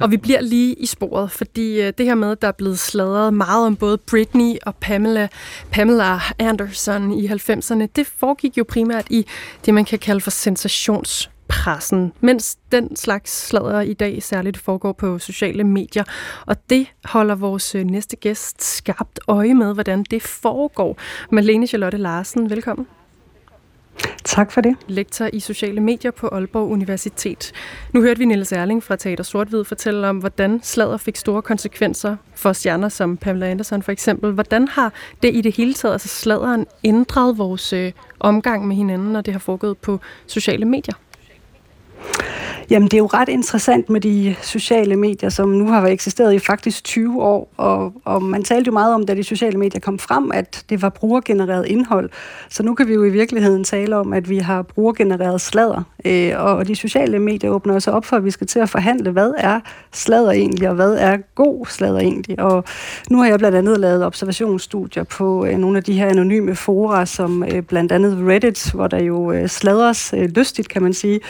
Og 0.00 0.10
vi 0.10 0.16
bliver 0.16 0.40
lige 0.40 0.74
i 0.74 0.86
sporet, 0.86 1.30
fordi 1.30 1.80
øh, 1.80 1.92
det 1.98 2.06
her 2.06 2.14
med, 2.14 2.30
at 2.30 2.42
der 2.42 2.48
er 2.48 2.52
blevet 2.52 2.78
sladret 2.78 3.34
meget 3.34 3.66
om 3.66 3.76
både 3.76 3.98
Britney 3.98 4.56
og 4.66 4.76
Pamela, 4.76 5.28
Pamela 5.70 6.18
Anderson 6.38 7.12
i 7.12 7.26
90'erne, 7.26 7.86
det 7.96 8.06
foregik 8.06 8.58
jo 8.58 8.64
primært 8.68 9.06
i 9.10 9.26
det, 9.66 9.74
man 9.74 9.84
kan 9.84 9.98
kalde 9.98 10.20
for 10.20 10.30
sensationspressen, 10.30 12.12
mens 12.20 12.56
den 12.72 12.96
slags 12.96 13.46
sladder 13.46 13.80
i 13.80 13.92
dag 13.92 14.22
særligt 14.22 14.56
foregår 14.56 14.92
på 14.92 15.18
sociale 15.18 15.64
medier. 15.64 16.04
Og 16.46 16.56
det 16.70 16.86
holder 17.04 17.34
vores 17.34 17.74
øh, 17.74 17.84
næste 17.84 18.16
gæst 18.16 18.62
skarpt 18.76 19.20
øje 19.28 19.54
med, 19.54 19.74
hvordan 19.74 20.02
det 20.10 20.22
foregår. 20.22 20.98
Malene 21.32 21.66
Charlotte 21.66 21.98
Larsen, 21.98 22.50
velkommen. 22.50 22.86
Tak 24.24 24.52
for 24.52 24.60
det. 24.60 24.76
Lektor 24.86 25.30
i 25.32 25.40
sociale 25.40 25.80
medier 25.80 26.10
på 26.10 26.28
Aalborg 26.28 26.70
Universitet. 26.70 27.52
Nu 27.92 28.02
hørte 28.02 28.18
vi 28.18 28.24
Niels 28.24 28.52
Erling 28.52 28.82
fra 28.82 28.96
Teater 28.96 29.24
Sortvid 29.24 29.64
fortælle 29.64 30.08
om, 30.08 30.18
hvordan 30.18 30.60
sladder 30.62 30.96
fik 30.96 31.16
store 31.16 31.42
konsekvenser 31.42 32.16
for 32.34 32.52
stjerner 32.52 32.88
som 32.88 33.16
Pamela 33.16 33.50
Anderson 33.50 33.82
for 33.82 33.92
eksempel. 33.92 34.32
Hvordan 34.32 34.68
har 34.68 34.92
det 35.22 35.34
i 35.34 35.40
det 35.40 35.56
hele 35.56 35.74
taget, 35.74 35.92
altså 35.92 36.08
sladderen, 36.08 36.66
ændret 36.84 37.38
vores 37.38 37.72
øh, 37.72 37.92
omgang 38.20 38.66
med 38.68 38.76
hinanden, 38.76 39.12
når 39.12 39.20
det 39.20 39.34
har 39.34 39.38
foregået 39.40 39.78
på 39.78 40.00
sociale 40.26 40.64
medier? 40.64 40.94
Jamen, 42.70 42.88
det 42.88 42.94
er 42.94 42.98
jo 42.98 43.06
ret 43.06 43.28
interessant 43.28 43.90
med 43.90 44.00
de 44.00 44.36
sociale 44.42 44.96
medier, 44.96 45.28
som 45.28 45.48
nu 45.48 45.68
har 45.68 45.86
eksisteret 45.86 46.34
i 46.34 46.38
faktisk 46.38 46.84
20 46.84 47.22
år, 47.22 47.52
og, 47.56 47.92
og 48.04 48.22
man 48.22 48.44
talte 48.44 48.68
jo 48.68 48.72
meget 48.72 48.94
om, 48.94 49.06
da 49.06 49.14
de 49.14 49.24
sociale 49.24 49.58
medier 49.58 49.80
kom 49.80 49.98
frem, 49.98 50.30
at 50.34 50.64
det 50.70 50.82
var 50.82 50.88
brugergenereret 50.88 51.66
indhold. 51.66 52.10
Så 52.48 52.62
nu 52.62 52.74
kan 52.74 52.88
vi 52.88 52.94
jo 52.94 53.04
i 53.04 53.10
virkeligheden 53.10 53.64
tale 53.64 53.96
om, 53.96 54.12
at 54.12 54.28
vi 54.28 54.38
har 54.38 54.62
brugergenereret 54.62 55.40
sladder, 55.40 55.82
øh, 56.04 56.32
og 56.36 56.68
de 56.68 56.76
sociale 56.76 57.18
medier 57.18 57.50
åbner 57.50 57.74
også 57.74 57.90
op 57.90 58.04
for, 58.04 58.16
at 58.16 58.24
vi 58.24 58.30
skal 58.30 58.46
til 58.46 58.58
at 58.58 58.68
forhandle, 58.68 59.10
hvad 59.10 59.32
er 59.38 59.60
sladder 59.92 60.30
egentlig, 60.30 60.68
og 60.68 60.74
hvad 60.74 60.94
er 60.94 61.16
god 61.34 61.66
sladder 61.66 62.00
egentlig. 62.00 62.40
Og 62.40 62.64
nu 63.10 63.18
har 63.18 63.26
jeg 63.28 63.38
blandt 63.38 63.56
andet 63.56 63.80
lavet 63.80 64.04
observationsstudier 64.04 65.04
på 65.04 65.46
øh, 65.46 65.58
nogle 65.58 65.78
af 65.78 65.84
de 65.84 65.92
her 65.92 66.06
anonyme 66.06 66.54
fora, 66.54 67.06
som 67.06 67.44
øh, 67.44 67.62
blandt 67.62 67.92
andet 67.92 68.18
Reddit, 68.28 68.70
hvor 68.74 68.86
der 68.86 69.02
jo 69.02 69.32
øh, 69.32 69.48
sladres 69.48 70.14
øh, 70.16 70.28
lystigt, 70.28 70.68
kan 70.68 70.82
man 70.82 70.92
sige. 70.92 71.20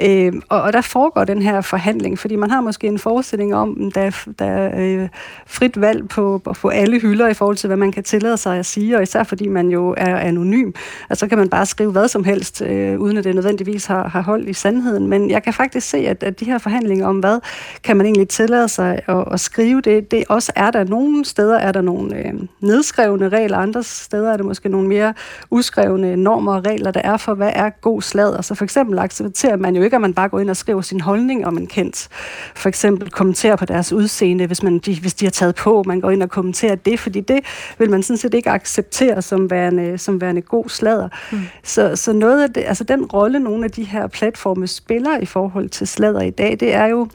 Øh, 0.00 0.15
Øh, 0.16 0.32
og, 0.48 0.62
og 0.62 0.72
der 0.72 0.80
foregår 0.80 1.24
den 1.24 1.42
her 1.42 1.60
forhandling, 1.60 2.18
fordi 2.18 2.36
man 2.36 2.50
har 2.50 2.60
måske 2.60 2.86
en 2.86 2.98
forestilling 2.98 3.54
om, 3.54 3.92
der, 3.94 4.24
der 4.38 4.44
er 4.44 4.70
øh, 4.76 5.08
frit 5.46 5.80
valg 5.80 6.08
på, 6.08 6.42
på 6.60 6.68
alle 6.68 7.00
hylder 7.00 7.28
i 7.28 7.34
forhold 7.34 7.56
til, 7.56 7.66
hvad 7.66 7.76
man 7.76 7.92
kan 7.92 8.02
tillade 8.02 8.36
sig 8.36 8.58
at 8.58 8.66
sige, 8.66 8.96
og 8.96 9.02
især 9.02 9.22
fordi 9.22 9.48
man 9.48 9.68
jo 9.68 9.94
er 9.96 10.16
anonym. 10.16 10.72
Altså 11.10 11.26
så 11.26 11.28
kan 11.28 11.38
man 11.38 11.48
bare 11.48 11.66
skrive 11.66 11.92
hvad 11.92 12.08
som 12.08 12.24
helst, 12.24 12.62
øh, 12.62 13.00
uden 13.00 13.16
at 13.16 13.24
det 13.24 13.34
nødvendigvis 13.34 13.86
har, 13.86 14.08
har 14.08 14.22
hold 14.22 14.48
i 14.48 14.52
sandheden. 14.52 15.06
Men 15.06 15.30
jeg 15.30 15.42
kan 15.42 15.52
faktisk 15.52 15.88
se, 15.88 15.98
at, 15.98 16.22
at 16.22 16.40
de 16.40 16.44
her 16.44 16.58
forhandlinger 16.58 17.06
om, 17.06 17.18
hvad 17.18 17.40
kan 17.84 17.96
man 17.96 18.06
egentlig 18.06 18.28
tillade 18.28 18.68
sig 18.68 19.00
at, 19.06 19.24
at 19.32 19.40
skrive, 19.40 19.80
det, 19.80 20.10
det 20.10 20.24
også 20.28 20.52
er 20.56 20.70
der. 20.70 20.84
Nogle 20.84 21.24
steder 21.24 21.58
er 21.58 21.72
der 21.72 21.80
nogle 21.80 22.16
øh, 22.16 22.32
nedskrevne 22.60 23.28
regler, 23.28 23.58
andre 23.58 23.82
steder 23.82 24.32
er 24.32 24.36
det 24.36 24.46
måske 24.46 24.68
nogle 24.68 24.88
mere 24.88 25.14
uskrevne 25.50 26.16
normer 26.16 26.54
og 26.54 26.66
regler, 26.66 26.90
der 26.90 27.00
er 27.04 27.16
for, 27.16 27.34
hvad 27.34 27.50
er 27.54 27.70
god 27.70 28.02
sladder. 28.02 28.42
Så 28.42 28.54
for 28.54 28.64
eksempel 28.64 28.98
accepterer 28.98 29.56
man 29.56 29.76
jo 29.76 29.82
ikke, 29.82 29.96
at 29.96 30.00
man 30.06 30.14
bare 30.14 30.28
går 30.28 30.40
ind 30.40 30.50
og 30.50 30.56
skriver 30.56 30.80
sin 30.80 31.00
holdning 31.00 31.46
om 31.46 31.58
en 31.58 31.66
kendt. 31.66 32.08
For 32.54 32.68
eksempel 32.68 33.10
kommentere 33.10 33.56
på 33.56 33.64
deres 33.64 33.92
udseende, 33.92 34.46
hvis, 34.46 34.62
man, 34.62 34.78
de, 34.78 35.00
hvis 35.00 35.14
de 35.14 35.26
har 35.26 35.30
taget 35.30 35.54
på, 35.54 35.82
man 35.86 36.00
går 36.00 36.10
ind 36.10 36.22
og 36.22 36.30
kommenterer 36.30 36.74
det, 36.74 37.00
fordi 37.00 37.20
det 37.20 37.40
vil 37.78 37.90
man 37.90 38.02
sådan 38.02 38.18
set 38.18 38.34
ikke 38.34 38.50
acceptere 38.50 39.22
som 39.22 39.50
værende, 39.50 39.98
som 39.98 40.20
værende 40.20 40.40
god 40.40 40.68
sladder. 40.68 41.08
Mm. 41.32 41.38
Så, 41.62 41.96
så 41.96 42.12
noget 42.12 42.42
af 42.42 42.52
det, 42.52 42.64
altså 42.66 42.84
den 42.84 43.04
rolle, 43.04 43.40
nogle 43.40 43.64
af 43.64 43.70
de 43.70 43.84
her 43.84 44.06
platforme 44.06 44.66
spiller 44.66 45.18
i 45.18 45.26
forhold 45.26 45.68
til 45.68 45.86
sladder 45.86 46.20
i 46.20 46.30
dag, 46.30 46.56
det 46.60 46.74
er 46.74 46.86
jo, 46.86 47.08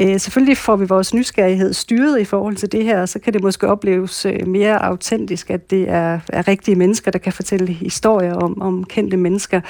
Øh, 0.00 0.20
selvfølgelig 0.20 0.56
får 0.56 0.76
vi 0.76 0.84
vores 0.84 1.14
nysgerrighed 1.14 1.72
styret 1.72 2.20
i 2.20 2.24
forhold 2.24 2.56
til 2.56 2.72
det 2.72 2.84
her, 2.84 3.00
og 3.00 3.08
så 3.08 3.18
kan 3.18 3.32
det 3.32 3.42
måske 3.42 3.68
opleves 3.68 4.26
øh, 4.26 4.46
mere 4.46 4.84
autentisk, 4.84 5.50
at 5.50 5.70
det 5.70 5.88
er, 5.88 6.20
er 6.28 6.48
rigtige 6.48 6.74
mennesker, 6.76 7.10
der 7.10 7.18
kan 7.18 7.32
fortælle 7.32 7.72
historier 7.72 8.34
om, 8.34 8.62
om 8.62 8.84
kendte 8.84 9.16
mennesker. 9.16 9.60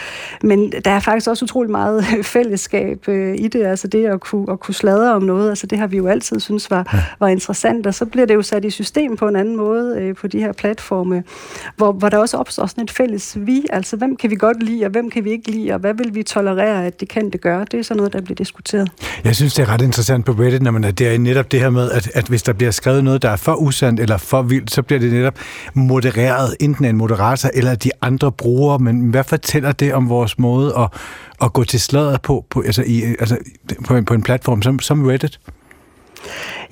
Men 0.43 0.73
der 0.85 0.91
er 0.91 1.01
faktisk 1.01 1.31
også 1.31 1.45
utrolig 1.45 1.71
meget 1.71 2.05
fællesskab 2.35 3.09
øh, 3.09 3.35
i 3.39 3.49
det, 3.49 3.65
altså 3.65 3.89
det 3.89 4.07
at 4.07 4.21
kunne, 4.21 4.53
at 4.53 4.61
kunne 4.61 4.75
sladre 4.75 5.15
om 5.15 5.23
noget, 5.23 5.49
altså 5.49 5.67
det 5.67 5.79
har 5.79 5.87
vi 5.87 5.97
jo 5.97 6.07
altid 6.07 6.41
synes 6.41 6.71
var, 6.71 7.15
var 7.21 7.29
interessant, 7.29 7.87
og 7.87 7.95
så 7.95 8.07
bliver 8.07 8.27
det 8.27 8.35
jo 8.35 8.43
sat 8.43 8.65
i 8.65 8.71
system 8.71 9.17
på 9.17 9.29
en 9.29 9.37
anden 9.37 9.57
måde 9.57 9.97
øh, 10.01 10.15
på 10.15 10.27
de 10.27 10.39
her 10.39 10.53
platforme, 10.53 11.25
hvor, 11.77 11.93
hvor 11.93 12.09
der 12.09 12.19
også 12.19 12.37
opstår 12.37 12.67
sådan 12.67 12.85
et 12.85 12.91
fælles 12.91 13.39
vi, 13.41 13.67
altså 13.71 13.97
hvem 13.97 14.17
kan 14.17 14.31
vi 14.31 14.37
godt 14.37 14.63
lide, 14.63 14.85
og 14.85 14.91
hvem 14.91 15.11
kan 15.11 15.25
vi 15.25 15.31
ikke 15.31 15.51
lide, 15.51 15.73
og 15.73 15.79
hvad 15.79 15.95
vil 15.95 16.15
vi 16.15 16.23
tolerere, 16.23 16.87
at 16.87 17.01
de 17.01 17.07
kendte 17.07 17.39
gør? 17.39 17.65
Det 17.65 17.81
er 17.81 17.85
sådan 17.85 17.97
noget, 17.97 18.13
der 18.13 18.21
bliver 18.21 18.37
diskuteret. 18.37 18.91
Jeg 19.25 19.37
synes, 19.37 19.55
det 19.55 19.63
er 19.63 19.69
ret 19.69 19.83
interessant 19.83 20.12
interessant 20.17 20.39
på 20.39 20.43
Reddit, 20.43 20.63
når 20.63 20.71
man 20.71 20.85
er 20.85 20.91
der, 20.91 21.19
netop 21.19 21.53
det 21.53 21.61
her 21.61 21.71
med, 21.71 21.91
at, 21.91 22.11
at 22.15 22.27
hvis 22.29 22.43
der 22.43 22.53
bliver 22.53 22.71
skrevet 22.71 23.05
noget, 23.05 23.23
der 23.23 23.31
er 23.31 23.37
for 23.37 23.55
usandt 23.55 24.01
eller 24.01 24.17
for 24.17 24.43
vildt, 24.43 24.71
så 24.71 24.83
bliver 24.83 25.01
det 25.01 25.13
netop 25.13 25.39
modereret, 25.75 26.57
enten 26.61 26.85
af 26.85 26.91
en 26.91 26.97
moderator 26.97 27.51
eller 27.55 27.75
de 27.75 27.91
andre 28.03 28.33
brugere. 28.33 28.79
Men 28.79 29.11
hvad 29.11 29.25
fortæller 29.25 29.73
det 29.73 29.95
om 29.95 30.09
vores 30.09 30.39
måde 30.39 30.75
at, 30.79 30.89
at 31.43 31.53
gå 31.53 31.65
til 31.65 31.81
slaget 31.81 32.23
på, 32.23 32.45
på, 32.51 32.61
altså 32.61 32.83
i, 32.87 33.03
altså 33.03 33.39
på, 33.85 33.97
en, 33.97 34.05
på 34.05 34.15
en 34.15 34.23
platform 34.23 34.63
som, 34.63 34.79
som 34.79 35.05
Reddit? 35.05 35.41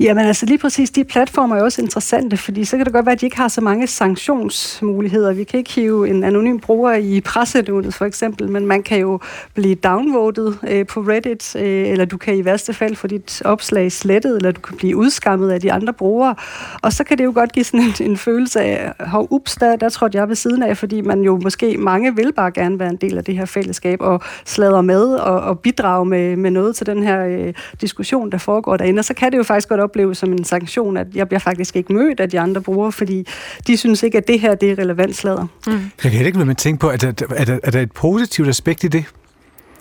Jamen 0.01 0.27
altså 0.27 0.47
lige 0.47 0.59
præcis, 0.59 0.91
de 0.91 1.05
platformer 1.05 1.57
er 1.57 1.63
også 1.63 1.83
interessante, 1.83 2.37
fordi 2.37 2.65
så 2.65 2.77
kan 2.77 2.87
det 2.87 2.93
godt 2.93 3.07
være, 3.07 3.13
at 3.13 3.21
de 3.21 3.27
ikke 3.27 3.37
har 3.37 3.49
så 3.49 3.61
mange 3.61 3.87
sanktionsmuligheder. 3.87 5.33
Vi 5.33 5.45
kan 5.45 5.59
ikke 5.59 5.73
hive 5.73 6.09
en 6.09 6.25
anonym 6.25 6.59
bruger 6.59 6.95
i 6.95 7.21
pressenævnet 7.21 7.95
for 7.95 8.05
eksempel, 8.05 8.49
men 8.49 8.67
man 8.67 8.83
kan 8.83 8.99
jo 8.99 9.21
blive 9.55 9.75
downvoted 9.75 10.55
øh, 10.69 10.87
på 10.87 11.01
Reddit, 11.01 11.57
øh, 11.57 11.89
eller 11.89 12.05
du 12.05 12.17
kan 12.17 12.37
i 12.37 12.45
værste 12.45 12.75
fald 12.75 12.97
få 12.97 13.07
dit 13.07 13.43
opslag 13.45 13.93
slettet, 13.93 14.37
eller 14.37 14.53
du 14.53 14.61
kan 14.61 14.77
blive 14.77 14.97
udskammet 14.97 15.51
af 15.51 15.61
de 15.61 15.73
andre 15.73 15.93
brugere. 15.93 16.35
Og 16.83 16.93
så 16.93 17.05
kan 17.05 17.19
det 17.19 17.25
jo 17.25 17.33
godt 17.35 17.53
give 17.53 17.65
sådan 17.65 17.81
en, 17.81 18.11
en 18.11 18.17
følelse 18.17 18.61
af, 18.61 18.93
hov, 19.01 19.27
ups, 19.31 19.55
der, 19.57 19.77
der 19.77 19.89
trådte 19.89 20.19
jeg 20.19 20.29
ved 20.29 20.37
siden 20.37 20.63
af, 20.63 20.77
fordi 20.77 21.01
man 21.01 21.21
jo 21.21 21.41
måske, 21.43 21.77
mange 21.79 22.17
vil 22.17 22.33
bare 22.33 22.51
gerne 22.51 22.79
være 22.79 22.91
en 22.91 22.97
del 22.97 23.19
af 23.19 23.25
det 23.25 23.37
her 23.37 23.45
fællesskab, 23.45 24.01
og 24.01 24.23
slader 24.45 24.81
med 24.81 25.03
og, 25.03 25.41
og 25.41 25.59
bidrage 25.59 26.07
med, 26.07 26.37
med 26.37 26.51
noget 26.51 26.77
til 26.77 26.87
den 26.87 27.03
her 27.03 27.25
øh, 27.25 27.55
diskussion, 27.81 28.33
der 28.33 28.39
foregår 28.39 28.77
derinde. 28.77 29.01
Og 29.01 29.05
så 29.05 29.15
kan 29.15 29.33
det 29.33 29.39
jo 29.41 29.45
faktisk 29.45 29.69
godt 29.69 29.81
opleves 29.81 30.19
som 30.19 30.33
en 30.33 30.45
sanktion, 30.45 30.97
at 30.97 31.07
jeg 31.15 31.29
bliver 31.29 31.41
faktisk 31.41 31.77
ikke 31.77 31.93
mødt 31.93 32.21
af 32.21 32.31
de 32.31 32.41
andre 32.41 32.61
brugere, 32.61 32.93
fordi 32.93 33.27
de 33.67 33.77
synes 33.77 34.03
ikke, 34.03 34.19
at 34.19 34.29
det 34.29 34.41
her 34.41 34.55
det 34.55 34.71
er 34.71 34.79
relevant 34.79 35.17
sladder. 35.17 35.47
Mm. 35.67 35.91
Jeg 36.05 36.13
kan 36.13 36.27
ikke 36.27 36.39
være 36.39 36.47
med 36.47 36.55
at 36.55 36.59
tænke 36.59 36.81
på, 36.81 36.89
at 36.89 37.03
der, 37.03 37.13
er, 37.31 37.45
der, 37.45 37.59
er 37.63 37.71
der 37.71 37.81
et 37.81 37.93
positivt 37.93 38.49
aspekt 38.49 38.85
i 38.85 38.89
det? 38.89 39.05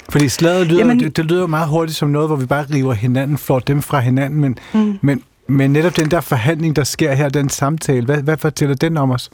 Fordi 0.09 0.29
slaget 0.29 0.67
lyder, 0.67 0.79
Jamen, 0.79 0.99
det, 0.99 1.17
det 1.17 1.25
lyder 1.25 1.41
jo 1.41 1.47
meget 1.47 1.67
hurtigt 1.67 1.97
som 1.97 2.09
noget, 2.09 2.29
hvor 2.29 2.35
vi 2.35 2.45
bare 2.45 2.65
river 2.73 2.93
hinanden, 2.93 3.37
flår 3.37 3.59
dem 3.59 3.81
fra 3.81 3.99
hinanden, 3.99 4.41
men, 4.41 4.57
mm. 4.73 4.99
men, 5.01 5.23
men 5.47 5.73
netop 5.73 5.97
den 5.97 6.11
der 6.11 6.21
forhandling, 6.21 6.75
der 6.75 6.83
sker 6.83 7.13
her, 7.13 7.29
den 7.29 7.49
samtale, 7.49 8.05
hvad, 8.05 8.21
hvad 8.21 8.37
fortæller 8.37 8.75
den 8.75 8.97
om 8.97 9.11
os? 9.11 9.29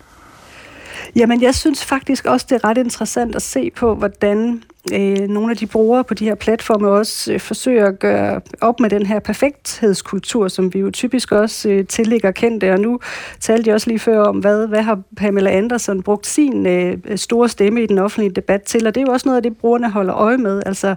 Jamen, 1.16 1.42
jeg 1.42 1.56
synes 1.56 1.86
faktisk 1.86 2.26
også, 2.26 2.46
det 2.50 2.56
er 2.56 2.66
ret 2.70 2.78
interessant 2.78 3.36
at 3.36 3.42
se 3.42 3.72
på, 3.76 3.96
hvordan 3.96 4.64
øh, 4.94 5.20
nogle 5.20 5.52
af 5.52 5.58
de 5.58 5.68
brugere 5.68 6.04
på 6.04 6.14
de 6.14 6.26
her 6.26 6.36
platforme 6.36 6.90
også 6.90 7.34
øh, 7.34 7.40
forsøger 7.40 7.88
at 7.88 8.00
gøre 8.00 8.42
op 8.62 8.80
med 8.80 8.90
den 8.90 9.06
her 9.06 9.20
perfekthedskultur, 9.20 10.48
som 10.48 10.74
vi 10.74 10.80
jo 10.80 10.92
typisk 10.92 11.32
også 11.32 11.70
øh, 11.70 11.88
tillægger 11.88 12.32
kendte. 12.32 12.74
Og 12.74 12.80
nu 12.80 13.00
talte 13.40 13.68
jeg 13.68 13.76
også 13.76 13.90
lige 13.90 14.00
før 14.00 14.20
om, 14.20 14.38
hvad, 14.38 14.68
hvad 14.68 14.82
har 14.82 15.00
Pamela 15.18 15.50
Andersen 15.50 16.04
brugt 16.04 16.28
sin 16.28 16.66
øh, 16.66 16.98
store 17.16 17.50
stemme 17.50 17.84
i 17.84 17.86
den 17.86 18.00
offentlige 18.00 18.36
debat 18.36 18.62
til, 18.62 18.88
og 18.88 18.96
det 18.96 19.02
er 19.02 19.06
jo 19.06 19.14
også 19.14 19.28
noget 19.28 19.38
af 19.38 19.44
det, 19.44 19.58
brugerne 19.58 19.90
holder 19.90 20.16
øje 20.16 20.38
med. 20.38 20.64
Altså, 20.66 20.96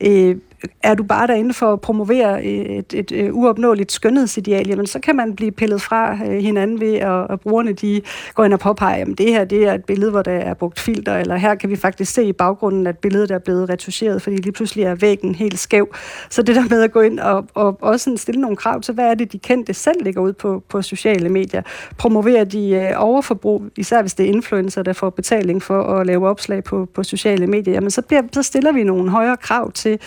øh, 0.00 0.36
er 0.82 0.94
du 0.94 1.02
bare 1.02 1.26
derinde 1.26 1.54
for 1.54 1.72
at 1.72 1.80
promovere 1.80 2.38
øh, 2.38 2.48
et, 2.48 2.94
et, 2.94 3.12
et 3.12 3.30
uopnåeligt 3.30 3.92
skønhedsideal, 3.92 4.68
jamen 4.68 4.86
så 4.86 4.98
kan 5.00 5.16
man 5.16 5.36
blive 5.36 5.52
pillet 5.52 5.82
fra 5.82 6.12
øh, 6.12 6.38
hinanden 6.38 6.80
ved, 6.80 6.94
at, 6.94 7.26
at 7.30 7.40
brugerne 7.40 7.72
de 7.72 8.00
går 8.34 8.44
ind 8.44 8.52
og 8.52 8.60
påpeger, 8.60 9.04
at 9.04 9.18
det 9.18 9.32
her 9.32 9.44
det 9.44 9.68
er 9.68 9.74
et 9.74 9.84
billede, 9.84 10.10
hvor 10.10 10.22
der 10.22 10.32
er 10.32 10.54
brugt 10.54 10.80
filter, 10.80 11.18
eller 11.18 11.36
her 11.36 11.54
kan 11.54 11.70
vi 11.70 11.76
faktisk 11.76 12.12
se 12.12 12.24
i 12.24 12.32
baggrunden, 12.32 12.86
at 12.86 12.98
billedet 12.98 13.30
er 13.30 13.38
blevet 13.38 13.70
retuscheret, 13.70 14.22
fordi 14.22 14.36
lige 14.36 14.52
pludselig 14.52 14.84
er 14.84 14.94
væggen 14.94 15.34
helt 15.34 15.58
skæv. 15.58 15.94
Så 16.30 16.42
det 16.42 16.56
der 16.56 16.64
med 16.70 16.82
at 16.82 16.92
gå 16.92 17.00
ind 17.00 17.20
og, 17.20 17.46
og 17.54 17.78
også 17.80 18.16
stille 18.16 18.40
nogle 18.40 18.56
krav 18.56 18.80
til, 18.80 18.94
hvad 18.94 19.04
er 19.04 19.14
det, 19.14 19.32
de 19.32 19.38
kendte 19.38 19.74
selv 19.74 20.04
ligger 20.04 20.20
ud 20.20 20.32
på, 20.32 20.62
på 20.68 20.82
sociale 20.82 21.28
medier. 21.28 21.62
Promoverer 21.98 22.44
de 22.44 22.92
overforbrug, 22.96 23.62
især 23.76 24.00
hvis 24.00 24.14
det 24.14 24.26
er 24.26 24.30
influencer, 24.30 24.82
der 24.82 24.92
får 24.92 25.10
betaling 25.10 25.62
for 25.62 25.82
at 25.82 26.06
lave 26.06 26.28
opslag 26.28 26.64
på, 26.64 26.88
på 26.94 27.02
sociale 27.02 27.46
medier, 27.46 27.74
jamen 27.74 27.90
så, 27.90 28.02
bliver, 28.02 28.22
så 28.32 28.42
stiller 28.42 28.72
vi 28.72 28.82
nogle 28.82 29.10
højere 29.10 29.36
krav 29.36 29.72
til, 29.72 29.98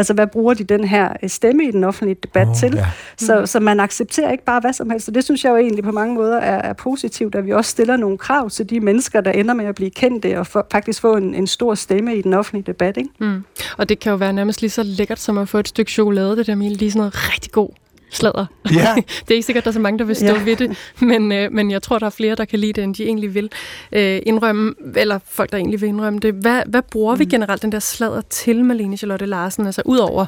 Altså, 0.00 0.14
hvad 0.14 0.26
bruger 0.26 0.54
de 0.54 0.64
den 0.64 0.84
her 0.84 1.12
øh, 1.22 1.28
stemme 1.28 1.64
i 1.64 1.70
den 1.70 1.84
offentlige 1.84 2.16
debat 2.22 2.48
oh, 2.48 2.54
til? 2.54 2.74
Ja. 2.74 2.86
Så, 3.16 3.46
så 3.46 3.60
man 3.60 3.80
accepterer 3.80 4.32
ikke 4.32 4.44
bare 4.44 4.60
hvad 4.60 4.72
som 4.72 4.90
helst. 4.90 5.08
Og 5.08 5.14
det 5.14 5.24
synes 5.24 5.44
jeg 5.44 5.50
jo 5.50 5.56
egentlig 5.56 5.84
på 5.84 5.92
mange 5.92 6.14
måder 6.14 6.36
er, 6.36 6.68
er 6.68 6.72
positivt, 6.72 7.34
at 7.34 7.46
vi 7.46 7.52
også 7.52 7.70
stiller 7.70 7.96
nogle 7.96 8.18
krav 8.18 8.50
til 8.50 8.70
de 8.70 8.80
mennesker, 8.80 9.20
der 9.20 9.30
ender 9.30 9.54
med 9.54 9.64
at 9.64 9.74
blive 9.74 9.90
kendte 9.90 10.38
og 10.38 10.46
for, 10.46 10.66
faktisk 10.72 11.00
få 11.00 11.16
en, 11.16 11.34
en 11.34 11.46
stor 11.46 11.74
stemme 11.74 12.16
i 12.16 12.22
den 12.22 12.34
offentlige 12.34 12.64
debat. 12.66 12.96
Ikke? 12.96 13.10
Mm. 13.18 13.44
Og 13.78 13.88
det 13.88 13.98
kan 13.98 14.10
jo 14.10 14.16
være 14.16 14.32
nærmest 14.32 14.60
lige 14.60 14.70
så 14.70 14.82
lækkert 14.82 15.20
som 15.20 15.38
at 15.38 15.48
få 15.48 15.58
et 15.58 15.68
stykke 15.68 15.92
chokolade, 15.92 16.36
det 16.36 16.46
der 16.46 16.54
med 16.54 16.70
lige 16.70 16.90
sådan 16.90 16.98
noget 16.98 17.32
rigtig 17.32 17.52
god 17.52 17.70
sladder. 18.10 18.46
Ja. 18.72 18.94
det 19.20 19.30
er 19.30 19.34
ikke 19.34 19.46
sikkert, 19.46 19.62
at 19.62 19.64
der 19.64 19.70
er 19.70 19.72
så 19.72 19.80
mange, 19.80 19.98
der 19.98 20.04
vil 20.04 20.16
stå 20.16 20.26
ja. 20.26 20.42
ved 20.44 20.56
det, 20.56 20.76
men, 21.00 21.32
øh, 21.32 21.52
men 21.52 21.70
jeg 21.70 21.82
tror, 21.82 21.98
der 21.98 22.06
er 22.06 22.10
flere, 22.10 22.34
der 22.34 22.44
kan 22.44 22.58
lide 22.58 22.72
det, 22.72 22.84
end 22.84 22.94
de 22.94 23.04
egentlig 23.04 23.34
vil 23.34 23.50
øh, 23.92 24.20
indrømme, 24.26 24.74
eller 24.96 25.18
folk, 25.26 25.52
der 25.52 25.58
egentlig 25.58 25.80
vil 25.80 25.88
indrømme 25.88 26.18
det. 26.18 26.34
Hvad, 26.34 26.62
hvad 26.66 26.82
bruger 26.82 27.14
mm. 27.14 27.18
vi 27.18 27.24
generelt 27.24 27.62
den 27.62 27.72
der 27.72 27.78
sladder 27.78 28.20
til, 28.20 28.64
Malene 28.64 28.96
Charlotte 28.96 29.26
Larsen, 29.26 29.66
altså 29.66 29.82
ud 29.84 29.98
over 29.98 30.26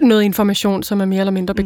noget 0.00 0.22
information, 0.22 0.82
som 0.82 1.00
er 1.00 1.04
mere 1.04 1.20
eller 1.20 1.30
mindre 1.30 1.52
mm. 1.52 1.56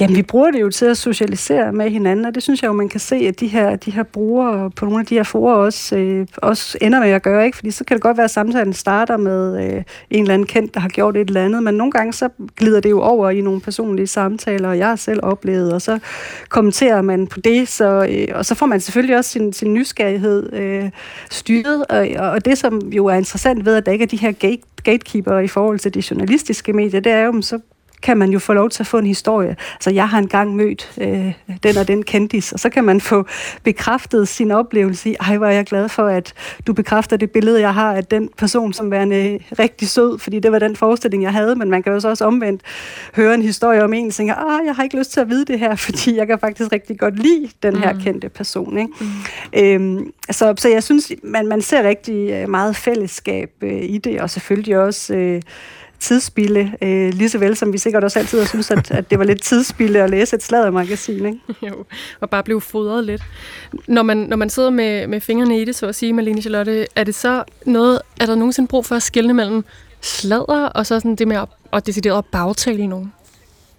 Jamen, 0.00 0.16
vi 0.16 0.22
bruger 0.22 0.50
det 0.50 0.60
jo 0.60 0.70
til 0.70 0.86
at 0.86 0.96
socialisere 0.96 1.72
med 1.72 1.90
hinanden, 1.90 2.24
og 2.24 2.34
det 2.34 2.42
synes 2.42 2.62
jeg 2.62 2.68
jo, 2.68 2.72
man 2.72 2.88
kan 2.88 3.00
se, 3.00 3.16
at 3.16 3.40
de 3.40 3.46
her, 3.46 3.76
de 3.76 3.90
her 3.90 4.02
brugere 4.02 4.70
på 4.70 4.84
nogle 4.84 5.00
af 5.00 5.06
de 5.06 5.14
her 5.14 5.22
forer 5.22 5.54
også, 5.54 5.96
øh, 5.96 6.26
også 6.36 6.78
ender 6.80 7.00
med 7.00 7.10
at 7.10 7.22
gøre, 7.22 7.46
ikke? 7.46 7.56
Fordi 7.56 7.70
så 7.70 7.84
kan 7.84 7.94
det 7.96 8.02
godt 8.02 8.16
være, 8.16 8.24
at 8.24 8.30
samtalen 8.30 8.72
starter 8.72 9.16
med 9.16 9.64
øh, 9.64 9.82
en 10.10 10.22
eller 10.22 10.34
anden 10.34 10.46
kendt, 10.46 10.74
der 10.74 10.80
har 10.80 10.88
gjort 10.88 11.16
et 11.16 11.28
eller 11.28 11.44
andet, 11.44 11.62
men 11.62 11.74
nogle 11.74 11.92
gange 11.92 12.12
så 12.12 12.28
glider 12.56 12.80
det 12.80 12.90
jo 12.90 13.00
over 13.00 13.30
i 13.30 13.40
nogle 13.40 13.60
personlige 13.60 14.06
samtaler, 14.06 14.68
og 14.68 14.78
jeg 14.78 14.88
har 14.88 14.96
selv 14.96 15.20
oplevet, 15.22 15.72
og 15.72 15.82
så 15.82 15.98
kommenterer 16.48 17.02
man 17.02 17.26
på 17.26 17.40
det, 17.40 17.68
så, 17.68 18.06
øh, 18.10 18.28
og 18.34 18.44
så 18.46 18.54
får 18.54 18.66
man 18.66 18.80
selvfølgelig 18.80 19.16
også 19.16 19.30
sin, 19.30 19.52
sin 19.52 19.74
nysgerrighed 19.74 20.52
øh, 20.52 20.90
styret, 21.30 21.84
og, 21.88 22.30
og 22.32 22.44
det, 22.44 22.58
som 22.58 22.78
jo 22.78 23.06
er 23.06 23.14
interessant 23.14 23.64
ved, 23.64 23.76
at 23.76 23.86
der 23.86 23.92
ikke 23.92 24.02
er 24.02 24.08
de 24.08 24.16
her 24.16 24.32
gate 24.32 24.62
gatekeeper 24.84 25.38
i 25.38 25.48
forhold 25.48 25.78
til 25.78 25.94
de 25.94 26.02
journalistiske 26.10 26.72
medier, 26.72 27.00
det 27.00 27.12
er 27.12 27.24
jo, 27.24 27.42
så 27.42 27.58
kan 28.04 28.16
man 28.16 28.30
jo 28.30 28.38
få 28.38 28.52
lov 28.52 28.70
til 28.70 28.82
at 28.82 28.86
få 28.86 28.98
en 28.98 29.06
historie. 29.06 29.56
Så 29.80 29.90
jeg 29.90 30.08
har 30.08 30.18
engang 30.18 30.56
mødt 30.56 30.92
øh, 31.00 31.32
den 31.62 31.76
og 31.76 31.88
den 31.88 32.02
kendis, 32.02 32.52
og 32.52 32.60
så 32.60 32.70
kan 32.70 32.84
man 32.84 33.00
få 33.00 33.26
bekræftet 33.62 34.28
sin 34.28 34.50
oplevelse 34.50 35.10
i, 35.10 35.16
ej, 35.20 35.36
hvor 35.36 35.46
er 35.46 35.50
jeg 35.50 35.64
glad 35.64 35.88
for, 35.88 36.06
at 36.06 36.32
du 36.66 36.72
bekræfter 36.72 37.16
det 37.16 37.30
billede, 37.30 37.60
jeg 37.60 37.74
har 37.74 37.94
af 37.94 38.04
den 38.04 38.30
person 38.38 38.72
som 38.72 38.90
værende 38.90 39.38
rigtig 39.58 39.88
sød, 39.88 40.18
fordi 40.18 40.38
det 40.38 40.52
var 40.52 40.58
den 40.58 40.76
forestilling, 40.76 41.22
jeg 41.22 41.32
havde, 41.32 41.56
men 41.56 41.70
man 41.70 41.82
kan 41.82 41.92
jo 41.92 42.00
så 42.00 42.08
også 42.08 42.24
omvendt 42.24 42.62
høre 43.16 43.34
en 43.34 43.42
historie 43.42 43.84
om 43.84 43.92
en, 43.92 44.06
og 44.06 44.14
tænker, 44.14 44.34
ah, 44.34 44.66
jeg 44.66 44.74
har 44.74 44.82
ikke 44.82 44.98
lyst 44.98 45.12
til 45.12 45.20
at 45.20 45.28
vide 45.28 45.44
det 45.44 45.58
her, 45.58 45.74
fordi 45.86 46.16
jeg 46.16 46.26
kan 46.26 46.38
faktisk 46.38 46.72
rigtig 46.72 46.98
godt 46.98 47.18
lide 47.18 47.48
den 47.62 47.76
her 47.76 47.92
mm. 47.92 48.00
kendte 48.00 48.28
person. 48.28 48.78
Ikke? 48.78 48.92
Mm. 49.00 49.96
Øhm, 49.96 50.12
så, 50.30 50.54
så 50.58 50.68
jeg 50.68 50.82
synes, 50.82 51.12
man, 51.22 51.46
man 51.46 51.62
ser 51.62 51.88
rigtig 51.88 52.30
øh, 52.30 52.48
meget 52.48 52.76
fællesskab 52.76 53.50
øh, 53.62 53.82
i 53.82 53.98
det, 53.98 54.20
og 54.20 54.30
selvfølgelig 54.30 54.78
også... 54.78 55.14
Øh, 55.14 55.42
tidsspilde, 56.04 56.72
øh, 56.82 57.14
lige 57.14 57.28
så 57.28 57.38
vel 57.38 57.56
som 57.56 57.72
vi 57.72 57.78
sikkert 57.78 58.04
også 58.04 58.18
altid 58.18 58.38
har 58.38 58.46
synes, 58.46 58.70
at, 58.70 58.90
at 58.90 59.10
det 59.10 59.18
var 59.18 59.24
lidt 59.24 59.42
tidsspilde 59.42 60.02
at 60.02 60.10
læse 60.10 60.36
et 60.36 60.42
sladdermagasin, 60.42 61.26
ikke? 61.26 61.38
Jo, 61.68 61.84
og 62.20 62.30
bare 62.30 62.42
blive 62.42 62.60
fodret 62.60 63.04
lidt. 63.04 63.22
Når 63.88 64.02
man, 64.02 64.16
når 64.16 64.36
man 64.36 64.50
sidder 64.50 64.70
med, 64.70 65.06
med 65.06 65.20
fingrene 65.20 65.60
i 65.60 65.64
det, 65.64 65.76
så 65.76 65.86
at 65.86 65.94
sige, 65.94 66.12
Malene 66.12 66.40
Charlotte, 66.40 66.86
er 66.96 67.04
det 67.04 67.14
så 67.14 67.44
noget, 67.66 68.00
er 68.20 68.26
der 68.26 68.34
nogensinde 68.34 68.68
brug 68.68 68.86
for 68.86 68.96
at 68.96 69.02
skille 69.02 69.34
mellem 69.34 69.64
sladder 70.00 70.66
og 70.66 70.86
så 70.86 71.00
sådan 71.00 71.16
det 71.16 71.28
med 71.28 71.36
at, 71.36 71.48
at 71.72 71.86
decideret 71.86 72.24
bagtale 72.24 72.86
nogen? 72.86 73.12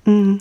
Mm. 0.06 0.40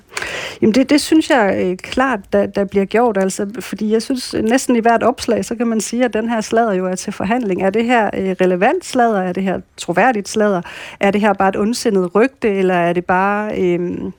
Jamen 0.62 0.74
det, 0.74 0.90
det 0.90 1.00
synes 1.00 1.30
jeg 1.30 1.56
øh, 1.58 1.76
klart, 1.76 2.20
der, 2.32 2.46
der 2.46 2.64
bliver 2.64 2.84
gjort, 2.84 3.16
altså, 3.16 3.46
fordi 3.60 3.92
jeg 3.92 4.02
synes 4.02 4.34
øh, 4.34 4.42
næsten 4.42 4.76
i 4.76 4.80
hvert 4.80 5.02
opslag, 5.02 5.44
så 5.44 5.54
kan 5.54 5.66
man 5.66 5.80
sige, 5.80 6.04
at 6.04 6.14
den 6.14 6.28
her 6.28 6.40
slader 6.40 6.72
jo 6.72 6.86
er 6.86 6.94
til 6.94 7.12
forhandling. 7.12 7.62
Er 7.62 7.70
det 7.70 7.84
her 7.84 8.10
øh, 8.14 8.36
relevant 8.40 8.84
slader? 8.84 9.22
Er 9.22 9.32
det 9.32 9.42
her 9.42 9.60
troværdigt 9.76 10.28
slader? 10.28 10.62
Er 11.00 11.10
det 11.10 11.20
her 11.20 11.32
bare 11.32 11.48
et 11.48 11.56
ondsindet 11.56 12.14
rygte, 12.14 12.48
eller 12.48 12.74
er 12.74 12.92
det 12.92 13.04
bare... 13.04 13.60
Øh, 13.60 14.12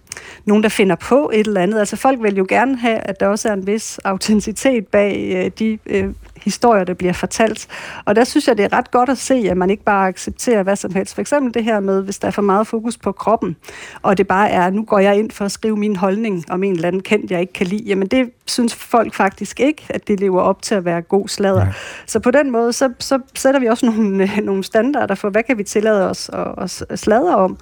nogen, 0.46 0.64
der 0.64 0.70
finder 0.70 0.96
på 0.96 1.32
et 1.34 1.48
eller 1.48 1.62
andet. 1.62 1.80
Altså 1.80 1.96
folk 1.96 2.24
vil 2.24 2.38
jo 2.38 2.46
gerne 2.50 2.78
have, 2.78 2.98
at 2.98 3.20
der 3.20 3.28
også 3.28 3.50
er 3.50 3.54
en 3.54 3.68
vis 3.68 4.00
autenticitet 4.04 4.88
bag 4.88 5.32
øh, 5.36 5.52
de 5.60 5.80
øh, 5.86 6.14
historier, 6.46 6.84
der 6.84 6.94
bliver 6.94 7.14
fortalt. 7.14 7.68
Og 8.06 8.16
der 8.16 8.24
synes 8.24 8.48
jeg, 8.48 8.58
det 8.58 8.66
er 8.66 8.74
ret 8.74 8.92
godt 8.92 9.10
at 9.10 9.18
se, 9.18 9.34
at 9.34 9.58
man 9.58 9.70
ikke 9.70 9.84
bare 9.84 10.08
accepterer 10.08 10.64
hvad 10.64 10.76
som 10.76 10.94
helst. 10.94 11.14
For 11.14 11.22
eksempel 11.22 11.54
det 11.54 11.64
her 11.64 11.80
med, 11.80 12.02
hvis 12.04 12.20
der 12.20 12.28
er 12.28 12.32
for 12.32 12.42
meget 12.42 12.68
fokus 12.68 12.98
på 12.98 13.12
kroppen, 13.12 13.56
og 14.02 14.18
det 14.18 14.28
bare 14.28 14.50
er, 14.50 14.70
nu 14.70 14.84
går 14.84 15.00
jeg 15.00 15.18
ind 15.18 15.32
for 15.32 15.46
at 15.46 15.52
skrive 15.52 15.78
min 15.78 15.96
holdning 16.06 16.44
om 16.50 16.64
en 16.64 16.74
eller 16.74 16.88
anden 16.88 17.02
kendt, 17.02 17.32
jeg 17.32 17.42
ikke 17.42 17.54
kan 17.54 17.68
lide. 17.68 17.84
Jamen 17.84 18.08
det 18.08 18.30
synes 18.46 18.76
folk 18.76 19.14
faktisk 19.14 19.60
ikke, 19.60 19.86
at 19.90 20.08
det 20.08 20.20
lever 20.20 20.42
op 20.42 20.62
til 20.62 20.76
at 20.76 20.86
være 20.86 21.02
god 21.02 21.28
sladder. 21.28 21.66
Ja. 21.66 21.74
Så 22.06 22.20
på 22.20 22.32
den 22.32 22.52
måde, 22.52 22.74
så, 22.74 22.90
så 23.00 23.20
sætter 23.36 23.60
vi 23.60 23.68
også 23.68 23.86
nogle, 23.86 24.32
nogle 24.44 24.64
standarder 24.64 25.16
for, 25.16 25.30
hvad 25.30 25.44
kan 25.44 25.58
vi 25.58 25.64
tillade 25.64 26.10
os 26.10 26.30
at, 26.58 26.84
at 26.90 27.00
sladre 27.00 27.36
om. 27.36 27.58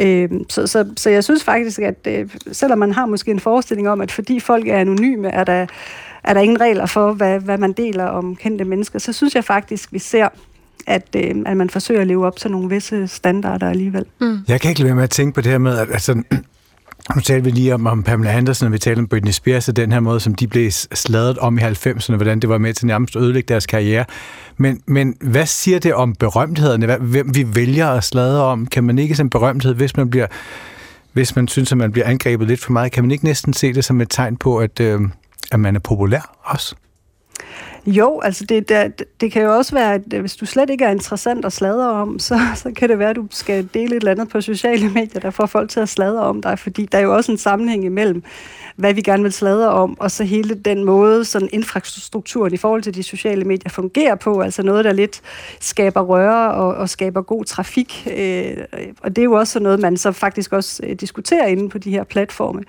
Øh, 0.00 0.30
så, 0.48 0.66
så, 0.66 0.92
så 0.96 1.10
jeg 1.10 1.24
synes 1.24 1.44
faktisk, 1.44 1.78
at 1.78 2.06
øh, 2.06 2.28
selvom 2.52 2.78
man 2.78 2.92
har 2.92 3.06
måske 3.06 3.30
en 3.30 3.40
forestilling 3.40 3.88
om, 3.88 4.00
at 4.00 4.12
fordi 4.12 4.40
folk 4.40 4.68
er 4.68 4.76
anonyme, 4.76 5.28
er 5.28 5.44
der, 5.44 5.66
er 6.24 6.34
der 6.34 6.40
ingen 6.40 6.60
regler 6.60 6.86
for, 6.86 7.12
hvad, 7.12 7.40
hvad 7.40 7.58
man 7.58 7.72
deler 7.72 8.04
om 8.04 8.36
kendte 8.36 8.64
mennesker, 8.64 8.98
så 8.98 9.12
synes 9.12 9.34
jeg 9.34 9.44
faktisk, 9.44 9.92
vi 9.92 9.98
ser 9.98 10.28
at, 10.86 11.16
øh, 11.16 11.34
at 11.46 11.56
man 11.56 11.70
forsøger 11.70 12.00
at 12.00 12.06
leve 12.06 12.26
op 12.26 12.36
til 12.36 12.50
nogle 12.50 12.68
visse 12.68 13.08
standarder 13.08 13.68
alligevel. 13.70 14.04
Mm. 14.20 14.38
Jeg 14.48 14.60
kan 14.60 14.68
ikke 14.68 14.80
lade 14.80 14.86
være 14.86 14.96
med 14.96 15.04
at 15.04 15.10
tænke 15.10 15.34
på 15.34 15.40
det 15.40 15.50
her 15.50 15.58
med, 15.58 15.78
at 15.78 15.88
altså, 15.92 16.22
nu 17.14 17.20
talte 17.20 17.44
vi 17.44 17.50
lige 17.50 17.74
om, 17.74 17.86
om 17.86 18.02
Pamela 18.02 18.32
Andersen, 18.32 18.66
og 18.66 18.72
vi 18.72 18.78
talte 18.78 18.98
om 18.98 19.08
Britney 19.08 19.32
Spears, 19.32 19.68
og 19.68 19.76
den 19.76 19.92
her 19.92 20.00
måde, 20.00 20.20
som 20.20 20.34
de 20.34 20.46
blev 20.46 20.70
sladet 20.70 21.38
om 21.38 21.58
i 21.58 21.60
90'erne, 21.60 22.16
hvordan 22.16 22.40
det 22.40 22.48
var 22.48 22.58
med 22.58 22.74
til 22.74 22.86
nærmest 22.86 23.16
at 23.16 23.22
ødelægge 23.22 23.48
deres 23.48 23.66
karriere. 23.66 24.04
Men, 24.56 24.82
men 24.86 25.16
hvad 25.20 25.46
siger 25.46 25.78
det 25.78 25.94
om 25.94 26.14
berømthederne? 26.14 26.96
Hvem 26.96 27.34
vi 27.34 27.54
vælger 27.54 27.88
at 27.88 28.04
slade 28.04 28.44
om? 28.44 28.66
Kan 28.66 28.84
man 28.84 28.98
ikke 28.98 29.14
som 29.14 29.30
berømthed, 29.30 29.74
hvis 29.74 29.96
man 29.96 30.10
bliver 30.10 30.26
hvis 31.12 31.36
man 31.36 31.48
synes, 31.48 31.72
at 31.72 31.78
man 31.78 31.92
bliver 31.92 32.06
angrebet 32.06 32.48
lidt 32.48 32.60
for 32.60 32.72
meget, 32.72 32.92
kan 32.92 33.04
man 33.04 33.10
ikke 33.10 33.24
næsten 33.24 33.52
se 33.52 33.72
det 33.72 33.84
som 33.84 34.00
et 34.00 34.10
tegn 34.10 34.36
på, 34.36 34.58
at, 34.58 34.80
øh, 34.80 35.00
at 35.52 35.60
man 35.60 35.76
er 35.76 35.80
populær 35.80 36.36
også? 36.42 36.74
Jo, 37.86 38.20
altså 38.20 38.44
det, 38.44 38.68
det, 38.68 39.04
det 39.20 39.32
kan 39.32 39.42
jo 39.42 39.56
også 39.56 39.74
være, 39.74 39.94
at 39.94 40.14
øh, 40.14 40.20
hvis 40.20 40.36
du 40.36 40.46
slet 40.46 40.70
ikke 40.70 40.84
er 40.84 40.90
interessant 40.90 41.44
at 41.44 41.52
sladre 41.52 41.90
om, 41.90 42.18
så, 42.28 42.40
så 42.54 42.72
kan 42.76 42.88
det 42.88 42.98
være, 42.98 43.10
at 43.10 43.16
du 43.16 43.26
skal 43.30 43.68
dele 43.74 43.96
et 43.96 44.00
eller 44.00 44.10
andet 44.10 44.28
på 44.28 44.40
sociale 44.40 44.88
medier, 44.88 45.20
der 45.20 45.30
får 45.30 45.46
folk 45.46 45.70
til 45.70 45.80
at 45.80 45.88
sladre 45.88 46.22
om 46.22 46.42
dig, 46.42 46.58
fordi 46.58 46.86
der 46.92 46.98
er 46.98 47.02
jo 47.02 47.14
også 47.14 47.32
en 47.32 47.38
sammenhæng 47.38 47.84
imellem, 47.84 48.22
hvad 48.76 48.94
vi 48.94 49.00
gerne 49.00 49.22
vil 49.22 49.32
sladre 49.32 49.68
om, 49.68 50.00
og 50.00 50.10
så 50.10 50.24
hele 50.24 50.54
den 50.54 50.84
måde, 50.84 51.24
sådan 51.24 51.48
infrastrukturen 51.52 52.54
i 52.54 52.56
forhold 52.56 52.82
til 52.82 52.94
de 52.94 53.02
sociale 53.02 53.44
medier 53.44 53.70
fungerer 53.70 54.14
på, 54.14 54.40
altså 54.40 54.62
noget, 54.62 54.84
der 54.84 54.92
lidt 54.92 55.20
skaber 55.60 56.00
røre 56.00 56.52
og, 56.54 56.74
og 56.74 56.88
skaber 56.88 57.22
god 57.22 57.44
trafik. 57.44 58.08
Øh, 58.16 58.56
og 59.02 59.16
det 59.16 59.22
er 59.22 59.24
jo 59.24 59.32
også 59.32 59.60
noget, 59.60 59.80
man 59.80 59.96
så 59.96 60.12
faktisk 60.12 60.52
også 60.52 60.82
øh, 60.86 60.94
diskuterer 60.94 61.46
inde 61.46 61.68
på 61.68 61.78
de 61.78 61.90
her 61.90 62.04
platforme. 62.04 62.62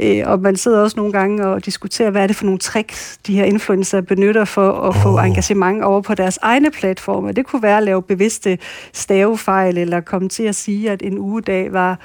Øh, 0.00 0.22
og 0.26 0.40
man 0.40 0.56
sidder 0.56 0.80
også 0.80 0.96
nogle 0.96 1.12
gange 1.12 1.46
og 1.46 1.64
diskuterer, 1.64 2.10
hvad 2.10 2.22
er 2.22 2.26
det 2.26 2.36
for 2.36 2.44
nogle 2.44 2.58
tricks, 2.58 3.18
de 3.26 3.36
her 3.36 3.44
influencer 3.44 4.00
benytter 4.00 4.44
for 4.54 4.88
at 4.88 4.94
få 4.94 5.18
oh. 5.18 5.26
engagement 5.26 5.82
over 5.82 6.00
på 6.00 6.14
deres 6.14 6.38
egne 6.42 6.70
platforme. 6.70 7.32
Det 7.32 7.46
kunne 7.46 7.62
være 7.62 7.76
at 7.76 7.82
lave 7.82 8.02
bevidste 8.02 8.58
stavefejl, 8.92 9.78
eller 9.78 10.00
komme 10.00 10.28
til 10.28 10.42
at 10.42 10.54
sige, 10.54 10.90
at 10.90 11.02
en 11.02 11.18
ugedag 11.18 11.72
var 11.72 11.98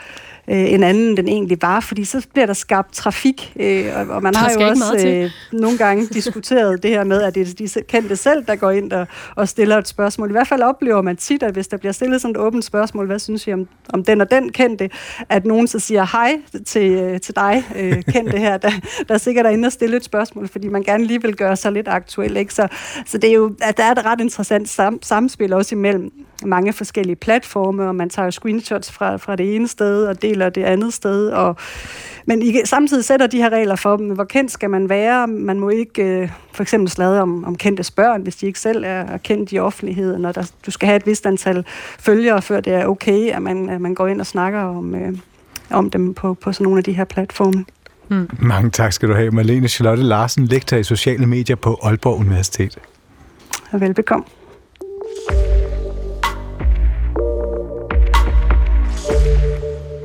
øh, 0.49 0.73
en 0.73 0.83
anden, 0.83 1.17
den 1.17 1.27
egentlig 1.27 1.57
var, 1.61 1.79
fordi 1.79 2.05
så 2.05 2.27
bliver 2.33 2.45
der 2.45 2.53
skabt 2.53 2.93
trafik, 2.93 3.53
øh, 3.59 3.85
og, 3.95 4.15
og 4.15 4.23
man 4.23 4.33
Der 4.33 4.39
har 4.39 4.51
jo 4.51 4.69
også 4.69 5.07
øh, 5.07 5.31
nogle 5.51 5.77
gange 5.77 6.07
diskuteret 6.13 6.83
det 6.83 6.91
her 6.91 7.03
med, 7.03 7.21
at 7.21 7.35
det 7.35 7.49
er 7.49 7.53
de 7.53 7.83
kendte 7.83 8.15
selv, 8.15 8.45
der 8.45 8.55
går 8.55 8.71
ind 8.71 8.91
og, 8.91 9.07
og 9.35 9.49
stiller 9.49 9.77
et 9.77 9.87
spørgsmål. 9.87 10.29
I 10.29 10.31
hvert 10.31 10.47
fald 10.47 10.61
oplever 10.61 11.01
man 11.01 11.17
tit, 11.17 11.43
at 11.43 11.53
hvis 11.53 11.67
der 11.67 11.77
bliver 11.77 11.91
stillet 11.93 12.21
sådan 12.21 12.31
et 12.31 12.37
åbent 12.37 12.65
spørgsmål, 12.65 13.05
hvad 13.05 13.19
synes 13.19 13.47
I 13.47 13.53
om, 13.53 13.67
om 13.93 14.03
den 14.03 14.21
og 14.21 14.31
den 14.31 14.51
kendte, 14.51 14.89
at 15.29 15.45
nogen 15.45 15.67
så 15.67 15.79
siger 15.79 16.07
hej 16.11 16.37
til, 16.65 16.91
øh, 16.91 17.19
til 17.19 17.35
dig, 17.35 17.63
øh, 17.75 18.03
kendte 18.03 18.37
her, 18.37 18.57
der, 18.57 18.71
der 19.07 19.13
er 19.13 19.17
sikkert 19.17 19.45
er 19.45 19.49
inde 19.49 19.65
og 19.65 19.71
stille 19.71 19.97
et 19.97 20.03
spørgsmål, 20.03 20.47
fordi 20.47 20.67
man 20.67 20.83
gerne 20.83 21.05
lige 21.05 21.21
vil 21.21 21.35
gøre 21.35 21.55
sig 21.55 21.71
lidt 21.71 21.87
aktuel. 21.87 22.37
Ikke? 22.37 22.53
Så, 22.53 22.67
så 23.05 23.17
det 23.17 23.29
er 23.29 23.33
jo, 23.33 23.55
at 23.61 23.77
der 23.77 23.83
er 23.83 23.91
et 23.91 24.05
ret 24.05 24.21
interessant 24.21 24.69
sam, 24.69 24.99
samspil 25.01 25.53
også 25.53 25.75
imellem 25.75 26.11
mange 26.45 26.73
forskellige 26.73 27.15
platforme, 27.15 27.87
og 27.87 27.95
man 27.95 28.09
tager 28.09 28.25
jo 28.25 28.31
screenshots 28.31 28.91
fra, 28.91 29.17
fra 29.17 29.35
det 29.35 29.55
ene 29.55 29.67
sted 29.67 30.05
og 30.05 30.21
deler 30.21 30.49
det 30.49 30.63
andet 30.63 30.93
sted. 30.93 31.29
Og, 31.29 31.55
men 32.25 32.41
I, 32.41 32.55
samtidig 32.65 33.05
sætter 33.05 33.27
de 33.27 33.37
her 33.37 33.49
regler 33.49 33.75
for 33.75 33.97
dem, 33.97 34.07
hvor 34.07 34.23
kendt 34.23 34.51
skal 34.51 34.69
man 34.69 34.89
være. 34.89 35.27
Man 35.27 35.59
må 35.59 35.69
ikke 35.69 36.03
øh, 36.03 36.29
for 36.53 36.63
eksempel 36.63 36.89
slade 36.89 37.21
om, 37.21 37.43
om 37.43 37.55
kendte 37.55 37.91
børn, 37.95 38.21
hvis 38.21 38.35
de 38.35 38.45
ikke 38.45 38.59
selv 38.59 38.83
er, 38.87 39.17
kendt 39.17 39.51
i 39.51 39.59
offentligheden, 39.59 40.25
og 40.25 40.35
der, 40.35 40.51
du 40.65 40.71
skal 40.71 40.87
have 40.87 40.97
et 40.97 41.05
vist 41.05 41.25
antal 41.25 41.65
følgere, 41.99 42.41
før 42.41 42.59
det 42.59 42.73
er 42.73 42.85
okay, 42.85 43.31
at 43.31 43.41
man, 43.41 43.69
at 43.69 43.81
man 43.81 43.93
går 43.93 44.07
ind 44.07 44.19
og 44.19 44.27
snakker 44.27 44.59
om, 44.59 44.95
øh, 44.95 45.17
om 45.69 45.89
dem 45.89 46.13
på, 46.13 46.33
på 46.33 46.53
sådan 46.53 46.63
nogle 46.63 46.77
af 46.77 46.83
de 46.83 46.93
her 46.93 47.03
platforme. 47.05 47.65
Mange 48.39 48.69
tak 48.69 48.93
skal 48.93 49.09
du 49.09 49.13
have, 49.13 49.31
Marlene 49.31 49.67
Charlotte 49.67 50.03
Larsen, 50.03 50.45
lektor 50.45 50.77
i 50.77 50.83
sociale 50.83 51.25
medier 51.25 51.55
på 51.55 51.79
Aalborg 51.83 52.19
Universitet. 52.19 52.77
Og 53.71 53.81
velbekomme. 53.81 54.25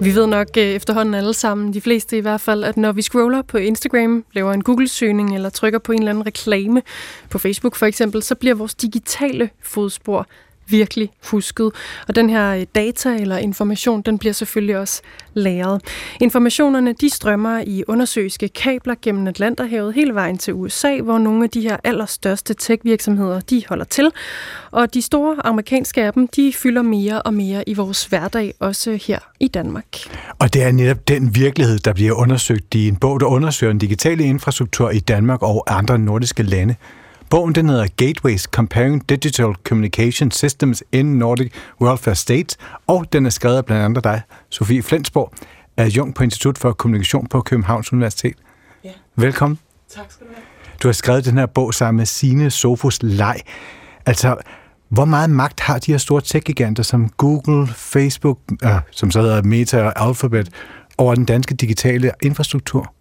Vi 0.01 0.15
ved 0.15 0.27
nok 0.27 0.49
øh, 0.59 0.65
efterhånden 0.65 1.15
alle 1.15 1.35
sammen, 1.35 1.75
de 1.75 1.81
fleste 1.81 2.17
i 2.17 2.21
hvert 2.21 2.41
fald, 2.41 2.65
at 2.65 2.77
når 2.77 2.93
vi 2.93 3.03
scroller 3.03 3.43
på 3.43 3.57
Instagram, 3.57 4.25
laver 4.33 4.53
en 4.53 4.63
Google-søgning 4.63 5.35
eller 5.35 5.51
trykker 5.51 5.79
på 5.79 5.93
en 5.93 5.99
eller 5.99 6.11
anden 6.11 6.27
reklame 6.27 6.83
på 7.31 7.39
Facebook 7.39 7.77
for 7.77 7.87
eksempel, 7.87 8.23
så 8.23 8.35
bliver 8.35 8.55
vores 8.55 8.75
digitale 8.75 9.51
fodspor 9.63 10.27
virkelig 10.67 11.11
husket. 11.31 11.73
Og 12.09 12.17
den 12.17 12.31
her 12.31 12.51
øh, 12.51 12.67
data 12.75 13.15
eller 13.15 13.37
information, 13.37 14.03
den 14.03 14.19
bliver 14.19 14.33
selvfølgelig 14.33 14.79
også 14.79 15.03
lagret. 15.35 15.83
Informationerne, 16.21 16.93
de 16.93 17.11
strømmer 17.11 17.63
i 17.67 17.85
undersøiske 17.89 18.49
kabler 18.49 18.95
gennem 19.03 19.27
Atlanterhavet 19.27 19.95
hele 19.95 20.15
vejen 20.15 20.39
til 20.39 20.55
USA, 20.55 21.01
hvor 21.01 21.19
nogle 21.19 21.45
af 21.45 21.51
de 21.51 21.61
her 21.61 21.77
allerstørste 21.85 22.55
tech-virksomheder, 22.55 23.41
de 23.41 23.63
holder 23.69 23.85
til. 23.85 24.11
Og 24.71 24.95
de 24.95 25.03
store 25.03 25.37
amerikanske 25.47 26.03
af 26.03 26.13
dem, 26.13 26.29
de 26.29 26.53
fylder 26.53 26.83
mere 26.83 27.23
og 27.23 27.35
mere 27.35 27.69
i 27.69 27.75
vores 27.75 28.05
hverdag, 28.05 28.55
også 28.61 28.99
her 29.07 29.19
i 29.41 29.49
Danmark. 29.49 29.87
Og 30.39 30.55
det 30.55 30.63
er 30.63 30.73
netop 30.73 31.09
den 31.09 31.35
virkelighed, 31.35 31.79
der 31.79 31.93
bliver 31.93 32.13
undersøgt 32.13 32.75
i 32.75 32.89
en 32.89 32.97
bog, 32.97 33.21
der 33.21 33.27
undersøger 33.27 33.73
den 33.73 33.79
digitale 33.79 34.25
infrastruktur 34.25 34.91
i 34.91 34.99
Danmark 34.99 35.43
og 35.43 35.65
andre 35.79 35.99
nordiske 35.99 36.43
lande. 36.43 36.75
Bogen 37.35 37.55
den 37.55 37.69
hedder 37.69 37.87
Gateways 37.97 38.43
Comparing 38.43 39.09
Digital 39.09 39.55
Communication 39.65 40.31
Systems 40.31 40.83
in 40.93 41.07
Nordic 41.07 41.53
Welfare 41.81 42.15
States, 42.15 42.57
og 42.87 43.13
den 43.13 43.27
er 43.27 43.31
skrevet 43.31 43.57
af 43.57 43.65
blandt 43.65 43.85
andet 43.85 44.05
dig, 44.05 44.23
Sofie 44.51 44.83
Flensborg, 44.83 45.33
adjunkt 45.77 46.17
på 46.17 46.23
Institut 46.23 46.59
for 46.59 46.73
Kommunikation 46.73 47.27
på 47.27 47.41
Københavns 47.41 47.93
Universitet. 47.93 48.35
Ja. 48.85 48.91
Velkommen. 49.17 49.59
Tak 49.89 50.05
skal 50.13 50.27
du 50.27 50.33
have. 50.35 50.45
Du 50.83 50.89
har 50.89 50.93
skrevet 50.93 51.25
den 51.25 51.39
her 51.39 51.47
bog 51.47 51.75
sammen 51.75 51.97
med 51.97 52.07
Signe 52.07 52.51
Sofus 52.51 52.99
Leg. 53.03 53.41
Altså, 54.07 54.37
hvor 54.89 55.05
meget 55.05 55.31
magt 55.31 55.61
har 55.61 55.79
de 55.79 55.93
her 55.93 55.99
store 55.99 56.21
tech-giganter 56.21 56.83
som 56.83 57.09
Google, 57.09 57.67
Facebook, 57.67 58.39
øh, 58.65 58.71
som 58.91 59.11
så 59.11 59.21
hedder 59.21 59.43
Meta 59.43 59.83
og 59.83 60.09
Alphabet, 60.09 60.51
over 60.99 61.15
den 61.15 61.25
danske 61.25 61.55
digitale 61.55 62.11
infrastruktur? 62.23 62.95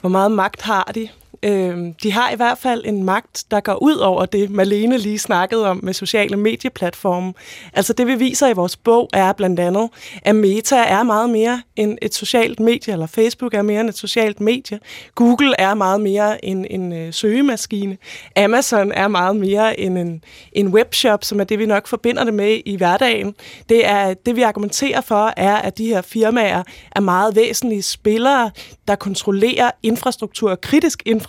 Hvor 0.00 0.10
meget 0.10 0.32
magt 0.32 0.62
har 0.62 0.90
de? 0.94 1.08
Øh, 1.42 1.78
de 2.02 2.12
har 2.12 2.30
i 2.30 2.36
hvert 2.36 2.58
fald 2.58 2.82
en 2.86 3.04
magt, 3.04 3.44
der 3.50 3.60
går 3.60 3.82
ud 3.82 3.96
over 3.96 4.26
det, 4.26 4.50
Malene 4.50 4.98
lige 4.98 5.18
snakkede 5.18 5.66
om 5.66 5.80
med 5.82 5.92
sociale 5.92 6.36
medieplatforme. 6.36 7.34
Altså 7.72 7.92
det, 7.92 8.06
vi 8.06 8.14
viser 8.14 8.48
i 8.48 8.52
vores 8.52 8.76
bog, 8.76 9.08
er 9.12 9.32
blandt 9.32 9.60
andet, 9.60 9.88
at 10.22 10.36
Meta 10.36 10.76
er 10.76 11.02
meget 11.02 11.30
mere 11.30 11.62
end 11.76 11.98
et 12.02 12.14
socialt 12.14 12.60
medie, 12.60 12.92
eller 12.92 13.06
Facebook 13.06 13.54
er 13.54 13.62
mere 13.62 13.80
end 13.80 13.88
et 13.88 13.98
socialt 13.98 14.40
medie. 14.40 14.80
Google 15.14 15.60
er 15.60 15.74
meget 15.74 16.00
mere 16.00 16.44
end 16.44 16.66
en 16.70 16.92
øh, 16.92 17.12
søgemaskine. 17.12 17.96
Amazon 18.36 18.92
er 18.92 19.08
meget 19.08 19.36
mere 19.36 19.80
end 19.80 19.98
en, 19.98 20.24
en 20.52 20.68
webshop, 20.68 21.24
som 21.24 21.40
er 21.40 21.44
det, 21.44 21.58
vi 21.58 21.66
nok 21.66 21.86
forbinder 21.86 22.24
det 22.24 22.34
med 22.34 22.60
i 22.64 22.76
hverdagen. 22.76 23.34
Det, 23.68 23.86
er, 23.86 24.14
det, 24.14 24.36
vi 24.36 24.42
argumenterer 24.42 25.00
for, 25.00 25.32
er, 25.36 25.56
at 25.56 25.78
de 25.78 25.86
her 25.86 26.02
firmaer 26.02 26.62
er 26.96 27.00
meget 27.00 27.36
væsentlige 27.36 27.82
spillere, 27.82 28.50
der 28.88 28.94
kontrollerer 28.94 29.70
infrastruktur, 29.82 30.54
kritisk 30.54 31.02
infrastruktur 31.06 31.27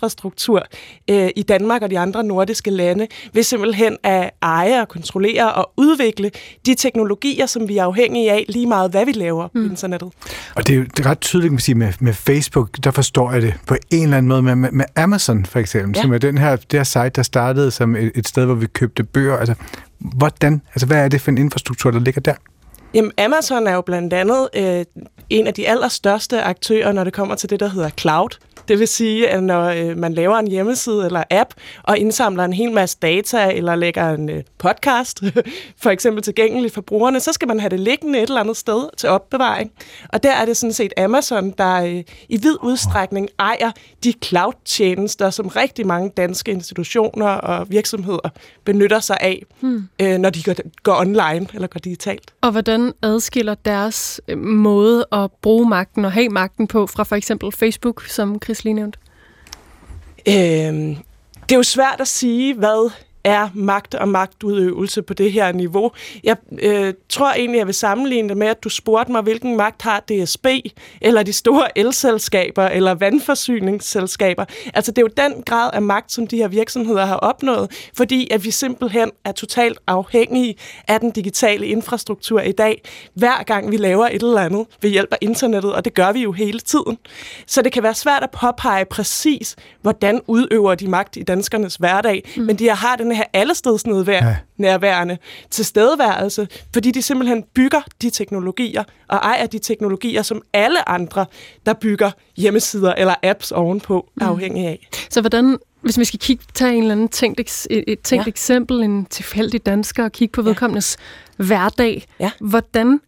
øh, 1.10 1.28
i 1.36 1.42
Danmark 1.42 1.82
og 1.82 1.90
de 1.90 1.98
andre 1.98 2.24
nordiske 2.24 2.70
lande, 2.70 3.06
ved 3.32 3.42
simpelthen 3.42 3.96
at 4.02 4.30
eje 4.42 4.80
og 4.80 4.88
kontrollere 4.88 5.52
og 5.52 5.72
udvikle 5.76 6.30
de 6.66 6.74
teknologier, 6.74 7.46
som 7.46 7.68
vi 7.68 7.76
er 7.76 7.84
afhængige 7.84 8.32
af, 8.32 8.44
lige 8.48 8.66
meget 8.66 8.90
hvad 8.90 9.06
vi 9.06 9.12
laver 9.12 9.48
mm. 9.54 9.62
på 9.62 9.70
internettet. 9.70 10.12
Og 10.54 10.66
det 10.66 10.72
er 10.72 10.76
jo 10.78 10.84
det 10.84 11.06
er 11.06 11.10
ret 11.10 11.20
tydeligt, 11.20 11.48
kan 11.48 11.52
man 11.52 11.60
sige, 11.60 11.74
med, 11.74 11.92
med 12.00 12.14
Facebook, 12.14 12.68
der 12.84 12.90
forstår 12.90 13.32
jeg 13.32 13.42
det 13.42 13.54
på 13.66 13.76
en 13.90 14.02
eller 14.02 14.16
anden 14.16 14.28
måde, 14.28 14.42
med, 14.42 14.54
med, 14.54 14.70
med 14.70 14.84
Amazon 14.96 15.46
for 15.46 15.58
eksempel, 15.58 15.96
Ja. 15.96 16.02
som 16.02 16.12
er 16.12 16.18
den 16.18 16.38
her, 16.38 16.56
det 16.56 16.72
her 16.72 16.84
site, 16.84 17.10
der 17.10 17.22
startede 17.22 17.70
som 17.70 17.96
et, 17.96 18.12
et 18.14 18.28
sted, 18.28 18.44
hvor 18.44 18.54
vi 18.54 18.66
købte 18.66 19.04
bøger. 19.04 19.36
Altså, 19.36 19.54
hvordan, 19.98 20.62
altså, 20.74 20.86
hvad 20.86 21.04
er 21.04 21.08
det 21.08 21.20
for 21.20 21.30
en 21.30 21.38
infrastruktur, 21.38 21.90
der 21.90 22.00
ligger 22.00 22.20
der? 22.20 22.34
Jamen, 22.94 23.12
Amazon 23.18 23.66
er 23.66 23.74
jo 23.74 23.80
blandt 23.80 24.12
andet 24.12 24.48
øh, 24.56 24.84
en 25.30 25.46
af 25.46 25.54
de 25.54 25.68
allerstørste 25.68 26.42
aktører, 26.42 26.92
når 26.92 27.04
det 27.04 27.12
kommer 27.12 27.34
til 27.34 27.50
det, 27.50 27.60
der 27.60 27.68
hedder 27.68 27.90
cloud. 27.90 28.28
Det 28.70 28.78
vil 28.78 28.88
sige, 28.88 29.28
at 29.28 29.42
når 29.42 29.64
øh, 29.64 29.96
man 29.96 30.14
laver 30.14 30.36
en 30.36 30.46
hjemmeside 30.46 31.06
eller 31.06 31.22
app 31.30 31.50
og 31.82 31.98
indsamler 31.98 32.44
en 32.44 32.52
hel 32.52 32.72
masse 32.72 32.98
data 33.02 33.52
eller 33.52 33.74
lægger 33.74 34.10
en 34.10 34.28
øh, 34.28 34.42
podcast, 34.58 35.22
for 35.82 35.90
eksempel 35.90 36.22
tilgængelig 36.22 36.72
for 36.72 36.80
brugerne, 36.80 37.20
så 37.20 37.32
skal 37.32 37.48
man 37.48 37.60
have 37.60 37.70
det 37.70 37.80
liggende 37.80 38.18
et 38.18 38.28
eller 38.28 38.40
andet 38.40 38.56
sted 38.56 38.96
til 38.96 39.08
opbevaring. 39.08 39.70
Og 40.08 40.22
der 40.22 40.32
er 40.32 40.44
det 40.44 40.56
sådan 40.56 40.72
set 40.72 40.92
Amazon, 40.96 41.50
der 41.50 41.82
øh, 41.82 42.02
i 42.28 42.36
vid 42.36 42.56
udstrækning 42.62 43.28
ejer 43.38 43.70
de 44.04 44.14
cloud-tjenester, 44.24 45.30
som 45.30 45.48
rigtig 45.48 45.86
mange 45.86 46.12
danske 46.16 46.52
institutioner 46.52 47.26
og 47.26 47.70
virksomheder 47.70 48.28
benytter 48.64 49.00
sig 49.00 49.18
af, 49.20 49.42
hmm. 49.60 49.88
øh, 50.00 50.18
når 50.18 50.30
de 50.30 50.42
går, 50.42 50.54
går 50.82 51.00
online 51.00 51.46
eller 51.54 51.66
går 51.66 51.80
digitalt. 51.80 52.34
Og 52.40 52.50
hvordan 52.50 52.92
adskiller 53.02 53.54
deres 53.54 54.20
øh, 54.28 54.38
måde 54.38 55.06
at 55.12 55.30
bruge 55.42 55.68
magten 55.68 56.04
og 56.04 56.12
have 56.12 56.28
magten 56.28 56.66
på 56.66 56.86
fra 56.86 57.02
for 57.02 57.16
eksempel 57.16 57.52
Facebook, 57.52 58.06
som 58.06 58.38
Chris 58.44 58.59
lige 58.64 58.74
nævnte? 58.74 58.98
Øhm, 60.28 60.96
det 61.42 61.52
er 61.52 61.56
jo 61.56 61.62
svært 61.62 62.00
at 62.00 62.08
sige, 62.08 62.54
hvad 62.54 62.90
er 63.24 63.48
magt 63.54 63.94
og 63.94 64.08
magtudøvelse 64.08 65.02
på 65.02 65.14
det 65.14 65.32
her 65.32 65.52
niveau. 65.52 65.90
Jeg 66.24 66.36
øh, 66.62 66.94
tror 67.08 67.32
egentlig, 67.32 67.58
jeg 67.58 67.66
vil 67.66 67.74
sammenligne 67.74 68.28
det 68.28 68.36
med, 68.36 68.46
at 68.46 68.64
du 68.64 68.68
spurgte 68.68 69.12
mig, 69.12 69.22
hvilken 69.22 69.56
magt 69.56 69.82
har 69.82 70.00
DSB, 70.00 70.46
eller 71.00 71.22
de 71.22 71.32
store 71.32 71.78
elselskaber, 71.78 72.66
eller 72.66 72.94
vandforsyningsselskaber. 72.94 74.44
Altså, 74.74 74.92
det 74.92 74.98
er 74.98 75.02
jo 75.02 75.28
den 75.28 75.42
grad 75.42 75.70
af 75.72 75.82
magt, 75.82 76.12
som 76.12 76.26
de 76.26 76.36
her 76.36 76.48
virksomheder 76.48 77.04
har 77.04 77.16
opnået, 77.16 77.70
fordi 77.96 78.28
at 78.30 78.44
vi 78.44 78.50
simpelthen 78.50 79.10
er 79.24 79.32
totalt 79.32 79.78
afhængige 79.86 80.56
af 80.88 81.00
den 81.00 81.10
digitale 81.10 81.66
infrastruktur 81.66 82.40
i 82.40 82.52
dag, 82.52 82.82
hver 83.14 83.42
gang 83.42 83.70
vi 83.70 83.76
laver 83.76 84.06
et 84.06 84.22
eller 84.22 84.40
andet 84.40 84.66
ved 84.82 84.90
hjælp 84.90 85.12
af 85.12 85.18
internettet, 85.20 85.74
og 85.74 85.84
det 85.84 85.94
gør 85.94 86.12
vi 86.12 86.22
jo 86.22 86.32
hele 86.32 86.60
tiden. 86.60 86.98
Så 87.46 87.62
det 87.62 87.72
kan 87.72 87.82
være 87.82 87.94
svært 87.94 88.22
at 88.22 88.30
påpege 88.30 88.84
præcis, 88.84 89.56
hvordan 89.82 90.20
udøver 90.26 90.74
de 90.74 90.88
magt 90.88 91.16
i 91.16 91.22
danskernes 91.22 91.76
hverdag, 91.76 92.30
mm. 92.36 92.42
men 92.42 92.56
de 92.56 92.68
har 92.68 92.96
den 92.96 93.09
her 93.16 93.24
allestedsnedvær, 93.32 94.26
ja. 94.26 94.36
nærværende 94.56 95.18
tilstedeværelse, 95.50 96.48
fordi 96.72 96.90
de 96.90 97.02
simpelthen 97.02 97.44
bygger 97.54 97.80
de 98.02 98.10
teknologier 98.10 98.84
og 99.08 99.16
ejer 99.16 99.46
de 99.46 99.58
teknologier, 99.58 100.22
som 100.22 100.42
alle 100.52 100.88
andre, 100.88 101.26
der 101.66 101.72
bygger 101.72 102.10
hjemmesider 102.36 102.92
eller 102.94 103.14
apps 103.22 103.52
ovenpå, 103.52 104.08
er 104.20 104.26
afhængige 104.26 104.68
af. 104.68 104.88
Så 105.10 105.20
hvordan, 105.20 105.58
hvis 105.82 105.98
vi 105.98 106.04
skal 106.04 106.18
kigge, 106.20 106.44
tage 106.54 106.72
en 106.74 106.82
eller 106.82 106.92
anden 106.92 107.08
tænkt, 107.08 107.40
et, 107.40 107.66
et 107.70 108.00
tænkt 108.00 108.12
Ja. 108.12 108.16
ja. 108.26 108.28
eksempel, 108.28 108.82
en 108.82 109.04
tilfældig 109.06 109.66
dansker, 109.66 110.04
og 110.04 110.12
kigge 110.12 110.32
på 110.32 110.42
vedkommendes 110.42 110.96
hverdag, 111.36 112.04
Ja. 112.20 112.30
hvordan 112.40 113.00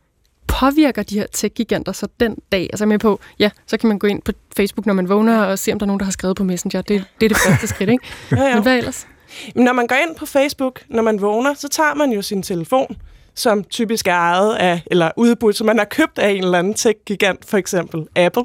påvirker 0.47 1.03
de 1.03 1.15
her 1.19 1.27
tech-giganter 1.33 1.93
så 1.93 2.09
den 2.21 2.37
dag? 2.53 2.69
Altså 2.73 2.85
er 2.85 2.87
med 2.87 2.99
på, 2.99 3.21
ja, 3.39 3.51
så 3.67 3.77
kan 3.77 3.89
man 3.89 3.99
gå 3.99 4.07
ind 4.07 4.23
på 4.23 4.33
Facebook, 4.57 4.87
når 4.87 4.95
man 4.95 5.09
vågner, 5.09 5.43
og 5.43 5.59
se, 5.59 5.73
om 5.73 5.79
der 5.79 5.85
er 5.85 5.87
nogen, 5.87 6.01
der 6.01 6.05
har 6.05 6.13
skrevet 6.13 6.37
på 6.37 6.45
Messenger. 6.45 6.83
Det, 6.83 7.05
det 7.21 7.25
er 7.27 7.29
det 7.29 7.39
første 7.47 7.67
skridt, 7.67 7.91
ikke? 7.91 8.05
Ja, 8.37 8.43
ja. 8.43 8.55
Men 8.55 8.63
hvad 8.63 8.79
ellers? 8.79 9.07
Når 9.55 9.72
man 9.72 9.87
går 9.87 9.97
ind 9.97 10.16
på 10.16 10.26
Facebook, 10.26 10.83
når 10.89 11.03
man 11.03 11.20
vågner, 11.20 11.55
så 11.55 11.68
tager 11.68 11.95
man 11.95 12.12
jo 12.12 12.22
sin 12.22 12.43
telefon. 12.43 12.97
som 13.35 13.64
typisk 13.64 14.07
er 14.07 14.12
ejet 14.12 14.55
af, 14.55 14.83
eller 14.87 15.11
udbudt, 15.16 15.57
som 15.57 15.66
man 15.66 15.78
har 15.78 15.85
købt 15.85 16.18
af 16.18 16.30
en 16.30 16.45
eller 16.45 16.59
anden 16.59 16.74
tech-gigant, 16.74 17.45
for 17.49 17.57
eksempel 17.57 18.07
Apple, 18.16 18.45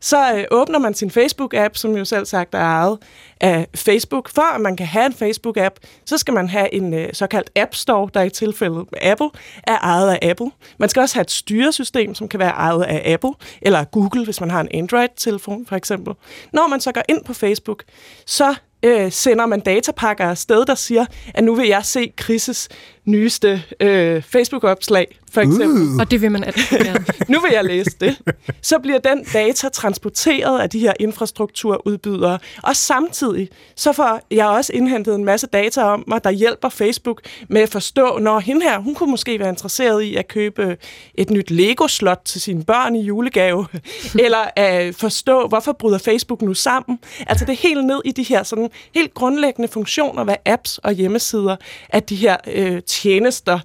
så 0.00 0.34
øh, 0.34 0.44
åbner 0.50 0.78
man 0.78 0.94
sin 0.94 1.10
Facebook-app, 1.10 1.70
som 1.74 1.96
jo 1.96 2.04
selv 2.04 2.26
sagt 2.26 2.54
er 2.54 2.58
ejet 2.58 2.98
af 3.40 3.66
Facebook. 3.74 4.28
For 4.28 4.54
at 4.54 4.60
man 4.60 4.76
kan 4.76 4.86
have 4.86 5.06
en 5.06 5.12
Facebook-app, 5.12 5.74
så 6.04 6.18
skal 6.18 6.34
man 6.34 6.48
have 6.48 6.74
en 6.74 6.94
øh, 6.94 7.08
såkaldt 7.12 7.50
App 7.56 7.74
Store, 7.74 8.10
der 8.14 8.22
i 8.22 8.30
tilfældet 8.30 8.86
med 8.92 9.00
Apple 9.02 9.30
er 9.62 9.78
ejet 9.78 10.10
af 10.10 10.30
Apple. 10.30 10.50
Man 10.78 10.88
skal 10.88 11.00
også 11.00 11.14
have 11.14 11.22
et 11.22 11.30
styresystem, 11.30 12.14
som 12.14 12.28
kan 12.28 12.40
være 12.40 12.50
ejet 12.50 12.82
af 12.82 13.12
Apple, 13.12 13.32
eller 13.62 13.84
Google, 13.84 14.24
hvis 14.24 14.40
man 14.40 14.50
har 14.50 14.60
en 14.60 14.68
Android-telefon 14.74 15.66
for 15.66 15.76
eksempel. 15.76 16.14
Når 16.52 16.66
man 16.66 16.80
så 16.80 16.92
går 16.92 17.02
ind 17.08 17.24
på 17.24 17.34
Facebook, 17.34 17.82
så 18.26 18.54
øh, 18.84 19.12
sender 19.12 19.46
man 19.46 19.60
datapakker 19.60 20.24
afsted, 20.24 20.64
der 20.64 20.74
siger, 20.74 21.06
at 21.34 21.44
nu 21.44 21.54
vil 21.54 21.68
jeg 21.68 21.84
se 21.84 22.12
Krises 22.16 22.68
nyeste 23.04 23.62
øh, 23.80 24.22
Facebook-opslag, 24.22 25.18
for 25.34 25.40
eksempel. 25.40 25.82
Uh. 25.82 26.00
Og 26.00 26.10
det 26.10 26.20
vil 26.22 26.32
man 26.32 26.44
altid 26.44 26.78
gerne. 26.78 27.04
nu 27.32 27.40
vil 27.40 27.50
jeg 27.52 27.64
læse 27.64 27.90
det. 28.00 28.18
Så 28.62 28.78
bliver 28.78 28.98
den 28.98 29.24
data 29.32 29.68
transporteret 29.68 30.60
af 30.60 30.70
de 30.70 30.78
her 30.78 30.92
infrastrukturudbydere, 31.00 32.38
og 32.62 32.76
samtidig 32.76 33.48
så 33.76 33.92
får 33.92 34.20
jeg 34.30 34.46
også 34.46 34.72
indhentet 34.72 35.14
en 35.14 35.24
masse 35.24 35.46
data 35.46 35.82
om 35.82 36.04
mig, 36.06 36.24
der 36.24 36.30
hjælper 36.30 36.68
Facebook 36.68 37.20
med 37.48 37.60
at 37.60 37.68
forstå, 37.68 38.18
når 38.18 38.40
hende 38.40 38.62
her, 38.62 38.78
hun 38.78 38.94
kunne 38.94 39.10
måske 39.10 39.38
være 39.38 39.48
interesseret 39.48 40.02
i 40.02 40.16
at 40.16 40.28
købe 40.28 40.76
et 41.14 41.30
nyt 41.30 41.50
Lego-slot 41.50 42.20
til 42.24 42.40
sine 42.40 42.64
børn 42.64 42.94
i 42.94 43.02
julegave, 43.02 43.66
eller 44.24 44.44
at 44.56 44.94
forstå, 44.94 45.46
hvorfor 45.48 45.72
bryder 45.72 45.98
Facebook 45.98 46.42
nu 46.42 46.54
sammen. 46.54 46.98
Altså 47.26 47.44
det 47.44 47.52
er 47.52 47.68
helt 47.68 47.84
ned 47.84 48.00
i 48.04 48.12
de 48.12 48.22
her 48.22 48.42
sådan 48.42 48.70
helt 48.94 49.14
grundlæggende 49.14 49.68
funktioner, 49.68 50.24
hvad 50.24 50.36
apps 50.46 50.78
og 50.78 50.92
hjemmesider, 50.92 51.56
at 51.88 52.10
de 52.10 52.16
her 52.16 52.36
øh, 52.46 52.82
tjenester 52.82 53.58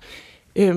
øh, 0.55 0.75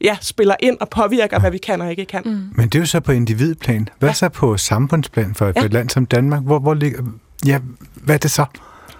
ja, 0.00 0.16
spiller 0.20 0.54
ind 0.60 0.76
og 0.80 0.88
påvirker, 0.88 1.38
hvad 1.38 1.50
vi 1.50 1.58
kan 1.58 1.80
og 1.80 1.90
ikke 1.90 2.04
kan. 2.04 2.22
Mm. 2.24 2.50
Men 2.54 2.68
det 2.68 2.74
er 2.74 2.78
jo 2.78 2.86
så 2.86 3.00
på 3.00 3.12
individplan. 3.12 3.88
Hvad 3.98 4.08
ja. 4.08 4.12
så 4.14 4.28
på 4.28 4.56
samfundsplan 4.56 5.34
for, 5.34 5.52
ja. 5.56 5.64
et 5.64 5.72
land 5.72 5.90
som 5.90 6.06
Danmark? 6.06 6.42
Hvor, 6.42 6.58
hvor 6.58 6.74
ligger, 6.74 7.02
ja, 7.46 7.58
hvad 7.94 8.14
er 8.14 8.18
det 8.18 8.30
så? 8.30 8.44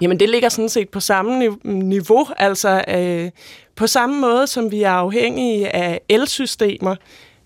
Jamen, 0.01 0.21
det 0.21 0.29
ligger 0.29 0.49
sådan 0.49 0.69
set 0.69 0.89
på 0.89 1.01
samme 1.01 1.57
niveau. 1.65 2.27
Altså, 2.37 2.85
øh, 2.89 3.31
på 3.77 3.87
samme 3.87 4.21
måde, 4.21 4.47
som 4.47 4.71
vi 4.71 4.83
er 4.83 4.91
afhængige 4.91 5.77
af 5.77 6.01
elsystemer, 6.09 6.97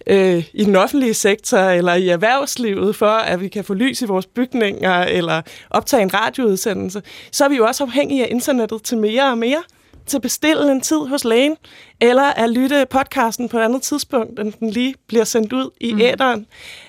øh, 0.07 0.45
i 0.55 0.65
den 0.65 0.77
offentlige 0.77 1.15
sektor 1.15 1.59
eller 1.59 1.95
i 1.95 2.09
erhvervslivet, 2.09 2.97
for 2.97 3.07
at 3.07 3.41
vi 3.41 3.49
kan 3.49 3.65
få 3.65 3.75
lys 3.75 4.03
i 4.03 4.05
vores 4.05 4.27
bygninger 4.27 5.03
eller 5.03 5.43
optage 5.71 6.03
en 6.03 6.15
radioudsendelse, 6.15 7.03
så 7.33 7.45
er 7.45 7.49
vi 7.49 7.57
jo 7.57 7.67
også 7.67 7.85
afhængige 7.85 8.25
af 8.25 8.29
internettet 8.31 8.83
til 8.83 8.99
mere 8.99 9.31
og 9.31 9.39
mere 9.39 9.63
til 10.07 10.17
at 10.17 10.23
bestille 10.23 10.73
en 10.73 10.81
tid 10.81 10.99
hos 10.99 11.25
lægen, 11.25 11.57
eller 12.01 12.23
at 12.23 12.51
lytte 12.51 12.87
podcasten 12.91 13.49
på 13.49 13.59
et 13.59 13.63
andet 13.63 13.83
tidspunkt, 13.83 14.41
end 14.41 14.53
den 14.53 14.71
lige 14.71 14.95
bliver 15.07 15.25
sendt 15.25 15.53
ud 15.53 15.71
i 15.81 15.93
mm. 15.93 16.01
æderen. 16.01 16.47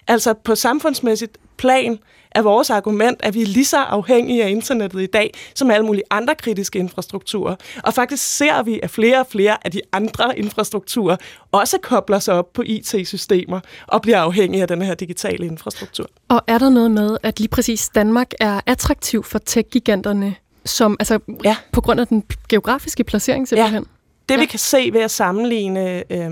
Altså 0.07 0.33
på 0.33 0.55
samfundsmæssigt 0.55 1.37
plan 1.57 1.99
er 2.31 2.41
vores 2.41 2.69
argument, 2.69 3.19
at 3.23 3.33
vi 3.33 3.41
er 3.41 3.45
lige 3.45 3.65
så 3.65 3.77
afhængige 3.77 4.43
af 4.43 4.49
internettet 4.49 5.01
i 5.01 5.05
dag, 5.05 5.33
som 5.55 5.71
alle 5.71 5.85
mulige 5.85 6.03
andre 6.11 6.35
kritiske 6.35 6.79
infrastrukturer. 6.79 7.55
Og 7.83 7.93
faktisk 7.93 8.37
ser 8.37 8.63
vi, 8.63 8.79
at 8.83 8.89
flere 8.89 9.19
og 9.19 9.27
flere 9.27 9.57
af 9.65 9.71
de 9.71 9.81
andre 9.91 10.39
infrastrukturer 10.39 11.15
også 11.51 11.77
kobler 11.81 12.19
sig 12.19 12.33
op 12.33 12.53
på 12.53 12.61
IT-systemer 12.65 13.59
og 13.87 14.01
bliver 14.01 14.19
afhængige 14.19 14.61
af 14.61 14.67
den 14.67 14.81
her 14.81 14.95
digitale 14.95 15.45
infrastruktur. 15.45 16.09
Og 16.27 16.41
er 16.47 16.57
der 16.57 16.69
noget 16.69 16.91
med, 16.91 17.17
at 17.23 17.39
lige 17.39 17.49
præcis 17.49 17.89
Danmark 17.89 18.31
er 18.39 18.61
attraktiv 18.65 19.23
for 19.23 19.39
tech-giganterne 19.39 20.35
som, 20.65 20.97
altså, 20.99 21.19
ja. 21.43 21.55
på 21.71 21.81
grund 21.81 21.99
af 21.99 22.07
den 22.07 22.23
geografiske 22.49 23.03
placering 23.03 23.47
simpelthen? 23.47 23.83
Ja. 23.83 23.89
Det 24.29 24.35
ja. 24.35 24.39
vi 24.39 24.45
kan 24.45 24.59
se 24.59 24.89
ved 24.93 25.01
at 25.01 25.11
sammenligne 25.11 26.13
øh, 26.13 26.31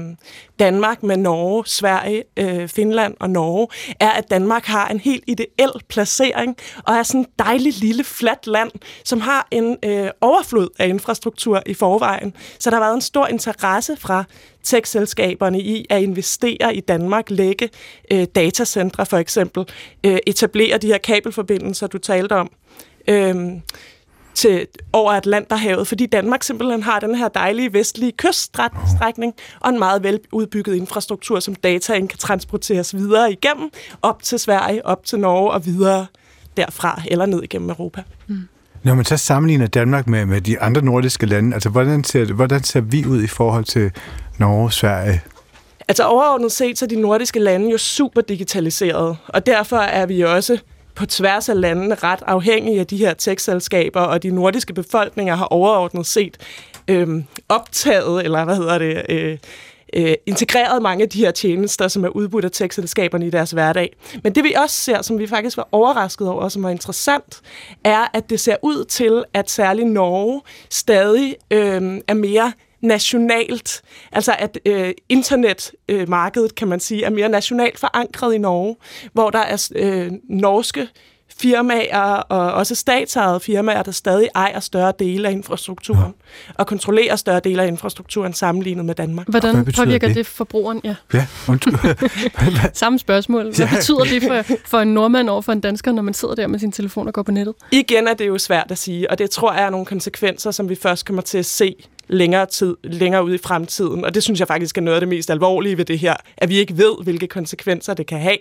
Danmark 0.59 1.03
med 1.03 1.17
Norge, 1.17 1.63
Sverige, 1.67 2.23
øh, 2.37 2.67
Finland 2.67 3.13
og 3.19 3.29
Norge, 3.29 3.67
er, 3.99 4.09
at 4.09 4.29
Danmark 4.29 4.65
har 4.65 4.87
en 4.87 4.99
helt 4.99 5.23
ideel 5.27 5.71
placering 5.89 6.57
og 6.87 6.95
er 6.95 7.03
sådan 7.03 7.21
et 7.21 7.27
dejligt 7.39 7.77
lille 7.79 8.03
fladt 8.03 8.47
land, 8.47 8.71
som 9.05 9.21
har 9.21 9.47
en 9.51 9.77
øh, 9.85 10.09
overflod 10.21 10.67
af 10.79 10.87
infrastruktur 10.87 11.63
i 11.65 11.73
forvejen. 11.73 12.33
Så 12.59 12.69
der 12.69 12.75
har 12.75 12.83
været 12.83 12.95
en 12.95 13.01
stor 13.01 13.27
interesse 13.27 13.97
fra 13.97 14.23
tech-selskaberne 14.63 15.61
i 15.61 15.85
at 15.89 16.01
investere 16.01 16.75
i 16.75 16.79
Danmark, 16.79 17.29
lægge 17.29 17.69
øh, 18.11 18.25
datacentre 18.35 19.05
for 19.05 19.17
eksempel, 19.17 19.65
øh, 20.05 20.17
etablere 20.27 20.77
de 20.77 20.87
her 20.87 20.97
kabelforbindelser, 20.97 21.87
du 21.87 21.97
talte 21.97 22.33
om. 22.33 22.51
Øh, 23.07 23.35
til 24.41 24.67
over 24.93 25.11
Atlanterhavet, 25.11 25.87
fordi 25.87 26.05
Danmark 26.05 26.43
simpelthen 26.43 26.83
har 26.83 26.99
den 26.99 27.15
her 27.15 27.27
dejlige 27.27 27.73
vestlige 27.73 28.11
kyststrækning 28.11 29.33
og 29.59 29.69
en 29.69 29.79
meget 29.79 30.03
veludbygget 30.03 30.75
infrastruktur, 30.75 31.39
som 31.39 31.55
dataen 31.55 32.07
kan 32.07 32.19
transporteres 32.19 32.95
videre 32.95 33.31
igennem, 33.31 33.69
op 34.01 34.23
til 34.23 34.39
Sverige, 34.39 34.85
op 34.85 35.05
til 35.05 35.19
Norge 35.19 35.51
og 35.51 35.65
videre 35.65 36.05
derfra, 36.57 37.01
eller 37.07 37.25
ned 37.25 37.43
igennem 37.43 37.69
Europa. 37.69 38.03
Mm. 38.27 38.47
Når 38.83 38.95
man 38.95 39.05
så 39.05 39.17
sammenligner 39.17 39.67
Danmark 39.67 40.07
med, 40.07 40.25
med 40.25 40.41
de 40.41 40.59
andre 40.59 40.81
nordiske 40.81 41.25
lande, 41.25 41.53
altså 41.53 41.69
hvordan 41.69 42.03
ser, 42.03 42.33
hvordan 42.33 42.63
ser 42.63 42.81
vi 42.81 43.05
ud 43.05 43.23
i 43.23 43.27
forhold 43.27 43.63
til 43.63 43.91
Norge, 44.37 44.71
Sverige? 44.71 45.21
Altså 45.87 46.03
overordnet 46.03 46.51
set, 46.51 46.77
så 46.77 46.85
er 46.85 46.89
de 46.89 47.01
nordiske 47.01 47.39
lande 47.39 47.71
jo 47.71 47.77
super 47.77 48.21
digitaliseret, 48.21 49.17
og 49.27 49.45
derfor 49.45 49.77
er 49.77 50.05
vi 50.05 50.21
også 50.21 50.57
på 50.95 51.05
tværs 51.05 51.49
af 51.49 51.61
landene 51.61 51.95
ret 51.95 52.23
afhængige 52.27 52.79
af 52.79 52.87
de 52.87 52.97
her 52.97 53.13
tekstselskaber, 53.13 54.01
og 54.01 54.23
de 54.23 54.29
nordiske 54.29 54.73
befolkninger 54.73 55.35
har 55.35 55.45
overordnet 55.45 56.05
set 56.05 56.37
øh, 56.87 57.23
optaget, 57.49 58.23
eller 58.23 58.45
hvad 58.45 58.55
hedder 58.55 58.77
det, 58.77 59.01
øh, 59.09 59.37
øh, 59.93 60.13
integreret 60.25 60.81
mange 60.81 61.03
af 61.03 61.09
de 61.09 61.19
her 61.19 61.31
tjenester, 61.31 61.87
som 61.87 62.03
er 62.03 62.09
udbudt 62.09 62.45
af 62.45 62.51
tekstselskaberne 62.51 63.27
i 63.27 63.29
deres 63.29 63.51
hverdag. 63.51 63.95
Men 64.23 64.35
det 64.35 64.43
vi 64.43 64.53
også 64.53 64.75
ser, 64.75 65.01
som 65.01 65.19
vi 65.19 65.27
faktisk 65.27 65.57
var 65.57 65.67
overrasket 65.71 66.27
over, 66.27 66.41
og 66.41 66.51
som 66.51 66.63
var 66.63 66.69
interessant, 66.69 67.41
er, 67.83 68.07
at 68.13 68.29
det 68.29 68.39
ser 68.39 68.55
ud 68.61 68.85
til, 68.85 69.23
at 69.33 69.49
særligt 69.49 69.87
Norge 69.87 70.41
stadig 70.69 71.35
øh, 71.51 72.01
er 72.07 72.13
mere 72.13 72.51
nationalt. 72.81 73.81
Altså 74.11 74.35
at 74.39 74.59
øh, 74.65 74.93
internetmarkedet, 75.09 76.51
øh, 76.51 76.55
kan 76.55 76.67
man 76.67 76.79
sige, 76.79 77.03
er 77.03 77.09
mere 77.09 77.29
nationalt 77.29 77.79
forankret 77.79 78.33
i 78.33 78.37
Norge, 78.37 78.75
hvor 79.13 79.29
der 79.29 79.39
er 79.39 79.69
øh, 79.75 80.11
norske 80.29 80.87
firmaer 81.41 82.15
og 82.15 82.53
også 82.53 82.75
statsejede 82.75 83.39
firmaer, 83.39 83.83
der 83.83 83.91
stadig 83.91 84.29
ejer 84.35 84.59
større 84.59 84.93
dele 84.99 85.27
af 85.27 85.31
infrastrukturen 85.31 86.13
ja. 86.47 86.53
og 86.55 86.67
kontrollerer 86.67 87.15
større 87.15 87.39
dele 87.39 87.63
af 87.63 87.67
infrastrukturen 87.67 88.33
sammenlignet 88.33 88.85
med 88.85 88.95
Danmark. 88.95 89.27
Hvordan 89.29 89.65
påvirker 89.75 90.07
det? 90.07 90.15
det 90.15 90.27
forbrugeren? 90.27 90.81
Ja, 90.83 90.95
ja 91.13 91.27
Samme 92.73 92.99
spørgsmål. 92.99 93.43
Hvad 93.43 93.67
ja. 93.67 93.75
betyder 93.75 94.03
det 94.03 94.23
for, 94.23 94.55
for 94.65 94.79
en 94.79 94.93
nordmand 94.93 95.29
over 95.29 95.41
for 95.41 95.51
en 95.51 95.59
dansker, 95.59 95.91
når 95.91 96.01
man 96.01 96.13
sidder 96.13 96.35
der 96.35 96.47
med 96.47 96.59
sin 96.59 96.71
telefon 96.71 97.07
og 97.07 97.13
går 97.13 97.23
på 97.23 97.31
nettet? 97.31 97.55
Igen 97.71 98.07
er 98.07 98.13
det 98.13 98.27
jo 98.27 98.37
svært 98.37 98.71
at 98.71 98.77
sige, 98.77 99.11
og 99.11 99.17
det 99.17 99.29
tror 99.29 99.53
jeg 99.53 99.63
er 99.63 99.69
nogle 99.69 99.85
konsekvenser, 99.85 100.51
som 100.51 100.69
vi 100.69 100.75
først 100.75 101.05
kommer 101.05 101.21
til 101.21 101.37
at 101.37 101.45
se 101.45 101.75
længere, 102.11 102.45
tid, 102.45 102.75
længere 102.83 103.25
ud 103.25 103.33
i 103.33 103.37
fremtiden. 103.37 104.05
Og 104.05 104.15
det 104.15 104.23
synes 104.23 104.39
jeg 104.39 104.47
faktisk 104.47 104.77
er 104.77 104.81
noget 104.81 104.95
af 104.95 105.01
det 105.01 105.09
mest 105.09 105.29
alvorlige 105.29 105.77
ved 105.77 105.85
det 105.85 105.99
her, 105.99 106.15
at 106.37 106.49
vi 106.49 106.57
ikke 106.57 106.77
ved, 106.77 107.03
hvilke 107.03 107.27
konsekvenser 107.27 107.93
det 107.93 108.07
kan 108.07 108.19
have. 108.19 108.37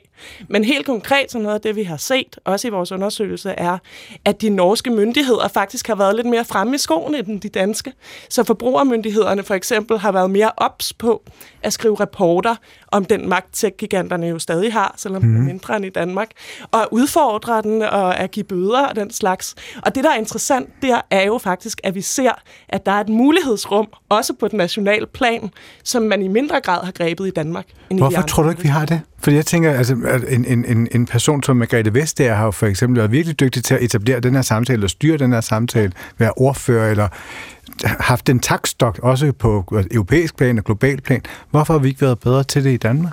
Men 0.48 0.64
helt 0.64 0.86
konkret, 0.86 1.30
så 1.30 1.38
noget 1.38 1.54
af 1.54 1.60
det, 1.60 1.76
vi 1.76 1.82
har 1.82 1.96
set, 1.96 2.38
også 2.44 2.68
i 2.68 2.70
vores 2.70 2.92
undersøgelse, 2.92 3.50
er, 3.50 3.78
at 4.24 4.40
de 4.40 4.48
norske 4.48 4.90
myndigheder 4.90 5.48
faktisk 5.48 5.86
har 5.86 5.94
været 5.94 6.16
lidt 6.16 6.26
mere 6.26 6.44
fremme 6.44 6.74
i 6.74 6.78
skoene 6.78 7.18
end 7.18 7.40
de 7.40 7.48
danske. 7.48 7.92
Så 8.28 8.44
forbrugermyndighederne 8.44 9.42
for 9.42 9.54
eksempel 9.54 9.98
har 9.98 10.12
været 10.12 10.30
mere 10.30 10.50
ops 10.56 10.92
på 10.92 11.22
at 11.62 11.72
skrive 11.72 11.94
rapporter 12.00 12.54
om 12.90 13.04
den 13.04 13.28
magt, 13.28 13.46
tech-giganterne 13.52 14.26
jo 14.26 14.38
stadig 14.38 14.72
har, 14.72 14.94
selvom 14.96 15.22
mm. 15.22 15.28
det 15.28 15.34
er 15.34 15.38
mhm. 15.38 15.46
mindre 15.46 15.76
end 15.76 15.84
i 15.84 15.90
Danmark, 15.90 16.28
og 16.70 16.88
udfordre 16.90 17.62
den 17.62 17.82
og 17.82 18.18
at 18.18 18.30
give 18.30 18.44
bøder 18.44 18.86
og 18.86 18.96
den 18.96 19.10
slags. 19.10 19.54
Og 19.82 19.94
det, 19.94 20.04
der 20.04 20.10
er 20.10 20.16
interessant, 20.16 20.68
der 20.82 21.00
er 21.10 21.26
jo 21.26 21.38
faktisk, 21.38 21.80
at 21.84 21.94
vi 21.94 22.00
ser, 22.00 22.32
at 22.68 22.86
der 22.86 22.92
er 22.92 23.00
et 23.00 23.08
mulighedsrum, 23.08 23.88
også 24.08 24.32
på 24.40 24.48
den 24.48 24.56
nationale 24.56 25.06
plan, 25.06 25.50
som 25.84 26.02
man 26.02 26.22
i 26.22 26.28
mindre 26.28 26.60
grad 26.60 26.84
har 26.84 26.92
grebet 26.92 27.26
i 27.26 27.30
Danmark. 27.30 27.66
End 27.90 27.98
Hvorfor 27.98 28.20
i 28.20 28.28
tror 28.28 28.42
du 28.42 28.50
ikke, 28.50 28.62
vi 28.62 28.68
har 28.68 28.86
det? 28.86 29.00
Fordi 29.22 29.36
jeg 29.36 29.46
tænker, 29.46 29.72
altså, 29.72 29.96
at 30.04 30.22
en, 30.28 30.44
en, 30.44 30.64
en, 30.64 30.88
en 30.92 31.06
person 31.06 31.42
som 31.42 31.56
Margrethe 31.56 31.94
Vestager 31.94 32.34
har 32.34 32.50
for 32.50 32.66
eksempel 32.66 32.98
været 32.98 33.12
virkelig 33.12 33.40
dygtig 33.40 33.64
til 33.64 33.74
at 33.74 33.82
etablere 33.82 34.20
den 34.20 34.34
her 34.34 34.42
samtale, 34.42 34.84
og 34.84 34.90
styre 34.90 35.16
den 35.16 35.32
her 35.32 35.40
samtale, 35.40 35.92
være 36.18 36.32
ordfører, 36.36 36.90
eller 36.90 37.08
haft 37.84 38.28
en 38.28 38.40
takstok 38.40 38.98
også 39.02 39.32
på 39.32 39.64
europæisk 39.90 40.36
plan 40.36 40.58
og 40.58 40.64
global 40.64 41.00
plan. 41.00 41.22
Hvorfor 41.50 41.74
har 41.74 41.78
vi 41.78 41.88
ikke 41.88 42.00
været 42.00 42.18
bedre 42.18 42.44
til 42.44 42.64
det 42.64 42.70
i 42.70 42.76
Danmark? 42.76 43.12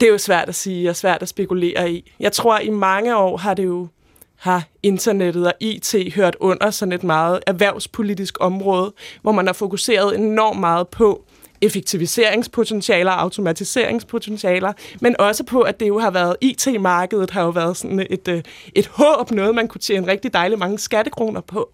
Det 0.00 0.06
er 0.06 0.12
jo 0.12 0.18
svært 0.18 0.48
at 0.48 0.54
sige 0.54 0.90
og 0.90 0.96
svært 0.96 1.22
at 1.22 1.28
spekulere 1.28 1.90
i. 1.90 2.12
Jeg 2.20 2.32
tror, 2.32 2.54
at 2.54 2.64
i 2.64 2.70
mange 2.70 3.16
år 3.16 3.36
har 3.36 3.54
det 3.54 3.64
jo 3.64 3.88
har 4.36 4.64
internettet 4.82 5.46
og 5.46 5.52
IT 5.60 5.94
hørt 6.14 6.36
under 6.40 6.70
sådan 6.70 6.92
et 6.92 7.04
meget 7.04 7.40
erhvervspolitisk 7.46 8.36
område, 8.40 8.92
hvor 9.22 9.32
man 9.32 9.46
har 9.46 9.52
fokuseret 9.52 10.18
enormt 10.18 10.60
meget 10.60 10.88
på 10.88 11.24
effektiviseringspotentialer 11.60 13.12
og 13.12 13.20
automatiseringspotentialer, 13.20 14.72
men 15.00 15.20
også 15.20 15.44
på, 15.44 15.60
at 15.60 15.80
det 15.80 15.88
jo 15.88 15.98
har 15.98 16.10
været 16.10 16.36
IT-markedet, 16.40 17.30
har 17.30 17.42
jo 17.42 17.50
været 17.50 17.76
sådan 17.76 18.06
et, 18.10 18.28
øh, 18.28 18.42
et 18.74 18.86
håb, 18.86 19.30
noget 19.30 19.54
man 19.54 19.68
kunne 19.68 19.80
tjene 19.80 20.06
rigtig 20.06 20.34
dejligt 20.34 20.58
mange 20.58 20.78
skattekroner 20.78 21.40
på. 21.40 21.70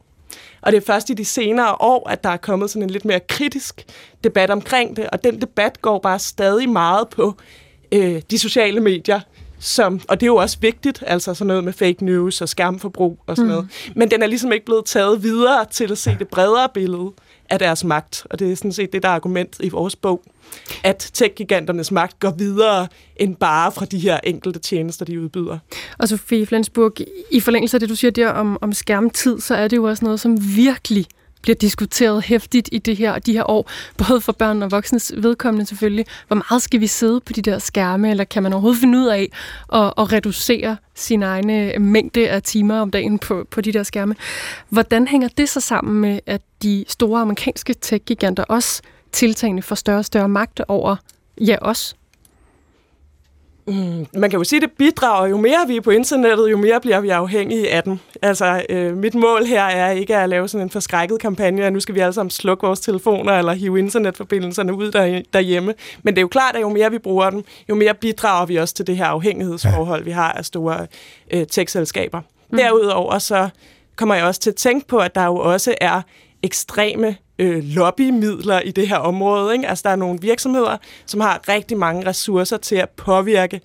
Og 0.61 0.73
det 0.73 0.79
er 0.79 0.87
først 0.87 1.11
i 1.11 1.15
de 1.15 1.25
senere 1.25 1.75
år, 1.81 2.09
at 2.09 2.25
der 2.25 2.31
er 2.31 2.37
kommet 2.37 2.71
sådan 2.71 2.83
en 2.83 2.91
lidt 2.91 3.05
mere 3.05 3.21
kritisk 3.21 3.85
debat 4.25 4.51
omkring 4.51 4.97
det, 4.97 5.11
og 5.11 5.25
den 5.25 5.41
debat 5.41 5.83
går 5.83 5.99
bare 5.99 6.19
stadig 6.19 6.69
meget 6.69 7.09
på 7.09 7.35
øh, 7.93 8.23
de 8.31 8.39
sociale 8.39 8.81
medier, 8.81 9.21
som, 9.59 10.01
og 10.09 10.21
det 10.21 10.27
er 10.27 10.31
jo 10.31 10.37
også 10.37 10.59
vigtigt, 10.61 11.05
altså 11.07 11.35
sådan 11.35 11.47
noget 11.47 11.65
med 11.65 11.73
fake 11.73 12.05
news 12.05 12.41
og 12.41 12.49
skærmforbrug 12.49 13.19
og 13.27 13.37
sådan 13.37 13.47
mm. 13.47 13.51
noget. 13.51 13.69
Men 13.97 14.11
den 14.11 14.23
er 14.23 14.27
ligesom 14.27 14.53
ikke 14.53 14.67
blevet 14.67 14.85
taget 14.85 15.23
videre 15.23 15.65
til 15.71 15.93
at 15.93 15.99
se 15.99 16.17
det 16.19 16.29
bredere 16.29 16.69
billede 16.75 17.13
af 17.51 17.59
deres 17.59 17.85
magt, 17.85 18.27
og 18.31 18.39
det 18.39 18.53
er 18.53 18.57
sådan 18.57 18.73
set 18.73 18.93
det, 18.93 19.03
der 19.03 19.09
er 19.09 19.13
argument 19.13 19.57
i 19.61 19.69
vores 19.69 19.97
bog, 19.97 20.23
at 20.85 21.11
tech-giganternes 21.15 21.91
magt 21.93 22.21
går 22.21 22.31
videre 22.31 22.89
end 23.17 23.37
bare 23.37 23.73
fra 23.73 23.85
de 23.85 23.99
her 23.99 24.21
enkelte 24.25 24.59
tjenester, 24.59 25.05
de 25.05 25.21
udbyder. 25.21 25.59
Og 25.99 26.09
Sofie 26.09 26.47
Flensburg, 26.47 26.93
i 27.31 27.41
forlængelse 27.41 27.77
af 27.77 27.81
det, 27.81 27.89
du 27.89 27.95
siger 27.95 28.11
der 28.11 28.29
om, 28.29 28.59
om 28.61 28.73
skærmtid, 28.73 29.41
så 29.41 29.55
er 29.55 29.69
det 29.69 29.77
jo 29.77 29.85
også 29.85 30.05
noget, 30.05 30.21
som 30.21 30.57
virkelig 30.57 31.07
bliver 31.43 31.57
diskuteret 31.57 32.25
hæftigt 32.25 32.69
i 32.73 32.79
det 32.79 32.97
her, 32.97 33.19
de 33.19 33.33
her 33.33 33.51
år, 33.51 33.71
både 34.09 34.21
for 34.21 34.33
børn 34.33 34.63
og 34.63 34.71
voksnes 34.71 35.13
vedkommende 35.17 35.67
selvfølgelig. 35.67 36.07
Hvor 36.27 36.43
meget 36.51 36.63
skal 36.63 36.81
vi 36.81 36.87
sidde 36.87 37.21
på 37.21 37.33
de 37.33 37.43
der 37.43 37.59
skærme, 37.59 38.11
eller 38.11 38.25
kan 38.25 38.43
man 38.43 38.53
overhovedet 38.53 38.81
finde 38.81 38.99
ud 38.99 39.07
af 39.07 39.29
at, 39.73 39.93
at 39.99 40.13
reducere 40.13 40.77
sin 40.95 41.23
egne 41.23 41.73
mængde 41.79 42.29
af 42.29 42.43
timer 42.43 42.81
om 42.81 42.91
dagen 42.91 43.19
på, 43.19 43.47
på 43.51 43.61
de 43.61 43.73
der 43.73 43.83
skærme? 43.83 44.15
Hvordan 44.69 45.09
hænger 45.09 45.29
det 45.29 45.49
så 45.49 45.61
sammen 45.61 46.01
med, 46.01 46.21
at 46.27 46.41
de 46.63 46.85
store 46.89 47.21
amerikanske 47.21 47.75
tech-giganter 47.75 48.45
også 48.45 48.83
tiltagende 49.13 49.63
får 49.63 49.75
større 49.75 49.99
og 49.99 50.05
større 50.05 50.29
magt 50.29 50.61
over 50.69 50.97
ja, 51.41 51.57
os 51.61 51.98
Mm, 53.69 54.07
man 54.15 54.31
kan 54.31 54.39
jo 54.39 54.45
sige, 54.45 54.61
det 54.61 54.71
bidrager. 54.79 55.29
Jo 55.29 55.37
mere 55.37 55.59
vi 55.67 55.77
er 55.77 55.81
på 55.81 55.91
internettet, 55.91 56.51
jo 56.51 56.57
mere 56.57 56.81
bliver 56.81 57.01
vi 57.01 57.09
afhængige 57.09 57.73
af 57.73 57.83
dem. 57.83 57.99
Altså, 58.23 58.63
øh, 58.69 58.97
mit 58.97 59.15
mål 59.15 59.45
her 59.45 59.63
er 59.63 59.91
ikke 59.91 60.17
at 60.17 60.29
lave 60.29 60.49
sådan 60.49 60.67
en 60.67 60.71
forskrækket 60.71 61.21
kampagne, 61.21 61.65
at 61.65 61.73
nu 61.73 61.81
skal 61.81 61.95
vi 61.95 62.01
alle 62.01 62.13
sammen 62.13 62.31
slukke 62.31 62.67
vores 62.67 62.81
telefoner 62.81 63.33
eller 63.33 63.53
hive 63.53 63.79
internetforbindelserne 63.79 64.75
ud 64.75 64.91
der, 64.91 65.23
derhjemme. 65.33 65.75
Men 66.03 66.15
det 66.15 66.19
er 66.19 66.23
jo 66.23 66.29
klart, 66.29 66.57
at 66.57 66.61
jo 66.61 66.69
mere 66.69 66.91
vi 66.91 66.99
bruger 66.99 67.31
dem, 67.31 67.45
jo 67.69 67.75
mere 67.75 67.95
bidrager 67.95 68.47
vi 68.47 68.57
også 68.57 68.75
til 68.75 68.87
det 68.87 68.97
her 68.97 69.07
afhængighedsforhold, 69.07 70.05
vi 70.05 70.11
har 70.11 70.33
af 70.33 70.45
store 70.45 70.87
øh, 71.31 71.47
tech-selskaber. 71.47 72.21
Mm. 72.51 72.59
Derudover 72.59 73.19
så 73.19 73.49
kommer 73.97 74.15
jeg 74.15 74.25
også 74.25 74.41
til 74.41 74.51
at 74.51 74.57
tænke 74.57 74.87
på, 74.87 74.99
at 74.99 75.15
der 75.15 75.25
jo 75.25 75.37
også 75.37 75.75
er 75.81 76.03
ekstreme 76.43 77.17
øh, 77.39 77.65
lobbymidler 77.65 78.61
i 78.61 78.71
det 78.71 78.89
her 78.89 78.97
område. 78.97 79.53
Ikke? 79.53 79.69
Altså, 79.69 79.83
der 79.83 79.91
er 79.91 79.97
nogle 79.97 80.19
virksomheder, 80.21 80.77
som 81.07 81.21
har 81.21 81.41
rigtig 81.49 81.77
mange 81.77 82.07
ressourcer 82.07 82.57
til 82.57 82.77
at 82.77 82.89
påvirke, 82.89 83.61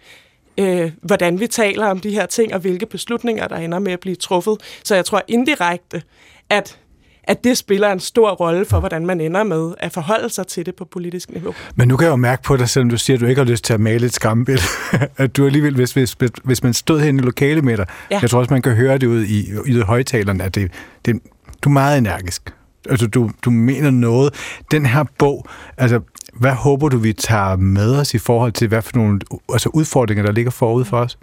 øh, 0.57 0.91
hvordan 1.01 1.39
vi 1.39 1.47
taler 1.47 1.85
om 1.85 1.99
de 1.99 2.11
her 2.11 2.25
ting, 2.25 2.53
og 2.53 2.59
hvilke 2.59 2.85
beslutninger, 2.85 3.47
der 3.47 3.55
ender 3.55 3.79
med 3.79 3.91
at 3.91 3.99
blive 3.99 4.15
truffet. 4.15 4.57
Så 4.83 4.95
jeg 4.95 5.05
tror 5.05 5.21
indirekte, 5.27 6.03
at 6.49 6.79
at 7.27 7.43
det 7.43 7.57
spiller 7.57 7.91
en 7.91 7.99
stor 7.99 8.31
rolle 8.31 8.65
for, 8.65 8.79
hvordan 8.79 9.05
man 9.05 9.21
ender 9.21 9.43
med 9.43 9.73
at 9.79 9.91
forholde 9.91 10.29
sig 10.29 10.47
til 10.47 10.65
det 10.65 10.75
på 10.75 10.85
politisk 10.85 11.29
niveau. 11.29 11.53
Men 11.75 11.87
nu 11.87 11.97
kan 11.97 12.05
jeg 12.05 12.11
jo 12.11 12.15
mærke 12.15 12.43
på 12.43 12.57
dig, 12.57 12.69
selvom 12.69 12.89
du 12.89 12.97
siger, 12.97 13.17
at 13.17 13.21
du 13.21 13.25
ikke 13.25 13.39
har 13.39 13.45
lyst 13.45 13.63
til 13.63 13.73
at 13.73 13.79
male 13.79 14.05
et 14.05 14.13
skræmmebillede, 14.13 14.67
at 15.17 15.37
du 15.37 15.45
alligevel, 15.45 15.75
hvis, 15.75 15.93
hvis, 15.93 16.15
hvis 16.43 16.63
man 16.63 16.73
stod 16.73 16.99
hen 16.99 17.19
i 17.19 17.21
lokale 17.21 17.61
med 17.61 17.77
dig, 17.77 17.85
ja. 18.11 18.19
jeg 18.21 18.29
tror 18.29 18.39
også, 18.39 18.53
man 18.53 18.61
kan 18.61 18.75
høre 18.75 18.97
det 18.97 19.07
ud 19.07 19.23
i, 19.23 19.49
i 19.65 19.79
højtalerne, 19.79 20.43
at 20.43 20.55
det, 20.55 20.71
det, 21.05 21.19
du 21.63 21.69
er 21.69 21.73
meget 21.73 21.97
energisk 21.97 22.53
altså 22.89 23.07
du, 23.07 23.31
du 23.45 23.49
mener 23.49 23.91
noget. 23.91 24.33
Den 24.71 24.85
her 24.85 25.03
bog, 25.17 25.45
altså 25.77 26.01
hvad 26.33 26.51
håber 26.51 26.89
du, 26.89 26.97
vi 26.97 27.13
tager 27.13 27.55
med 27.55 27.95
os 27.95 28.13
i 28.13 28.17
forhold 28.17 28.51
til, 28.51 28.67
hvad 28.67 28.81
for 28.81 28.91
nogle 28.95 29.19
altså 29.49 29.69
udfordringer, 29.73 30.25
der 30.25 30.31
ligger 30.31 30.51
forud 30.51 30.85
for 30.85 30.97
os? 30.97 31.17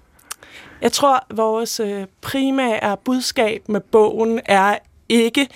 Jeg 0.83 0.93
tror, 0.93 1.27
vores 1.35 1.81
øh, 1.81 2.07
primære 2.21 2.97
budskab 3.05 3.69
med 3.69 3.81
bogen 3.81 4.41
er 4.45 4.79
ikke 5.09 5.49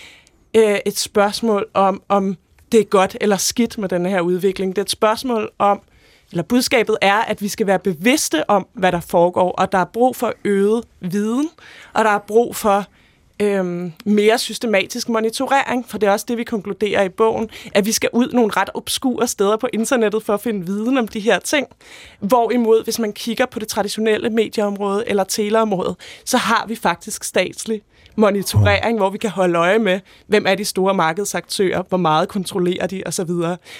øh, 0.57 0.79
et 0.87 0.99
spørgsmål 0.99 1.67
om, 1.75 2.03
om 2.09 2.37
det 2.73 2.81
er 2.81 2.85
godt 2.85 3.17
eller 3.21 3.37
skidt 3.37 3.79
med 3.79 3.89
den 3.89 4.07
her 4.07 4.21
udvikling. 4.21 4.77
Det 4.77 4.79
er 4.79 4.85
et 4.85 4.91
spørgsmål 4.91 5.51
om, 5.59 5.81
eller 6.31 6.43
budskabet 6.43 6.97
er, 7.03 7.17
at 7.17 7.43
vi 7.43 7.49
skal 7.49 7.67
være 7.67 7.79
bevidste 7.79 8.51
om, 8.51 8.67
hvad 8.73 8.93
der 8.93 9.01
foregår, 9.01 9.51
og 9.51 9.73
der 9.73 9.79
er 9.79 9.85
brug 9.85 10.17
for 10.17 10.33
øget 10.45 10.85
viden, 11.01 11.49
og 11.93 12.05
der 12.05 12.11
er 12.11 12.19
brug 12.19 12.57
for 12.57 12.87
øhm, 13.41 13.93
mere 14.05 14.39
systematisk 14.39 15.09
monitorering, 15.09 15.89
for 15.89 15.99
det 15.99 16.07
er 16.07 16.11
også 16.11 16.27
det, 16.29 16.39
vi 16.39 16.45
konkluderer 16.45 17.03
i 17.03 17.09
bogen, 17.09 17.51
at 17.75 17.87
vi 17.87 17.93
skal 17.93 18.11
ud 18.13 18.33
nogle 18.33 18.53
ret 18.57 18.71
obskure 18.75 19.27
steder 19.27 19.57
på 19.57 19.69
internettet 19.73 20.23
for 20.23 20.35
at 20.35 20.41
finde 20.41 20.67
viden 20.67 20.99
om 20.99 21.09
de 21.09 21.21
her 21.21 21.39
ting. 21.39 21.67
Hvorimod, 22.21 22.85
hvis 22.85 22.99
man 22.99 23.13
kigger 23.13 23.47
på 23.47 23.59
det 23.59 23.69
traditionelle 23.69 24.31
medieområde 24.31 25.05
eller 25.07 25.25
teleområde, 25.25 25.97
så 26.25 26.37
har 26.37 26.65
vi 26.69 26.75
faktisk 26.75 27.25
statslig 27.25 27.83
monitorering, 28.17 28.99
hvor 28.99 29.11
vi 29.11 29.19
kan 29.19 29.31
holde 29.31 29.59
øje 29.59 29.79
med, 29.79 30.01
hvem 30.27 30.47
er 30.47 30.55
de 30.55 30.65
store 30.65 30.95
markedsaktører, 30.95 31.83
hvor 31.89 31.99
meget 31.99 32.29
kontrollerer 32.29 32.87
de 32.87 33.03
osv. 33.07 33.31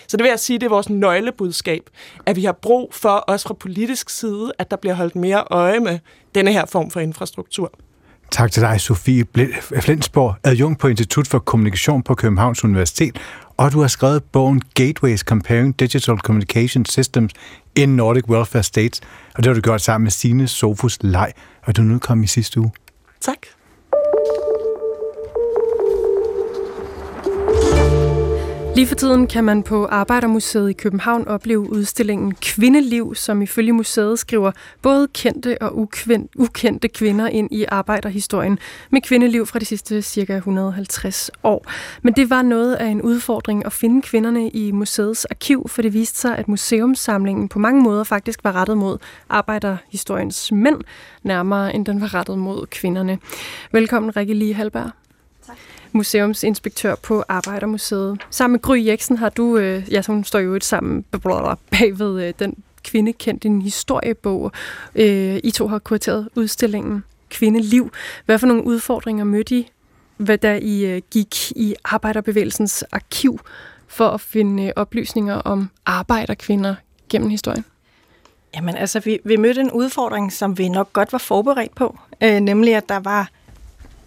Så 0.07 0.17
det 0.17 0.23
vil 0.23 0.29
jeg 0.29 0.41
sige, 0.41 0.59
det 0.59 0.67
er 0.67 0.71
vores 0.71 0.91
nøglebudskab, 0.91 1.91
at 2.27 2.37
vi 2.37 2.45
har 2.45 2.53
brug 2.53 2.95
for, 2.95 3.09
også 3.09 3.49
fra 3.49 3.55
politisk 3.55 4.11
side, 4.11 4.53
at 4.59 4.71
der 4.71 4.77
bliver 4.77 4.95
holdt 4.95 5.17
mere 5.17 5.45
øje 5.51 5.81
med 5.81 5.99
denne 6.35 6.53
her 6.53 6.67
form 6.67 6.91
for 6.91 7.01
infrastruktur. 7.01 7.73
Tak 8.31 8.53
til 8.53 8.63
dig, 8.63 8.81
Sofie 8.81 9.27
Flensborg, 9.81 10.37
adjunkt 10.45 10.81
på 10.81 10.89
Institut 10.89 11.29
for 11.29 11.39
Kommunikation 11.39 12.03
på 12.03 12.15
Københavns 12.15 12.65
Universitet, 12.65 13.19
og 13.57 13.73
du 13.73 13.81
har 13.81 13.89
skrevet 13.89 14.25
bogen 14.25 14.63
Gateways 14.75 15.21
Comparing 15.21 15.81
Digital 15.81 16.19
Communication 16.19 16.85
Systems 16.85 17.33
in 17.77 17.89
Nordic 17.97 18.29
Welfare 18.29 18.63
States, 18.63 19.01
og 19.35 19.45
det 19.45 19.47
har 19.47 19.55
du 19.55 19.61
gjort 19.61 19.81
sammen 19.81 20.05
med 20.05 20.11
Sine 20.11 20.49
Sofus 20.49 20.99
Lej, 21.01 21.33
og 21.63 21.77
du 21.77 21.83
nu 21.83 21.99
kom 21.99 22.23
i 22.23 22.27
sidste 22.27 22.61
uge. 22.61 22.71
Tak. 23.21 23.39
Lige 28.75 28.87
for 28.87 28.95
tiden 28.95 29.27
kan 29.27 29.45
man 29.45 29.63
på 29.63 29.87
Arbejdermuseet 29.87 30.71
i 30.71 30.73
København 30.73 31.29
opleve 31.29 31.71
udstillingen 31.71 32.35
Kvindeliv, 32.35 33.15
som 33.15 33.43
ifølge 33.43 33.73
museet 33.73 34.19
skriver 34.19 34.53
både 34.83 35.09
kendte 35.09 35.63
og 35.63 35.79
ukendte 36.37 36.89
kvinder 36.89 37.27
ind 37.27 37.49
i 37.53 37.65
arbejderhistorien 37.69 38.59
med 38.91 39.01
kvindeliv 39.01 39.47
fra 39.47 39.59
de 39.59 39.65
sidste 39.65 40.03
cirka 40.03 40.37
150 40.37 41.31
år. 41.43 41.67
Men 42.03 42.15
det 42.15 42.31
var 42.31 42.43
noget 42.43 42.75
af 42.75 42.87
en 42.87 43.03
udfordring 43.03 43.67
at 43.67 43.73
finde 43.73 44.03
kvinderne 44.03 44.49
i 44.49 44.71
museets 44.71 45.25
arkiv, 45.25 45.69
for 45.69 45.83
det 45.83 45.93
viste 45.93 46.19
sig, 46.19 46.39
at 46.39 46.49
museumssamlingen 46.49 47.49
på 47.49 47.59
mange 47.59 47.83
måder 47.83 48.05
faktisk 48.05 48.45
var 48.45 48.53
rettet 48.53 48.79
mod 48.79 48.99
arbejderhistoriens 49.29 50.53
mænd, 50.53 50.81
nærmere 51.23 51.75
end 51.75 51.87
den 51.87 52.01
var 52.01 52.15
rettet 52.15 52.39
mod 52.39 52.67
kvinderne. 52.67 53.19
Velkommen, 53.73 54.17
Rikke 54.17 54.35
Lige 54.35 54.55
Halberg 54.55 54.91
museumsinspektør 55.95 56.95
på 56.95 57.25
Arbejdermuseet. 57.29 58.21
Sammen 58.31 58.53
med 58.53 58.61
Gry 58.61 58.87
Jeksen 58.87 59.17
har 59.17 59.29
du, 59.29 59.57
øh, 59.57 59.93
ja, 59.93 60.03
hun 60.07 60.25
står 60.25 60.39
jo 60.39 60.55
et 60.55 60.65
sammen 60.65 61.05
bagved 61.71 62.23
øh, 62.23 62.35
den 62.39 62.55
kvinde 62.85 63.13
kendt 63.13 63.43
din 63.43 63.63
historiebog. 63.63 64.53
Øh, 64.95 65.41
I 65.45 65.51
to 65.51 65.69
har 65.69 65.79
kurateret 65.79 66.29
udstillingen 66.35 67.05
Kvindeliv. 67.31 67.91
Hvad 68.25 68.39
for 68.39 68.47
nogle 68.47 68.65
udfordringer 68.65 69.25
mødte 69.25 69.57
I, 69.57 69.71
hvad 70.17 70.39
da 70.39 70.59
I 70.63 70.87
øh, 70.87 71.03
gik 71.11 71.51
i 71.51 71.75
Arbejderbevægelsens 71.85 72.83
arkiv 72.83 73.41
for 73.89 74.09
at 74.09 74.21
finde 74.21 74.65
øh, 74.65 74.73
oplysninger 74.77 75.35
om 75.35 75.71
arbejderkvinder 75.87 76.75
gennem 77.09 77.29
historien? 77.31 77.65
Jamen 78.55 78.77
altså, 78.77 79.01
vi, 79.01 79.19
vi 79.25 79.37
mødte 79.37 79.61
en 79.61 79.71
udfordring, 79.71 80.33
som 80.33 80.59
vi 80.59 80.69
nok 80.69 80.93
godt 80.93 81.13
var 81.13 81.19
forberedt 81.19 81.75
på, 81.75 81.99
øh, 82.23 82.41
nemlig 82.41 82.75
at 82.75 82.89
der 82.89 83.01
var 83.01 83.31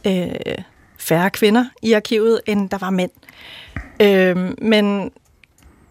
øh, 0.07 0.63
færre 1.07 1.29
kvinder 1.29 1.65
i 1.81 1.93
arkivet, 1.93 2.41
end 2.45 2.69
der 2.69 2.77
var 2.77 2.89
mænd. 2.89 3.11
Øh, 4.01 4.51
men 4.61 5.11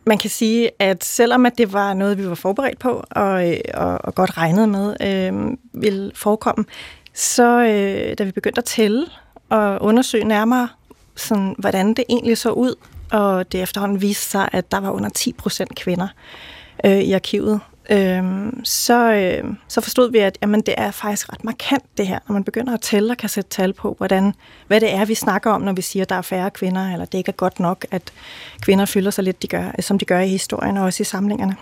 man 0.06 0.18
kan 0.18 0.30
sige, 0.30 0.70
at 0.78 1.04
selvom 1.04 1.46
at 1.46 1.58
det 1.58 1.72
var 1.72 1.94
noget, 1.94 2.18
vi 2.18 2.28
var 2.28 2.34
forberedt 2.34 2.78
på 2.78 3.04
og, 3.10 3.54
og, 3.74 3.98
og 4.04 4.14
godt 4.14 4.38
regnet 4.38 4.68
med 4.68 4.96
øh, 5.00 5.56
ville 5.82 6.12
forekomme, 6.14 6.64
så 7.14 7.60
øh, 7.62 8.18
da 8.18 8.24
vi 8.24 8.30
begyndte 8.30 8.58
at 8.58 8.64
tælle 8.64 9.06
og 9.48 9.82
undersøge 9.82 10.24
nærmere, 10.24 10.68
sådan, 11.16 11.54
hvordan 11.58 11.94
det 11.94 12.04
egentlig 12.08 12.38
så 12.38 12.50
ud, 12.50 12.74
og 13.12 13.52
det 13.52 13.62
efterhånden 13.62 14.00
viste 14.00 14.30
sig, 14.30 14.48
at 14.52 14.72
der 14.72 14.80
var 14.80 14.90
under 14.90 15.08
10 15.08 15.32
procent 15.32 15.74
kvinder 15.74 16.08
øh, 16.84 16.98
i 16.98 17.12
arkivet, 17.12 17.60
øhm, 17.90 18.64
så, 18.64 19.12
øh, 19.12 19.54
så 19.68 19.80
forstod 19.80 20.12
vi, 20.12 20.18
at 20.18 20.38
jamen, 20.42 20.60
det 20.60 20.74
er 20.78 20.90
faktisk 20.90 21.32
ret 21.32 21.44
markant 21.44 21.84
det 21.98 22.06
her, 22.06 22.18
når 22.28 22.32
man 22.32 22.44
begynder 22.44 22.74
at 22.74 22.80
tælle 22.80 23.10
og 23.10 23.16
kan 23.16 23.28
sætte 23.28 23.50
tal 23.50 23.72
på, 23.72 23.94
hvordan, 23.98 24.34
hvad 24.66 24.80
det 24.80 24.94
er, 24.94 25.04
vi 25.04 25.14
snakker 25.14 25.50
om, 25.50 25.60
når 25.60 25.72
vi 25.72 25.82
siger, 25.82 26.02
at 26.02 26.08
der 26.08 26.16
er 26.16 26.22
færre 26.22 26.50
kvinder, 26.50 26.92
eller 26.92 27.04
det 27.04 27.18
ikke 27.18 27.28
er 27.28 27.32
godt 27.32 27.60
nok, 27.60 27.86
at 27.90 28.12
kvinder 28.60 28.84
fylder 28.84 29.10
sig 29.10 29.24
lidt, 29.24 29.42
de 29.42 29.48
gør, 29.48 29.70
som 29.80 29.98
de 29.98 30.04
gør 30.04 30.20
i 30.20 30.28
historien 30.28 30.76
og 30.76 30.84
også 30.84 31.02
i 31.02 31.04
samlingerne. 31.04 31.56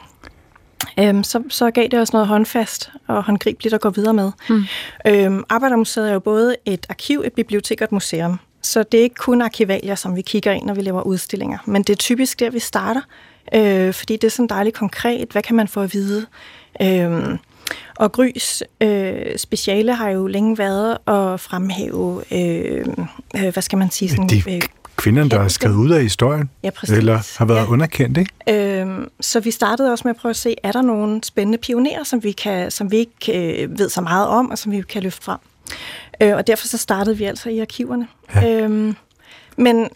Øhm, 0.98 1.24
så, 1.24 1.42
så 1.48 1.70
gav 1.70 1.88
det 1.88 2.00
os 2.00 2.12
noget 2.12 2.28
håndfast 2.28 2.90
og 3.06 3.24
håndgribeligt 3.24 3.74
at 3.74 3.80
gå 3.80 3.90
videre 3.90 4.14
med. 4.14 4.32
Mm. 4.48 4.64
Øhm, 5.06 5.44
Arbejdermuseet 5.48 6.08
er 6.08 6.12
jo 6.12 6.20
både 6.20 6.56
et 6.64 6.86
arkiv, 6.88 7.22
et 7.24 7.32
bibliotek 7.32 7.80
og 7.80 7.84
et 7.84 7.92
museum. 7.92 8.38
Så 8.62 8.82
det 8.82 8.98
er 8.98 9.02
ikke 9.02 9.14
kun 9.14 9.42
arkivalier, 9.42 9.94
som 9.94 10.16
vi 10.16 10.22
kigger 10.22 10.52
ind, 10.52 10.66
når 10.66 10.74
vi 10.74 10.82
laver 10.82 11.02
udstillinger. 11.02 11.58
Men 11.64 11.82
det 11.82 11.92
er 11.92 11.96
typisk 11.96 12.40
der, 12.40 12.50
vi 12.50 12.58
starter, 12.58 13.00
øh, 13.54 13.94
fordi 13.94 14.12
det 14.16 14.24
er 14.24 14.30
sådan 14.30 14.48
dejligt 14.48 14.76
konkret. 14.76 15.28
Hvad 15.32 15.42
kan 15.42 15.56
man 15.56 15.68
få 15.68 15.80
at 15.80 15.92
vide? 15.94 16.26
Øh, 16.82 17.38
og 17.96 18.12
Grys 18.12 18.62
øh, 18.80 19.38
speciale 19.38 19.94
har 19.94 20.08
jo 20.10 20.26
længe 20.26 20.58
været 20.58 20.92
at 20.92 21.40
fremhæve, 21.40 22.22
øh, 22.32 22.86
øh, 23.36 23.52
hvad 23.52 23.62
skal 23.62 23.78
man 23.78 23.90
sige, 23.90 24.08
sådan, 24.08 24.28
De 24.28 24.42
øh, 24.54 24.62
kvinderne, 24.96 25.30
der 25.30 25.40
har 25.40 25.48
skrevet 25.48 25.76
ud 25.76 25.90
af 25.90 26.02
historien, 26.02 26.50
Ja, 26.62 26.70
præcis. 26.70 26.96
eller 26.98 27.34
har 27.38 27.44
været 27.44 27.58
Ja. 27.66 27.66
underkendt, 27.70 28.18
ikke? 28.18 28.80
Øhm, 28.80 29.08
så 29.20 29.40
vi 29.40 29.50
startede 29.50 29.92
også 29.92 30.02
med 30.08 30.10
at 30.10 30.16
prøve 30.20 30.30
at 30.30 30.36
se, 30.36 30.54
er 30.62 30.72
der 30.72 30.82
nogle 30.82 31.20
spændende 31.24 31.58
pionerer, 31.58 32.04
som 32.04 32.24
vi, 32.24 32.32
kan, 32.32 32.70
som 32.70 32.90
vi 32.90 32.96
ikke 32.96 33.62
øh, 33.62 33.78
ved 33.78 33.88
så 33.88 34.00
meget 34.00 34.26
om, 34.28 34.50
og 34.50 34.58
som 34.58 34.72
vi 34.72 34.82
kan 34.82 35.02
løfte 35.02 35.22
frem. 35.22 35.38
Øh, 36.20 36.36
og 36.36 36.46
derfor 36.46 36.66
så 36.66 36.78
startede 36.78 37.16
vi 37.18 37.24
altså 37.24 37.48
i 37.50 37.58
arkiverne. 37.58 38.08
Ja. 38.34 38.60
Øhm, 38.62 38.96
men 39.56 39.88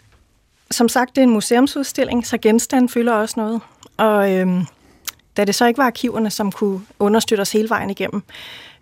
som 0.71 0.89
sagt, 0.89 1.15
det 1.15 1.21
er 1.21 1.25
en 1.25 1.33
museumsudstilling, 1.33 2.27
så 2.27 2.37
genstanden 2.37 2.89
fylder 2.89 3.13
også 3.13 3.33
noget. 3.37 3.61
Og 3.97 4.33
øhm, 4.33 4.65
da 5.37 5.45
det 5.45 5.55
så 5.55 5.65
ikke 5.67 5.77
var 5.77 5.85
arkiverne, 5.85 6.29
som 6.29 6.51
kunne 6.51 6.81
understøtte 6.99 7.41
os 7.41 7.51
hele 7.51 7.69
vejen 7.69 7.89
igennem, 7.89 8.23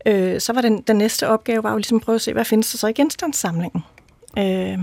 øh, 0.05 0.41
så 0.41 0.53
var 0.53 0.61
den, 0.61 0.81
den 0.81 0.95
næste 0.95 1.27
opgave 1.27 1.63
var 1.63 1.71
jo 1.71 1.77
ligesom 1.77 1.97
at 1.97 2.03
prøve 2.03 2.15
at 2.15 2.21
se, 2.21 2.33
hvad 2.33 2.45
findes 2.45 2.71
der 2.71 2.77
så 2.77 2.87
i 2.87 2.93
genstandssamlingen. 2.93 3.83
Øh, 4.37 4.79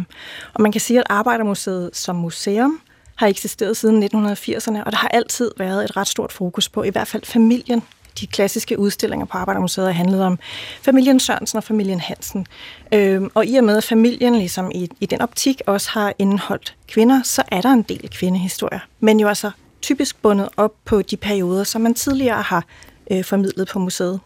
og 0.54 0.62
man 0.62 0.72
kan 0.72 0.80
sige, 0.80 0.98
at 0.98 1.06
Arbejdermuseet 1.08 1.90
som 1.92 2.16
museum 2.16 2.80
har 3.14 3.26
eksisteret 3.26 3.76
siden 3.76 4.02
1980'erne, 4.02 4.82
og 4.84 4.92
der 4.92 4.96
har 4.96 5.08
altid 5.08 5.50
været 5.58 5.84
et 5.84 5.96
ret 5.96 6.08
stort 6.08 6.32
fokus 6.32 6.68
på, 6.68 6.82
i 6.82 6.88
hvert 6.88 7.08
fald 7.08 7.24
familien. 7.24 7.82
De 8.20 8.26
klassiske 8.26 8.78
udstillinger 8.78 9.26
på 9.26 9.38
Arbejdermuseet 9.38 9.86
har 9.86 9.92
handlet 9.92 10.22
om 10.22 10.38
familien 10.82 11.20
Sørensen 11.20 11.56
og 11.56 11.64
familien 11.64 12.00
Hansen. 12.00 12.46
Øhm, 12.92 13.30
og 13.34 13.46
i 13.46 13.56
og 13.56 13.64
med, 13.64 13.76
at 13.76 13.84
familien 13.84 14.36
ligesom 14.36 14.70
i, 14.74 14.88
i 15.00 15.06
den 15.06 15.20
optik 15.20 15.62
også 15.66 15.90
har 15.90 16.14
indeholdt 16.18 16.76
kvinder, 16.88 17.22
så 17.22 17.42
er 17.48 17.60
der 17.60 17.68
en 17.68 17.82
del 17.82 18.10
kvindehistorier. 18.10 18.80
Men 19.00 19.20
jo 19.20 19.28
altså 19.28 19.50
typisk 19.82 20.22
bundet 20.22 20.48
op 20.56 20.72
på 20.84 21.02
de 21.02 21.16
perioder, 21.16 21.64
som 21.64 21.80
man 21.80 21.94
tidligere 21.94 22.42
har 22.42 22.64
øh, 23.10 23.24
formidlet 23.24 23.68
på 23.68 23.78
museet. 23.78 24.20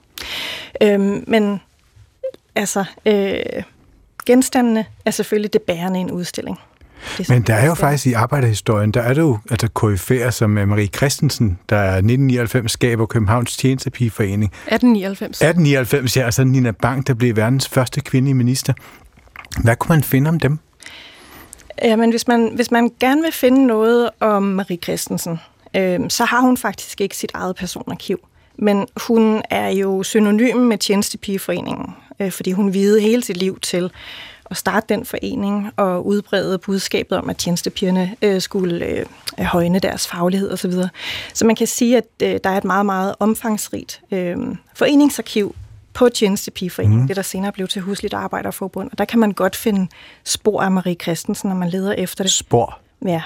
Øhm, 0.83 1.25
men 1.27 1.61
altså, 2.55 2.85
øh, 3.07 3.63
genstandene 4.27 4.85
er 5.05 5.11
selvfølgelig 5.11 5.53
det 5.53 5.63
bærende 5.63 5.99
i 5.99 6.01
en 6.01 6.11
udstilling. 6.11 6.59
Det 7.19 7.29
Men 7.29 7.43
der 7.43 7.55
er 7.55 7.67
jo 7.67 7.75
faktisk 7.75 8.07
i 8.07 8.13
arbejderhistorien, 8.13 8.91
der 8.91 9.01
er 9.01 9.15
det 9.15 9.21
jo 9.21 9.39
altså 9.51 9.69
KF'er 9.79 10.31
som 10.31 10.59
øh, 10.59 10.69
Marie 10.69 10.87
Christensen, 10.87 11.59
der 11.69 11.77
er 11.77 11.97
1999 11.97 12.73
skaber 12.73 13.07
Københavns 13.07 13.57
Tjenestepigeforening. 13.57 14.53
1899. 14.53 15.43
1899, 15.43 16.17
ja, 16.17 16.27
og 16.27 16.35
så 16.35 16.45
Nina 16.45 16.71
Bang, 16.71 17.07
der 17.07 17.15
blev 17.15 17.37
verdens 17.37 17.69
første 17.69 18.01
kvindelige 18.01 18.35
minister. 18.35 18.73
Hvad 19.63 19.77
kunne 19.77 19.97
man 19.97 20.03
finde 20.03 20.29
om 20.29 20.41
dem? 20.41 20.59
Ja, 21.83 21.97
men 21.97 22.11
hvis 22.11 22.29
man, 22.29 22.53
hvis 22.55 22.71
man 22.71 22.91
gerne 23.01 23.23
vil 23.23 23.33
finde 23.33 23.67
noget 23.67 24.11
om 24.21 24.43
Marie 24.43 24.79
Christensen, 24.83 25.41
øh, 25.77 26.01
så 26.09 26.25
har 26.25 26.41
hun 26.41 26.57
faktisk 26.57 27.01
ikke 27.01 27.17
sit 27.17 27.31
eget 27.35 27.57
personarkiv. 27.57 28.29
Men 28.59 28.87
hun 29.07 29.43
er 29.51 29.69
jo 29.69 30.03
synonym 30.03 30.57
med 30.57 30.79
Tjenestepigeforeningen, 30.79 31.95
øh, 32.21 32.33
fordi 32.33 32.53
hun 32.53 32.75
videde 32.75 33.01
hele 33.01 33.25
sit 33.25 33.37
liv 33.37 33.61
til 33.61 33.91
at 34.51 34.57
starte 34.57 34.87
den 34.89 35.05
forening 35.05 35.71
og 35.77 36.07
udbrede 36.07 36.59
budskabet 36.59 37.19
om, 37.19 37.31
at 37.31 37.37
tjenestepigerne 37.37 38.17
øh, 38.23 38.41
skulle 38.41 38.87
øh, 38.87 39.07
højne 39.39 39.79
deres 39.79 40.09
faglighed 40.09 40.53
osv. 40.53 40.73
Så, 40.73 40.89
så 41.35 41.47
man 41.47 41.57
kan 41.57 41.67
sige, 41.67 41.97
at 41.97 42.05
øh, 42.23 42.41
der 42.45 42.51
er 42.51 42.57
et 42.57 42.65
meget, 42.65 42.87
meget 42.87 43.15
omfangsrigt 43.19 44.01
øh, 44.11 44.37
foreningsarkiv 44.75 45.55
på 45.95 46.09
Tjenestepigeforeningen, 46.09 47.01
mm. 47.01 47.07
det 47.07 47.17
der 47.17 47.23
senere 47.23 47.53
blev 47.53 47.69
til 47.69 47.83
Husligt 47.83 48.15
Arbejderforbund. 48.15 48.91
Og 48.91 48.99
der 48.99 49.05
kan 49.05 49.19
man 49.19 49.33
godt 49.33 49.57
finde 49.57 49.89
spor 50.25 50.63
af 50.63 50.71
Marie 50.71 50.97
Christensen, 51.03 51.49
når 51.49 51.57
man 51.57 51.69
leder 51.69 51.93
efter 51.93 52.25
det. 52.25 52.33
Spor? 52.33 52.79
Ja. 53.05 53.23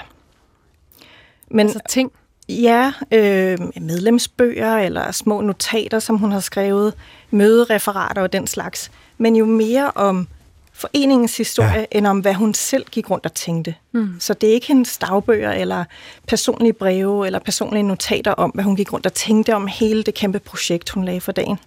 Men, 1.51 1.67
altså 1.67 1.79
ting? 1.89 2.11
Ja, 2.49 2.93
øh, 3.11 3.57
medlemsbøger 3.81 4.77
eller 4.77 5.11
små 5.11 5.41
notater, 5.41 5.99
som 5.99 6.17
hun 6.17 6.31
har 6.31 6.39
skrevet, 6.39 6.93
mødereferater 7.31 8.21
og 8.21 8.33
den 8.33 8.47
slags. 8.47 8.91
Men 9.17 9.35
jo 9.35 9.45
mere 9.45 9.91
om 9.95 10.27
foreningens 10.73 11.37
historie, 11.37 11.79
ja. 11.79 11.85
end 11.91 12.07
om 12.07 12.19
hvad 12.19 12.33
hun 12.33 12.53
selv 12.53 12.85
gik 12.91 13.09
rundt 13.09 13.25
og 13.25 13.33
tænkte. 13.33 13.75
Mm. 13.91 14.15
Så 14.19 14.33
det 14.33 14.49
er 14.49 14.53
ikke 14.53 14.67
hendes 14.67 14.97
dagbøger 14.97 15.51
eller 15.51 15.83
personlige 16.27 16.73
breve 16.73 17.25
eller 17.25 17.39
personlige 17.39 17.83
notater 17.83 18.31
om, 18.31 18.49
hvad 18.49 18.63
hun 18.63 18.75
gik 18.75 18.93
rundt 18.93 19.05
og 19.05 19.13
tænkte 19.13 19.55
om 19.55 19.67
hele 19.67 20.03
det 20.03 20.13
kæmpe 20.13 20.39
projekt, 20.39 20.89
hun 20.89 21.05
lagde 21.05 21.21
for 21.21 21.31
dagen. 21.31 21.57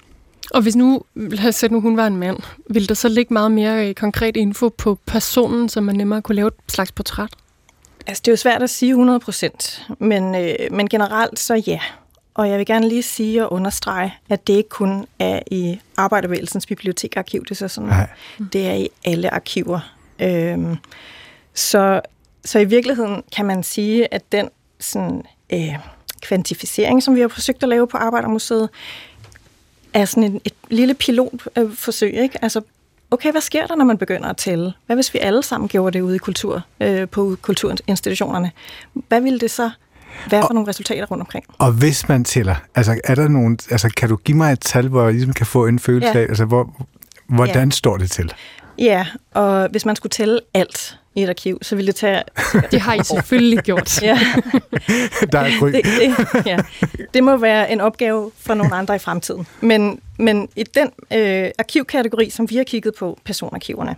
Og 0.51 0.63
hvis 0.63 0.77
nu, 0.77 1.03
lad 1.15 1.49
os 1.49 1.55
sætte 1.55 1.75
nu, 1.75 1.81
hun 1.81 1.97
var 1.97 2.07
en 2.07 2.17
mand, 2.17 2.39
ville 2.71 2.89
der 2.89 2.95
så 2.95 3.09
ligge 3.09 3.35
meget 3.35 3.53
mere 3.53 3.89
øh, 3.89 3.95
konkret 3.95 4.37
info 4.37 4.69
på 4.69 4.99
personen, 5.07 5.69
så 5.69 5.81
man 5.81 5.95
nemmere 5.95 6.23
kunne 6.23 6.37
lave 6.37 6.49
et 6.49 6.55
slags 6.73 6.93
portræt? 6.93 7.31
Altså, 8.07 8.23
det 8.25 8.29
er 8.29 8.33
jo 8.33 8.37
svært 8.37 8.63
at 8.63 8.71
sige 8.71 8.91
100 8.91 9.21
procent, 9.21 9.87
men, 9.99 10.35
øh, 10.35 10.55
men 10.71 10.89
generelt 10.89 11.39
så 11.39 11.55
ja. 11.55 11.81
Og 12.37 12.51
jeg 12.51 12.59
vil 12.59 12.67
gerne 12.67 12.89
lige 12.89 13.03
sige 13.03 13.45
og 13.47 13.53
understrege, 13.53 14.15
at 14.29 14.47
det 14.47 14.53
ikke 14.53 14.69
kun 14.69 15.07
er 15.19 15.41
i 15.51 15.81
Arbejderbevægelsens 15.97 16.67
bibliotekarkiv, 16.67 17.45
det 17.45 17.51
er 17.51 17.55
så 17.55 17.69
sådan, 17.69 17.89
Nej. 17.89 18.09
det 18.53 18.67
er 18.67 18.75
i 18.75 18.89
alle 19.05 19.35
arkiver. 19.35 19.81
Øhm, 20.19 20.77
så, 21.55 22.01
så 22.45 22.59
i 22.59 22.65
virkeligheden 22.65 23.23
kan 23.37 23.47
man 23.47 23.63
sige, 23.63 24.15
at 24.15 24.33
den 24.33 24.49
sådan, 24.81 25.23
øh, 25.53 25.79
kvantificering, 26.21 27.03
som 27.03 27.15
vi 27.15 27.21
har 27.21 27.29
forsøgt 27.29 27.63
at 27.63 27.69
lave 27.69 27.87
på 27.89 27.97
Arbejdermuseet, 27.97 28.69
er 29.93 30.05
sådan 30.05 30.23
et, 30.23 30.41
et 30.45 30.55
lille 30.71 30.95
pilotforsøg. 30.95 32.15
Ikke? 32.15 32.39
Altså, 32.43 32.61
okay, 33.11 33.31
hvad 33.31 33.41
sker 33.41 33.67
der, 33.67 33.77
når 33.77 33.85
man 33.85 33.99
begynder 33.99 34.29
at 34.29 34.37
tælle? 34.37 34.73
Hvad 34.87 34.97
hvis 34.97 35.15
vi 35.15 35.19
alle 35.19 35.43
sammen 35.43 35.69
gjorde 35.69 35.99
det 35.99 36.03
ude 36.03 36.15
i 36.15 36.19
kultur, 36.19 36.63
øh, 36.81 37.09
på 37.09 37.37
kulturinstitutionerne? 37.43 38.53
Hvad 38.93 39.21
ville 39.21 39.39
det 39.39 39.51
så 39.51 39.71
være 40.31 40.43
for 40.43 40.55
nogle 40.55 40.69
resultater 40.69 41.07
rundt 41.07 41.21
omkring? 41.21 41.45
Og 41.59 41.73
hvis 41.73 42.09
man 42.09 42.25
tæller, 42.25 42.55
altså, 42.75 43.01
er 43.05 43.15
der 43.15 43.29
nogen, 43.29 43.59
altså, 43.71 43.89
kan 43.97 44.09
du 44.09 44.17
give 44.17 44.37
mig 44.37 44.53
et 44.53 44.61
tal, 44.61 44.89
hvor 44.89 45.03
jeg 45.05 45.13
ligesom 45.13 45.33
kan 45.33 45.47
få 45.47 45.67
en 45.67 45.79
følelse 45.79 46.09
Ja. 46.09 46.19
af, 46.19 46.23
altså, 46.23 46.45
hvor, 46.45 46.87
hvordan 47.29 47.69
Ja. 47.69 47.71
står 47.71 47.97
det 47.97 48.11
til? 48.11 48.33
Ja, 48.79 49.07
og 49.35 49.69
hvis 49.71 49.85
man 49.87 49.97
skulle 49.97 50.11
tælle 50.11 50.41
alt 50.55 50.99
i 51.15 51.23
et 51.23 51.29
arkiv, 51.29 51.59
så 51.63 51.77
ville 51.77 51.87
det 51.87 51.95
tage... 51.97 52.23
Det 52.73 52.81
har 52.81 52.95
I 52.95 53.05
selvfølgelig 53.05 53.59
gjort. 53.59 54.03
ja. 54.03 54.19
Der 55.33 55.39
er 55.39 55.51
det, 55.61 55.85
det, 55.85 56.47
ja. 56.47 56.59
det 57.15 57.25
må 57.25 57.37
være 57.37 57.73
en 57.73 57.81
opgave 57.81 58.31
for 58.41 58.55
nogle 58.55 58.75
andre 58.75 58.97
i 58.97 58.99
fremtiden. 58.99 59.47
Men, 59.61 60.01
men 60.19 60.49
i 60.57 60.63
den 60.63 60.91
øh, 61.13 61.51
arkivkategori, 61.59 62.31
som 62.31 62.51
vi 62.51 62.57
har 62.57 62.65
kigget 62.65 62.93
på, 62.99 63.19
personarkiverne, 63.25 63.97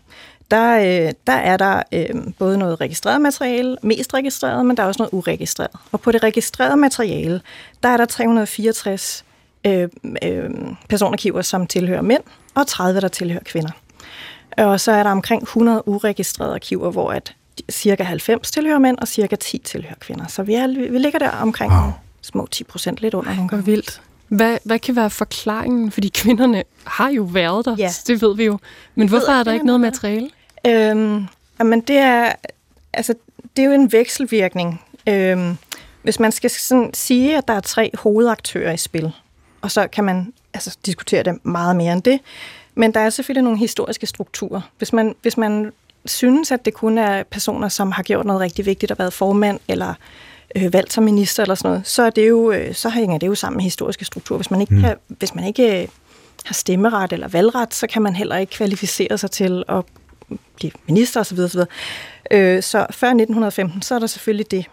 der, 0.51 0.79
øh, 1.07 1.13
der 1.27 1.33
er 1.33 1.57
der 1.57 1.83
øh, 1.93 2.09
både 2.39 2.59
noget 2.59 2.81
registreret 2.81 3.21
materiale, 3.21 3.77
mest 3.83 4.15
registreret, 4.15 4.67
men 4.67 4.77
der 4.77 4.83
er 4.83 4.87
også 4.87 5.03
noget 5.03 5.13
uregistreret. 5.13 5.71
Og 5.93 6.01
på 6.01 6.13
det 6.13 6.23
registrerede 6.23 6.77
materiale, 6.77 7.41
der 7.83 7.89
er 7.89 7.97
der 7.97 8.05
364 8.05 9.25
øh, 9.67 9.89
øh, 10.23 10.51
personarkiver, 10.89 11.43
som 11.43 11.67
tilhører 11.67 12.03
mænd, 12.03 12.23
og 12.55 12.67
30, 12.67 13.01
der 13.01 13.09
tilhører 13.09 13.45
kvinder. 13.45 13.71
Og 14.59 14.81
så 14.81 14.93
er 14.93 15.03
der 15.03 15.11
omkring 15.11 15.43
100 15.43 15.89
uregistrerede 15.89 16.55
arkiver, 16.55 16.91
hvor 16.91 17.11
at 17.11 17.35
cirka 17.71 18.03
90 18.03 18.51
tilhører 18.51 18.79
mænd, 18.79 18.99
og 18.99 19.09
cirka 19.09 19.37
10 19.37 19.59
tilhører 19.59 19.95
kvinder. 20.01 20.27
Så 20.27 20.43
vi, 20.43 20.55
er, 20.55 20.91
vi 20.91 20.99
ligger 20.99 21.19
der 21.19 21.31
omkring 21.31 21.73
wow. 21.73 21.93
små 22.23 22.47
10 22.51 22.65
procent, 22.65 23.01
lidt 23.01 23.15
under 23.15 23.35
nogle 23.35 23.49
Hvor 23.49 23.59
vildt. 23.59 24.01
Hvad, 24.29 24.59
hvad 24.65 24.79
kan 24.79 24.97
være 24.97 25.11
forklaringen? 25.11 25.91
Fordi 25.91 26.09
kvinderne 26.09 26.63
har 26.85 27.09
jo 27.09 27.23
været 27.23 27.65
der, 27.65 27.77
Ja. 27.79 27.91
det 28.07 28.23
ved 28.23 28.37
vi 28.37 28.45
jo. 28.45 28.59
Men 28.95 29.09
hvorfor 29.09 29.33
ved, 29.33 29.39
er 29.41 29.43
der 29.43 29.53
ikke 29.53 29.67
noget 29.67 29.81
materiale? 29.81 30.31
Øhm, 30.67 31.27
jamen 31.59 31.81
det 31.81 31.97
er, 31.97 32.33
altså, 32.93 33.15
det 33.57 33.63
er 33.63 33.67
jo 33.67 33.73
en 33.73 33.93
vekselvirkning. 33.93 34.83
Øhm, 35.09 35.57
hvis 36.03 36.21
man 36.21 36.33
skal 36.33 36.51
sådan 36.51 36.91
sige, 36.95 37.39
at 37.39 37.49
der 37.49 37.55
er 37.55 37.61
tre 37.61 37.91
hovedaktører 37.95 38.73
i 38.73 38.77
spil, 38.77 39.13
og 39.61 39.71
så 39.71 39.87
kan 39.87 40.05
man 40.05 40.33
altså, 40.55 40.77
diskutere 40.87 41.23
det 41.23 41.45
meget 41.47 41.77
mere 41.77 41.93
end 41.93 42.03
det, 42.03 42.21
men 42.75 42.95
der 42.95 43.01
er 43.01 43.11
selvfølgelig 43.11 43.45
nogle 43.45 43.59
historiske 43.59 44.07
strukturer. 44.07 44.61
Hvis 44.79 44.93
man, 44.93 45.15
hvis 45.23 45.37
man 45.37 45.73
synes, 46.05 46.53
at 46.53 46.65
det 46.65 46.75
kun 46.75 46.99
er 46.99 47.23
personer, 47.23 47.69
som 47.69 47.93
har 47.93 48.03
gjort 48.03 48.27
noget 48.27 48.41
rigtig 48.41 48.67
vigtigt 48.67 48.93
og 48.93 48.99
været 48.99 49.13
formand, 49.13 49.61
eller 49.69 49.95
øh, 50.57 50.73
valgt 50.73 50.93
som 50.93 51.05
minister 51.05 51.43
eller 51.43 51.55
sådan 51.55 51.69
noget, 51.71 51.87
så, 51.87 52.03
er 52.03 52.11
det 52.11 52.29
jo, 52.29 52.51
øh, 52.53 52.75
så 52.75 52.89
hænger 52.89 53.19
det 53.19 53.27
jo 53.27 53.35
sammen 53.35 53.57
med 53.57 53.65
historiske 53.65 54.05
strukturer. 54.05 54.39
Hvis 54.39 54.51
man 54.51 54.61
ikke, 54.61 54.75
Mm. 54.75 54.81
kan, 54.81 54.97
hvis 55.09 55.35
man 55.35 55.45
ikke 55.45 55.83
øh, 55.83 55.89
har 56.45 56.55
stemmeret 56.55 57.13
eller 57.13 57.29
valgret, 57.29 57.75
så 57.75 57.87
kan 57.87 58.03
man 58.03 58.15
heller 58.17 58.37
ikke 58.37 58.53
kvalificere 58.53 59.19
sig 59.19 59.31
til 59.31 59.65
at 59.69 59.83
blive 60.57 60.73
minister 60.87 61.21
osv. 61.21 61.39
osv. 61.39 61.61
Øh, 62.31 62.63
så 62.63 62.87
før 62.91 63.09
1915, 63.09 63.83
så 63.83 63.95
er 63.95 63.99
der 63.99 64.07
selvfølgelig 64.07 64.51
det. 64.51 64.67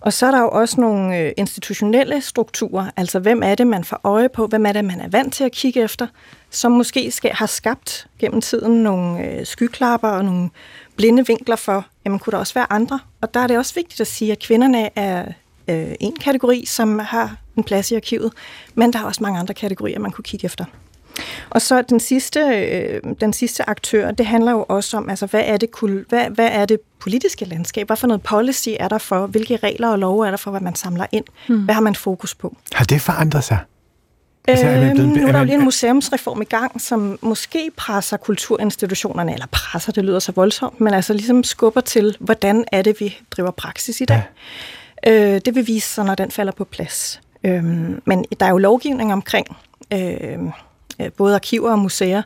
Og 0.00 0.12
så 0.12 0.26
er 0.26 0.30
der 0.30 0.40
jo 0.40 0.48
også 0.50 0.80
nogle 0.80 1.18
øh, 1.18 1.32
institutionelle 1.36 2.20
strukturer, 2.20 2.90
altså 2.96 3.18
hvem 3.18 3.42
er 3.42 3.54
det, 3.54 3.66
man 3.66 3.84
får 3.84 4.00
øje 4.04 4.28
på, 4.28 4.46
hvem 4.46 4.66
er 4.66 4.72
det, 4.72 4.84
man 4.84 5.00
er 5.00 5.08
vant 5.08 5.34
til 5.34 5.44
at 5.44 5.52
kigge 5.52 5.82
efter, 5.82 6.06
som 6.50 6.72
måske 6.72 7.10
skal, 7.10 7.30
har 7.34 7.46
skabt 7.46 8.06
gennem 8.18 8.40
tiden 8.40 8.82
nogle 8.82 9.24
øh, 9.24 9.46
skyklapper 9.46 10.08
og 10.08 10.24
nogle 10.24 10.50
blinde 10.96 11.26
vinkler 11.26 11.56
for, 11.56 11.86
jamen 12.04 12.18
kunne 12.18 12.30
der 12.30 12.38
også 12.38 12.54
være 12.54 12.72
andre? 12.72 13.00
Og 13.20 13.34
der 13.34 13.40
er 13.40 13.46
det 13.46 13.58
også 13.58 13.74
vigtigt 13.74 14.00
at 14.00 14.06
sige, 14.06 14.32
at 14.32 14.38
kvinderne 14.38 14.98
er 14.98 15.24
øh, 15.68 15.94
en 16.00 16.16
kategori, 16.16 16.64
som 16.66 16.98
har 16.98 17.36
en 17.56 17.64
plads 17.64 17.90
i 17.90 17.94
arkivet, 17.94 18.32
men 18.74 18.92
der 18.92 18.98
er 18.98 19.04
også 19.04 19.22
mange 19.22 19.38
andre 19.38 19.54
kategorier, 19.54 19.98
man 19.98 20.10
kunne 20.10 20.24
kigge 20.24 20.44
efter. 20.44 20.64
Og 21.50 21.62
så 21.62 21.82
den 21.82 22.00
sidste, 22.00 22.40
øh, 22.40 23.00
den 23.20 23.32
sidste 23.32 23.68
aktør, 23.68 24.10
det 24.10 24.26
handler 24.26 24.52
jo 24.52 24.66
også 24.68 24.96
om, 24.96 25.10
altså, 25.10 25.26
hvad, 25.26 25.42
er 25.44 25.56
det, 25.56 25.68
kul- 25.76 26.04
hvad, 26.08 26.30
hvad 26.30 26.48
er 26.52 26.64
det 26.66 26.78
politiske 27.00 27.44
landskab? 27.44 27.86
Hvad 27.86 27.96
for 27.96 28.06
noget 28.06 28.22
policy 28.22 28.68
er 28.80 28.88
der 28.88 28.98
for? 28.98 29.26
Hvilke 29.26 29.56
regler 29.56 29.88
og 29.88 29.98
love 29.98 30.26
er 30.26 30.30
der 30.30 30.36
for, 30.36 30.50
hvad 30.50 30.60
man 30.60 30.74
samler 30.74 31.06
ind? 31.12 31.24
Hmm. 31.48 31.64
Hvad 31.64 31.74
har 31.74 31.82
man 31.82 31.94
fokus 31.94 32.34
på? 32.34 32.56
Har 32.72 32.84
det 32.84 33.00
forandret 33.00 33.44
sig? 33.44 33.58
Altså, 34.48 34.66
er 34.66 34.80
Øhm, 34.82 34.90
blevet- 34.94 35.08
nu 35.08 35.22
er 35.24 35.28
er 35.28 35.32
der 35.32 35.38
jo 35.38 35.44
lige 35.44 35.54
en 35.56 35.64
museumsreform 35.64 36.42
i 36.42 36.44
gang, 36.44 36.80
som 36.80 37.18
måske 37.22 37.70
presser 37.76 38.16
kulturinstitutionerne, 38.16 39.32
eller 39.32 39.46
presser, 39.52 39.92
det 39.92 40.04
lyder 40.04 40.18
så 40.18 40.32
voldsomt, 40.32 40.80
men 40.80 40.94
altså 40.94 41.12
ligesom 41.12 41.44
skubber 41.44 41.80
til, 41.80 42.16
hvordan 42.20 42.64
er 42.72 42.82
det, 42.82 43.00
vi 43.00 43.18
driver 43.30 43.50
praksis 43.50 44.00
i 44.00 44.04
dag. 44.04 44.22
Ja. 45.06 45.34
Øh, 45.34 45.40
det 45.44 45.54
vil 45.54 45.66
vise 45.66 45.88
sig, 45.88 46.04
når 46.04 46.14
den 46.14 46.30
falder 46.30 46.52
på 46.52 46.64
plads. 46.64 47.20
Øhm, 47.44 48.02
men 48.04 48.24
der 48.40 48.46
er 48.46 48.50
jo 48.50 48.58
lovgivning 48.58 49.12
omkring 49.12 49.46
øh, 49.92 50.00
øh, 50.20 50.38
både 51.16 51.34
arkiver 51.34 51.70
og 51.70 51.78
museer, 51.78 52.22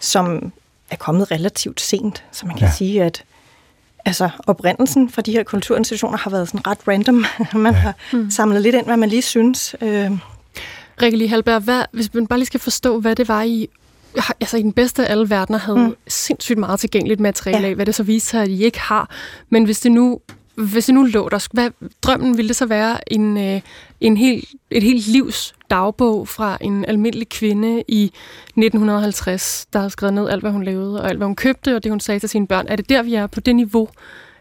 som 0.00 0.52
er 0.90 0.96
kommet 0.96 1.30
relativt 1.30 1.80
sent, 1.80 2.24
så 2.32 2.46
man 2.46 2.56
kan 2.56 2.66
Ja. 2.68 2.72
sige, 2.72 3.02
at 3.02 3.24
altså, 4.04 4.30
oprindelsen 4.46 5.10
for 5.10 5.22
de 5.22 5.32
her 5.32 5.42
kulturinstitutioner 5.42 6.18
har 6.18 6.30
været 6.30 6.48
sådan 6.48 6.66
ret 6.66 6.78
random. 6.88 7.24
man 7.54 7.72
ja. 7.74 7.78
har 7.78 7.94
samlet 8.30 8.62
lidt 8.62 8.74
ind, 8.74 8.86
hvad 8.86 8.96
man 8.96 9.08
lige 9.08 9.22
synes. 9.22 9.76
Øh, 9.80 10.10
Rikke 11.02 11.28
Halberg, 11.28 11.62
hvad, 11.62 11.82
hvis 11.92 12.14
man 12.14 12.26
bare 12.26 12.38
lige 12.38 12.46
skal 12.46 12.60
forstå, 12.60 13.00
hvad 13.00 13.16
det 13.16 13.28
var 13.28 13.42
i 13.42 13.68
altså 14.40 14.56
i 14.56 14.62
den 14.62 14.72
bedste 14.72 15.06
af 15.06 15.10
alle 15.10 15.30
verdener 15.30 15.58
havde 15.58 15.78
mm. 15.78 15.96
sindssygt 16.08 16.58
meget 16.58 16.80
tilgængeligt 16.80 17.20
materiale 17.20 17.62
ja. 17.62 17.68
af, 17.68 17.74
hvad 17.74 17.86
det 17.86 17.94
så 17.94 18.02
viste 18.02 18.28
sig, 18.28 18.42
at 18.42 18.48
I 18.48 18.64
ikke 18.64 18.80
har. 18.80 19.10
Men 19.50 19.64
hvis 19.64 19.80
det 19.80 19.92
nu, 19.92 20.20
hvis 20.56 20.86
det 20.86 20.94
nu 20.94 21.02
lå 21.02 21.28
der, 21.28 21.48
hvad, 21.52 21.70
drømmen 22.02 22.36
ville 22.36 22.48
det 22.48 22.56
så 22.56 22.66
være 22.66 23.12
en, 23.12 23.36
øh, 23.38 23.60
en 24.00 24.16
hel, 24.16 24.46
et 24.70 24.82
helt 24.82 25.06
livs 25.06 25.54
dagbog 25.70 26.28
fra 26.28 26.58
en 26.60 26.84
almindelig 26.84 27.28
kvinde 27.28 27.82
i 27.88 28.04
1950, 28.56 29.66
der 29.72 29.78
har 29.78 29.88
skrevet 29.88 30.14
ned 30.14 30.28
alt, 30.28 30.42
hvad 30.42 30.50
hun 30.50 30.64
lavede, 30.64 31.02
og 31.02 31.08
alt, 31.08 31.18
hvad 31.18 31.26
hun 31.26 31.36
købte, 31.36 31.76
og 31.76 31.82
det, 31.82 31.92
hun 31.92 32.00
sagde 32.00 32.20
til 32.20 32.28
sine 32.28 32.46
børn. 32.46 32.66
Er 32.68 32.76
det 32.76 32.88
der, 32.88 33.02
vi 33.02 33.14
er 33.14 33.26
på 33.26 33.40
det 33.40 33.56
niveau? 33.56 33.88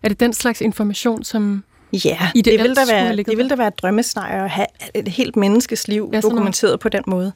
Er 0.03 0.09
det 0.09 0.19
den 0.19 0.33
slags 0.33 0.61
information, 0.61 1.23
som 1.23 1.63
Ja, 2.05 2.17
I 2.35 2.41
det, 2.41 2.45
det, 2.45 2.63
vil 2.63 2.75
have 2.77 2.87
være, 2.91 3.15
det 3.15 3.37
vil 3.37 3.49
da 3.49 3.55
være 3.55 3.67
et 3.67 3.81
drømmescenarie 3.81 4.43
at 4.43 4.49
have 4.49 4.67
et 4.93 5.07
helt 5.07 5.35
menneskes 5.35 5.87
liv 5.87 6.09
Ja, 6.13 6.21
dokumenteret 6.21 6.79
på 6.79 6.89
den 6.89 7.03
måde. 7.07 7.31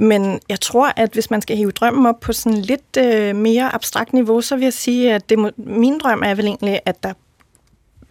Men 0.00 0.40
jeg 0.48 0.60
tror, 0.60 0.92
at 0.96 1.12
hvis 1.12 1.30
man 1.30 1.42
skal 1.42 1.56
hive 1.56 1.70
drømmen 1.70 2.06
op 2.06 2.20
på 2.20 2.32
sådan 2.32 2.58
lidt 2.58 2.96
øh, 2.98 3.36
mere 3.36 3.74
abstrakt 3.74 4.12
niveau, 4.12 4.40
så 4.40 4.56
vil 4.56 4.62
jeg 4.62 4.72
sige, 4.72 5.14
at 5.14 5.30
det 5.30 5.52
min 5.56 5.98
drøm 5.98 6.22
er 6.24 6.34
vel 6.34 6.46
egentlig, 6.46 6.80
at 6.84 7.02
der 7.02 7.12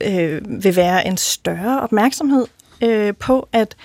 øh, 0.06 0.64
vil 0.64 0.76
være 0.76 1.08
en 1.08 1.18
større 1.18 1.82
opmærksomhed 1.82 2.48
øh, 2.82 3.14
på, 3.16 3.48
at 3.54 3.76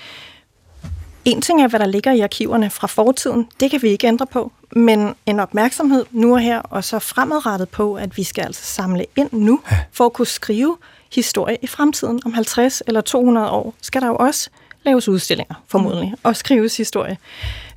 en 1.25 1.41
ting 1.41 1.63
er, 1.63 1.69
hvad 1.69 1.81
der 1.81 1.87
ligger 1.87 2.13
i 2.13 2.21
arkiverne 2.21 2.71
fra 2.71 2.87
fortiden. 2.87 3.49
Det 3.61 3.71
kan 3.71 3.83
vi 3.83 3.89
ikke 3.89 4.07
ændre 4.07 4.27
på. 4.27 4.53
Men 4.73 5.15
en 5.27 5.41
opmærksomhed 5.41 6.05
nu 6.11 6.33
og 6.35 6.41
her, 6.41 6.59
og 6.59 6.85
så 6.85 6.99
fremadrettet 6.99 7.69
på, 7.69 7.95
at 7.95 8.17
vi 8.17 8.23
skal 8.25 8.45
altså 8.45 8.65
samle 8.65 9.05
ind 9.17 9.29
nu, 9.33 9.61
for 9.93 10.07
at 10.07 10.13
kunne 10.13 10.27
skrive 10.27 10.77
historie 11.15 11.57
i 11.63 11.67
fremtiden. 11.67 12.21
Om 12.25 12.33
50 12.33 12.83
eller 12.87 13.01
200 13.01 13.51
år 13.51 13.75
skal 13.83 14.01
der 14.03 14.07
jo 14.09 14.17
også 14.17 14.51
laves 14.85 15.09
udstillinger, 15.09 15.55
formodentlig, 15.69 16.15
og 16.23 16.37
skrives 16.37 16.77
historie. 16.77 17.19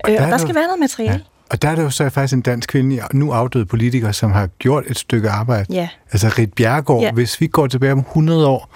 Og, 0.04 0.10
øh, 0.12 0.16
der 0.16 0.22
og 0.22 0.26
er 0.26 0.30
der 0.30 0.38
der- 0.38 0.44
skal 0.46 0.56
være 0.56 0.64
noget 0.68 0.80
materiale. 0.80 1.14
Ja. 1.14 1.20
Og 1.50 1.62
der 1.62 1.70
er 1.70 1.76
der 1.76 1.84
jo 1.84 1.90
så 1.90 2.10
faktisk 2.10 2.34
en 2.34 2.42
dansk 2.42 2.70
kvinde, 2.70 3.02
nu 3.14 3.32
afdøde 3.32 3.66
politiker, 3.66 4.12
som 4.12 4.32
har 4.32 4.48
gjort 4.48 4.84
et 4.88 4.98
stykke 4.98 5.30
arbejde. 5.30 5.66
Ja. 5.74 5.90
Altså 6.12 6.28
Rit 6.28 6.54
Bjerregaard, 6.54 7.02
ja. 7.02 7.12
Hvis 7.12 7.42
vi 7.42 7.48
går 7.48 7.68
tilbage 7.68 7.92
om 7.92 8.00
100 8.00 8.48
år, 8.48 8.70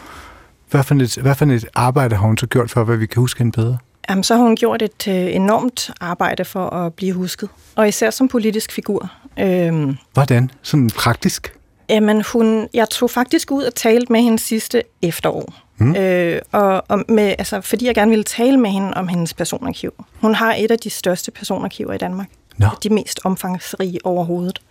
hvad 0.69 0.84
for, 0.84 0.95
et, 0.95 1.15
hvad 1.15 1.36
for 1.36 1.45
et 1.45 1.65
arbejde 1.76 2.15
har 2.15 2.28
hun 2.28 2.38
så 2.38 2.47
gjort 2.47 2.71
for, 2.71 2.84
hvad 2.84 2.97
vi 2.97 3.05
kan 3.05 3.19
huske 3.19 3.38
hende 3.38 3.51
bedre? 3.51 3.78
Jamen, 4.09 4.24
så 4.24 4.36
har 4.36 4.43
hun 4.43 4.55
gjort 4.55 4.82
et 4.82 5.07
øh, 5.07 5.36
enormt 5.36 5.91
arbejde 6.01 6.45
for 6.45 6.69
at 6.69 6.93
blive 6.93 7.13
husket. 7.13 7.49
Og 7.76 7.88
især 7.88 8.09
som 8.09 8.28
politisk 8.28 8.71
figur. 8.71 9.11
Øhm, 9.39 9.97
Hvordan? 10.13 10.51
Sådan 10.61 10.89
praktisk? 10.89 11.53
Jamen, 11.89 12.24
hun, 12.34 12.67
jeg 12.74 12.89
tog 12.89 13.09
faktisk 13.09 13.51
ud 13.51 13.63
og 13.63 13.76
talte 13.76 14.11
med 14.11 14.21
hende 14.21 14.39
sidste 14.39 14.84
efterår. 15.01 15.53
Mm. 15.78 15.95
Øh, 15.95 16.41
og, 16.51 16.84
og 16.88 17.03
med, 17.09 17.36
altså, 17.38 17.61
fordi 17.61 17.86
jeg 17.86 17.95
gerne 17.95 18.09
ville 18.09 18.24
tale 18.24 18.57
med 18.57 18.69
hende 18.69 18.93
om 18.93 19.07
hendes 19.07 19.34
personarkiv. 19.34 20.05
Hun 20.21 20.36
har 20.36 20.55
et 20.57 20.71
af 20.71 20.80
de 20.80 20.89
største 20.89 21.32
personarkiver 21.32 21.93
i 21.93 21.97
Danmark 21.97 22.28
no. 22.58 22.68
De 22.84 22.89
mest 22.89 23.20
omfangsrige 23.24 24.06
overhovedet. 24.06 24.62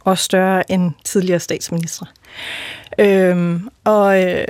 Og 0.00 0.18
større 0.18 0.72
end 0.72 0.92
tidligere 1.04 1.40
statsminister. 1.40 2.06
Øhm, 2.98 3.68
og 3.84 4.22
øh, 4.22 4.44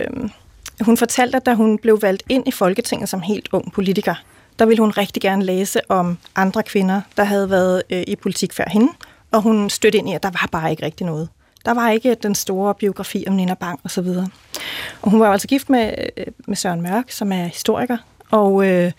hun 0.81 0.97
fortalte, 0.97 1.37
at 1.37 1.47
da 1.47 1.55
hun 1.55 1.79
blev 1.79 2.03
valgt 2.03 2.23
ind 2.29 2.49
i 2.49 2.51
Folketinget 2.51 3.09
som 3.09 3.21
helt 3.21 3.49
ung 3.53 3.73
politiker, 3.73 4.15
der 4.59 4.67
ville 4.67 4.81
hun 4.81 4.91
rigtig 4.91 5.23
gerne 5.23 5.45
læse 5.45 5.81
om 5.89 6.19
andre 6.37 6.63
kvinder, 6.63 7.01
der 7.17 7.25
havde 7.25 7.51
været 7.51 7.83
øh, 7.91 8.03
i 8.07 8.17
politik 8.17 8.53
før 8.53 8.65
hende. 8.71 8.89
Og 9.31 9.43
hun 9.43 9.71
stødte 9.71 9.99
ind 9.99 10.09
i, 10.09 10.13
at 10.13 10.23
der 10.23 10.31
var 10.31 10.49
bare 10.53 10.71
ikke 10.71 10.85
rigtig 10.85 11.07
noget. 11.07 11.29
Der 11.65 11.75
var 11.75 11.91
ikke 11.91 12.15
den 12.15 12.35
store 12.35 12.75
biografi 12.75 13.25
om 13.29 13.35
Nina 13.35 13.55
Bang 13.55 13.81
og 13.85 13.91
så 13.91 14.03
videre. 14.03 14.29
Og 15.03 15.11
hun 15.11 15.21
var 15.21 15.27
jo 15.27 15.33
altså 15.33 15.49
gift 15.49 15.71
med, 15.71 15.95
øh, 16.17 16.27
med 16.47 16.57
Søren 16.57 16.83
Mørk, 16.83 17.11
som 17.11 17.33
er 17.33 17.45
historiker. 17.45 17.97
Og 18.31 18.67
øh, 18.67 18.93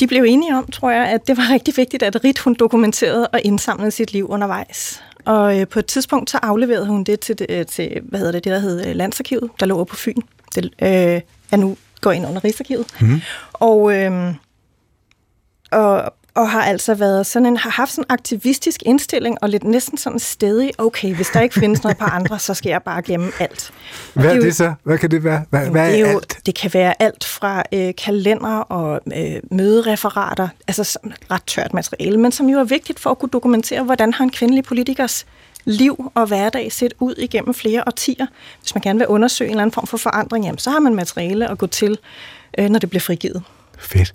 de 0.00 0.06
blev 0.06 0.24
enige 0.28 0.56
om, 0.56 0.66
tror 0.66 0.90
jeg, 0.90 1.08
at 1.08 1.26
det 1.26 1.36
var 1.36 1.50
rigtig 1.54 1.74
vigtigt, 1.76 2.02
at 2.02 2.24
Rit 2.24 2.38
hun 2.38 2.54
dokumenterede 2.54 3.28
og 3.28 3.40
indsamlede 3.44 3.90
sit 3.90 4.12
liv 4.12 4.30
undervejs. 4.30 5.02
Og 5.24 5.60
øh, 5.60 5.68
på 5.68 5.78
et 5.78 5.86
tidspunkt 5.86 6.30
så 6.30 6.38
afleverede 6.42 6.86
hun 6.86 7.04
det 7.04 7.20
til, 7.20 7.36
øh, 7.48 7.66
til 7.66 8.00
hvad 8.02 8.18
hedder 8.18 8.32
det, 8.32 8.44
det 8.44 8.52
der 8.52 8.58
hed 8.58 8.86
øh, 8.86 8.96
Landsarkivet, 8.96 9.50
der 9.60 9.66
lå 9.66 9.84
på 9.84 9.96
Fyn. 9.96 10.20
Det 10.54 10.64
øh, 10.64 11.20
er 11.52 11.56
nu 11.56 11.76
går 12.00 12.12
ind 12.12 12.26
under 12.26 12.44
Rigsarkivet. 12.44 12.86
Mm. 13.00 13.20
Og, 13.52 13.94
øh, 13.94 14.34
og, 15.70 16.14
og 16.34 16.50
har 16.50 16.62
altså 16.62 16.94
været 16.94 17.26
sådan 17.26 17.46
en, 17.46 17.56
har 17.56 17.70
haft 17.70 17.90
sådan 17.92 18.02
en 18.02 18.06
aktivistisk 18.14 18.82
indstilling, 18.86 19.38
og 19.42 19.48
lidt 19.48 19.64
næsten 19.64 19.98
sådan 19.98 20.18
stedig, 20.18 20.70
okay, 20.78 21.14
hvis 21.14 21.28
der 21.28 21.40
ikke 21.40 21.54
findes 21.54 21.82
noget 21.82 21.98
på 21.98 22.04
andre, 22.04 22.38
så 22.38 22.54
skal 22.54 22.70
jeg 22.70 22.82
bare 22.82 23.02
glemme 23.02 23.32
alt. 23.40 23.70
Og 24.14 24.20
Hvad 24.20 24.30
er 24.30 24.34
jo- 24.36 24.42
det 24.42 24.56
så? 24.56 24.74
Hvad 24.82 24.98
kan 24.98 25.10
det 25.10 25.24
være? 25.24 25.44
Hvad, 25.50 25.66
hvad 25.70 25.92
det, 25.92 26.00
er 26.00 26.06
er 26.06 26.10
jo, 26.12 26.16
alt? 26.18 26.38
det 26.46 26.54
kan 26.54 26.70
være 26.74 27.02
alt 27.02 27.24
fra 27.24 27.62
øh, 27.72 27.94
kalender 28.04 28.56
og 28.58 29.00
øh, 29.16 29.36
mødereferater, 29.50 30.48
altså 30.68 30.98
ret 31.30 31.42
tørt 31.46 31.74
materiale, 31.74 32.18
men 32.20 32.32
som 32.32 32.48
jo 32.48 32.58
er 32.58 32.64
vigtigt 32.64 33.00
for 33.00 33.10
at 33.10 33.18
kunne 33.18 33.30
dokumentere, 33.32 33.82
hvordan 33.82 34.12
har 34.12 34.24
en 34.24 34.30
kvindelig 34.30 34.64
politikers 34.64 35.26
liv 35.64 36.12
og 36.14 36.26
hverdag 36.26 36.72
set 36.72 36.94
ud 37.00 37.14
igennem 37.18 37.54
flere 37.54 37.82
årtier. 37.86 38.26
Hvis 38.60 38.74
man 38.74 38.82
gerne 38.82 38.98
vil 38.98 39.08
undersøge 39.08 39.48
en 39.48 39.52
eller 39.52 39.62
anden 39.62 39.74
form 39.74 39.86
for 39.86 39.96
forandring, 39.96 40.44
jamen, 40.44 40.58
så 40.58 40.70
har 40.70 40.78
man 40.80 40.94
materiale 40.94 41.50
at 41.50 41.58
gå 41.58 41.66
til, 41.66 41.98
øh, 42.58 42.68
når 42.68 42.78
det 42.78 42.90
bliver 42.90 43.00
frigivet. 43.00 43.42
Fedt. 43.84 44.14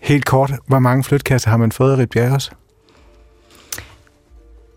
Helt 0.00 0.24
kort, 0.24 0.52
hvor 0.66 0.78
mange 0.78 1.04
flytkasser 1.04 1.50
har 1.50 1.56
man 1.56 1.72
fået 1.72 1.92
af 1.92 1.98
Rit 1.98 2.10
Bjerregaards? 2.10 2.50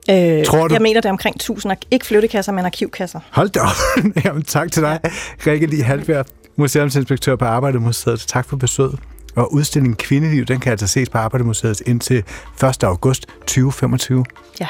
Øh, 0.10 0.46
Tror 0.46 0.68
du- 0.68 0.74
Jeg 0.74 0.82
mener, 0.82 1.02
det 1.02 1.06
er 1.08 1.12
omkring 1.12 1.36
1000, 1.36 1.72
ar- 1.72 1.78
ikke 1.92 2.06
flyttekasser, 2.06 2.52
men 2.52 2.66
arkivkasser. 2.66 3.20
Hold 3.32 3.50
da 3.50 3.60
op. 3.60 4.04
Jamen, 4.26 4.44
tak 4.44 4.72
til 4.72 4.82
dig, 4.84 5.00
Rikke 5.48 5.66
Lie 5.68 5.84
Halbjerg, 5.84 6.26
museumsinspektør 6.56 7.36
på 7.36 7.46
Arbejdermuseet. 7.46 8.20
Tak 8.28 8.46
for 8.50 8.58
besøget. 8.58 9.00
Og 9.36 9.54
udstillingen 9.54 9.96
Kvindeliv, 9.96 10.46
den 10.46 10.60
kan 10.60 10.72
altså 10.72 10.88
ses 10.88 11.10
på 11.10 11.18
Arbejdermuseet 11.18 11.82
indtil 11.86 12.24
1. 12.64 12.84
august 12.84 13.26
2025. 13.40 14.26
Ja. 14.60 14.68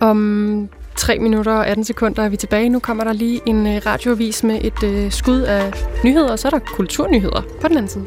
Om 0.00 0.68
3 0.96 1.18
minutter 1.18 1.52
og 1.52 1.66
18 1.66 1.84
sekunder 1.84 2.22
er 2.22 2.28
vi 2.28 2.36
tilbage. 2.36 2.68
Nu 2.68 2.78
kommer 2.78 3.04
der 3.04 3.12
lige 3.12 3.40
en 3.46 3.66
øh, 3.66 3.82
radioavis 3.86 4.42
med 4.42 4.60
et 4.64 4.82
øh, 4.82 5.12
skud 5.12 5.40
af 5.40 5.72
nyheder, 6.04 6.30
og 6.30 6.38
så 6.38 6.48
er 6.48 6.50
der 6.50 6.58
kulturnyheder 6.58 7.42
på 7.60 7.68
den 7.68 7.76
anden 7.76 7.88
side. 7.90 8.06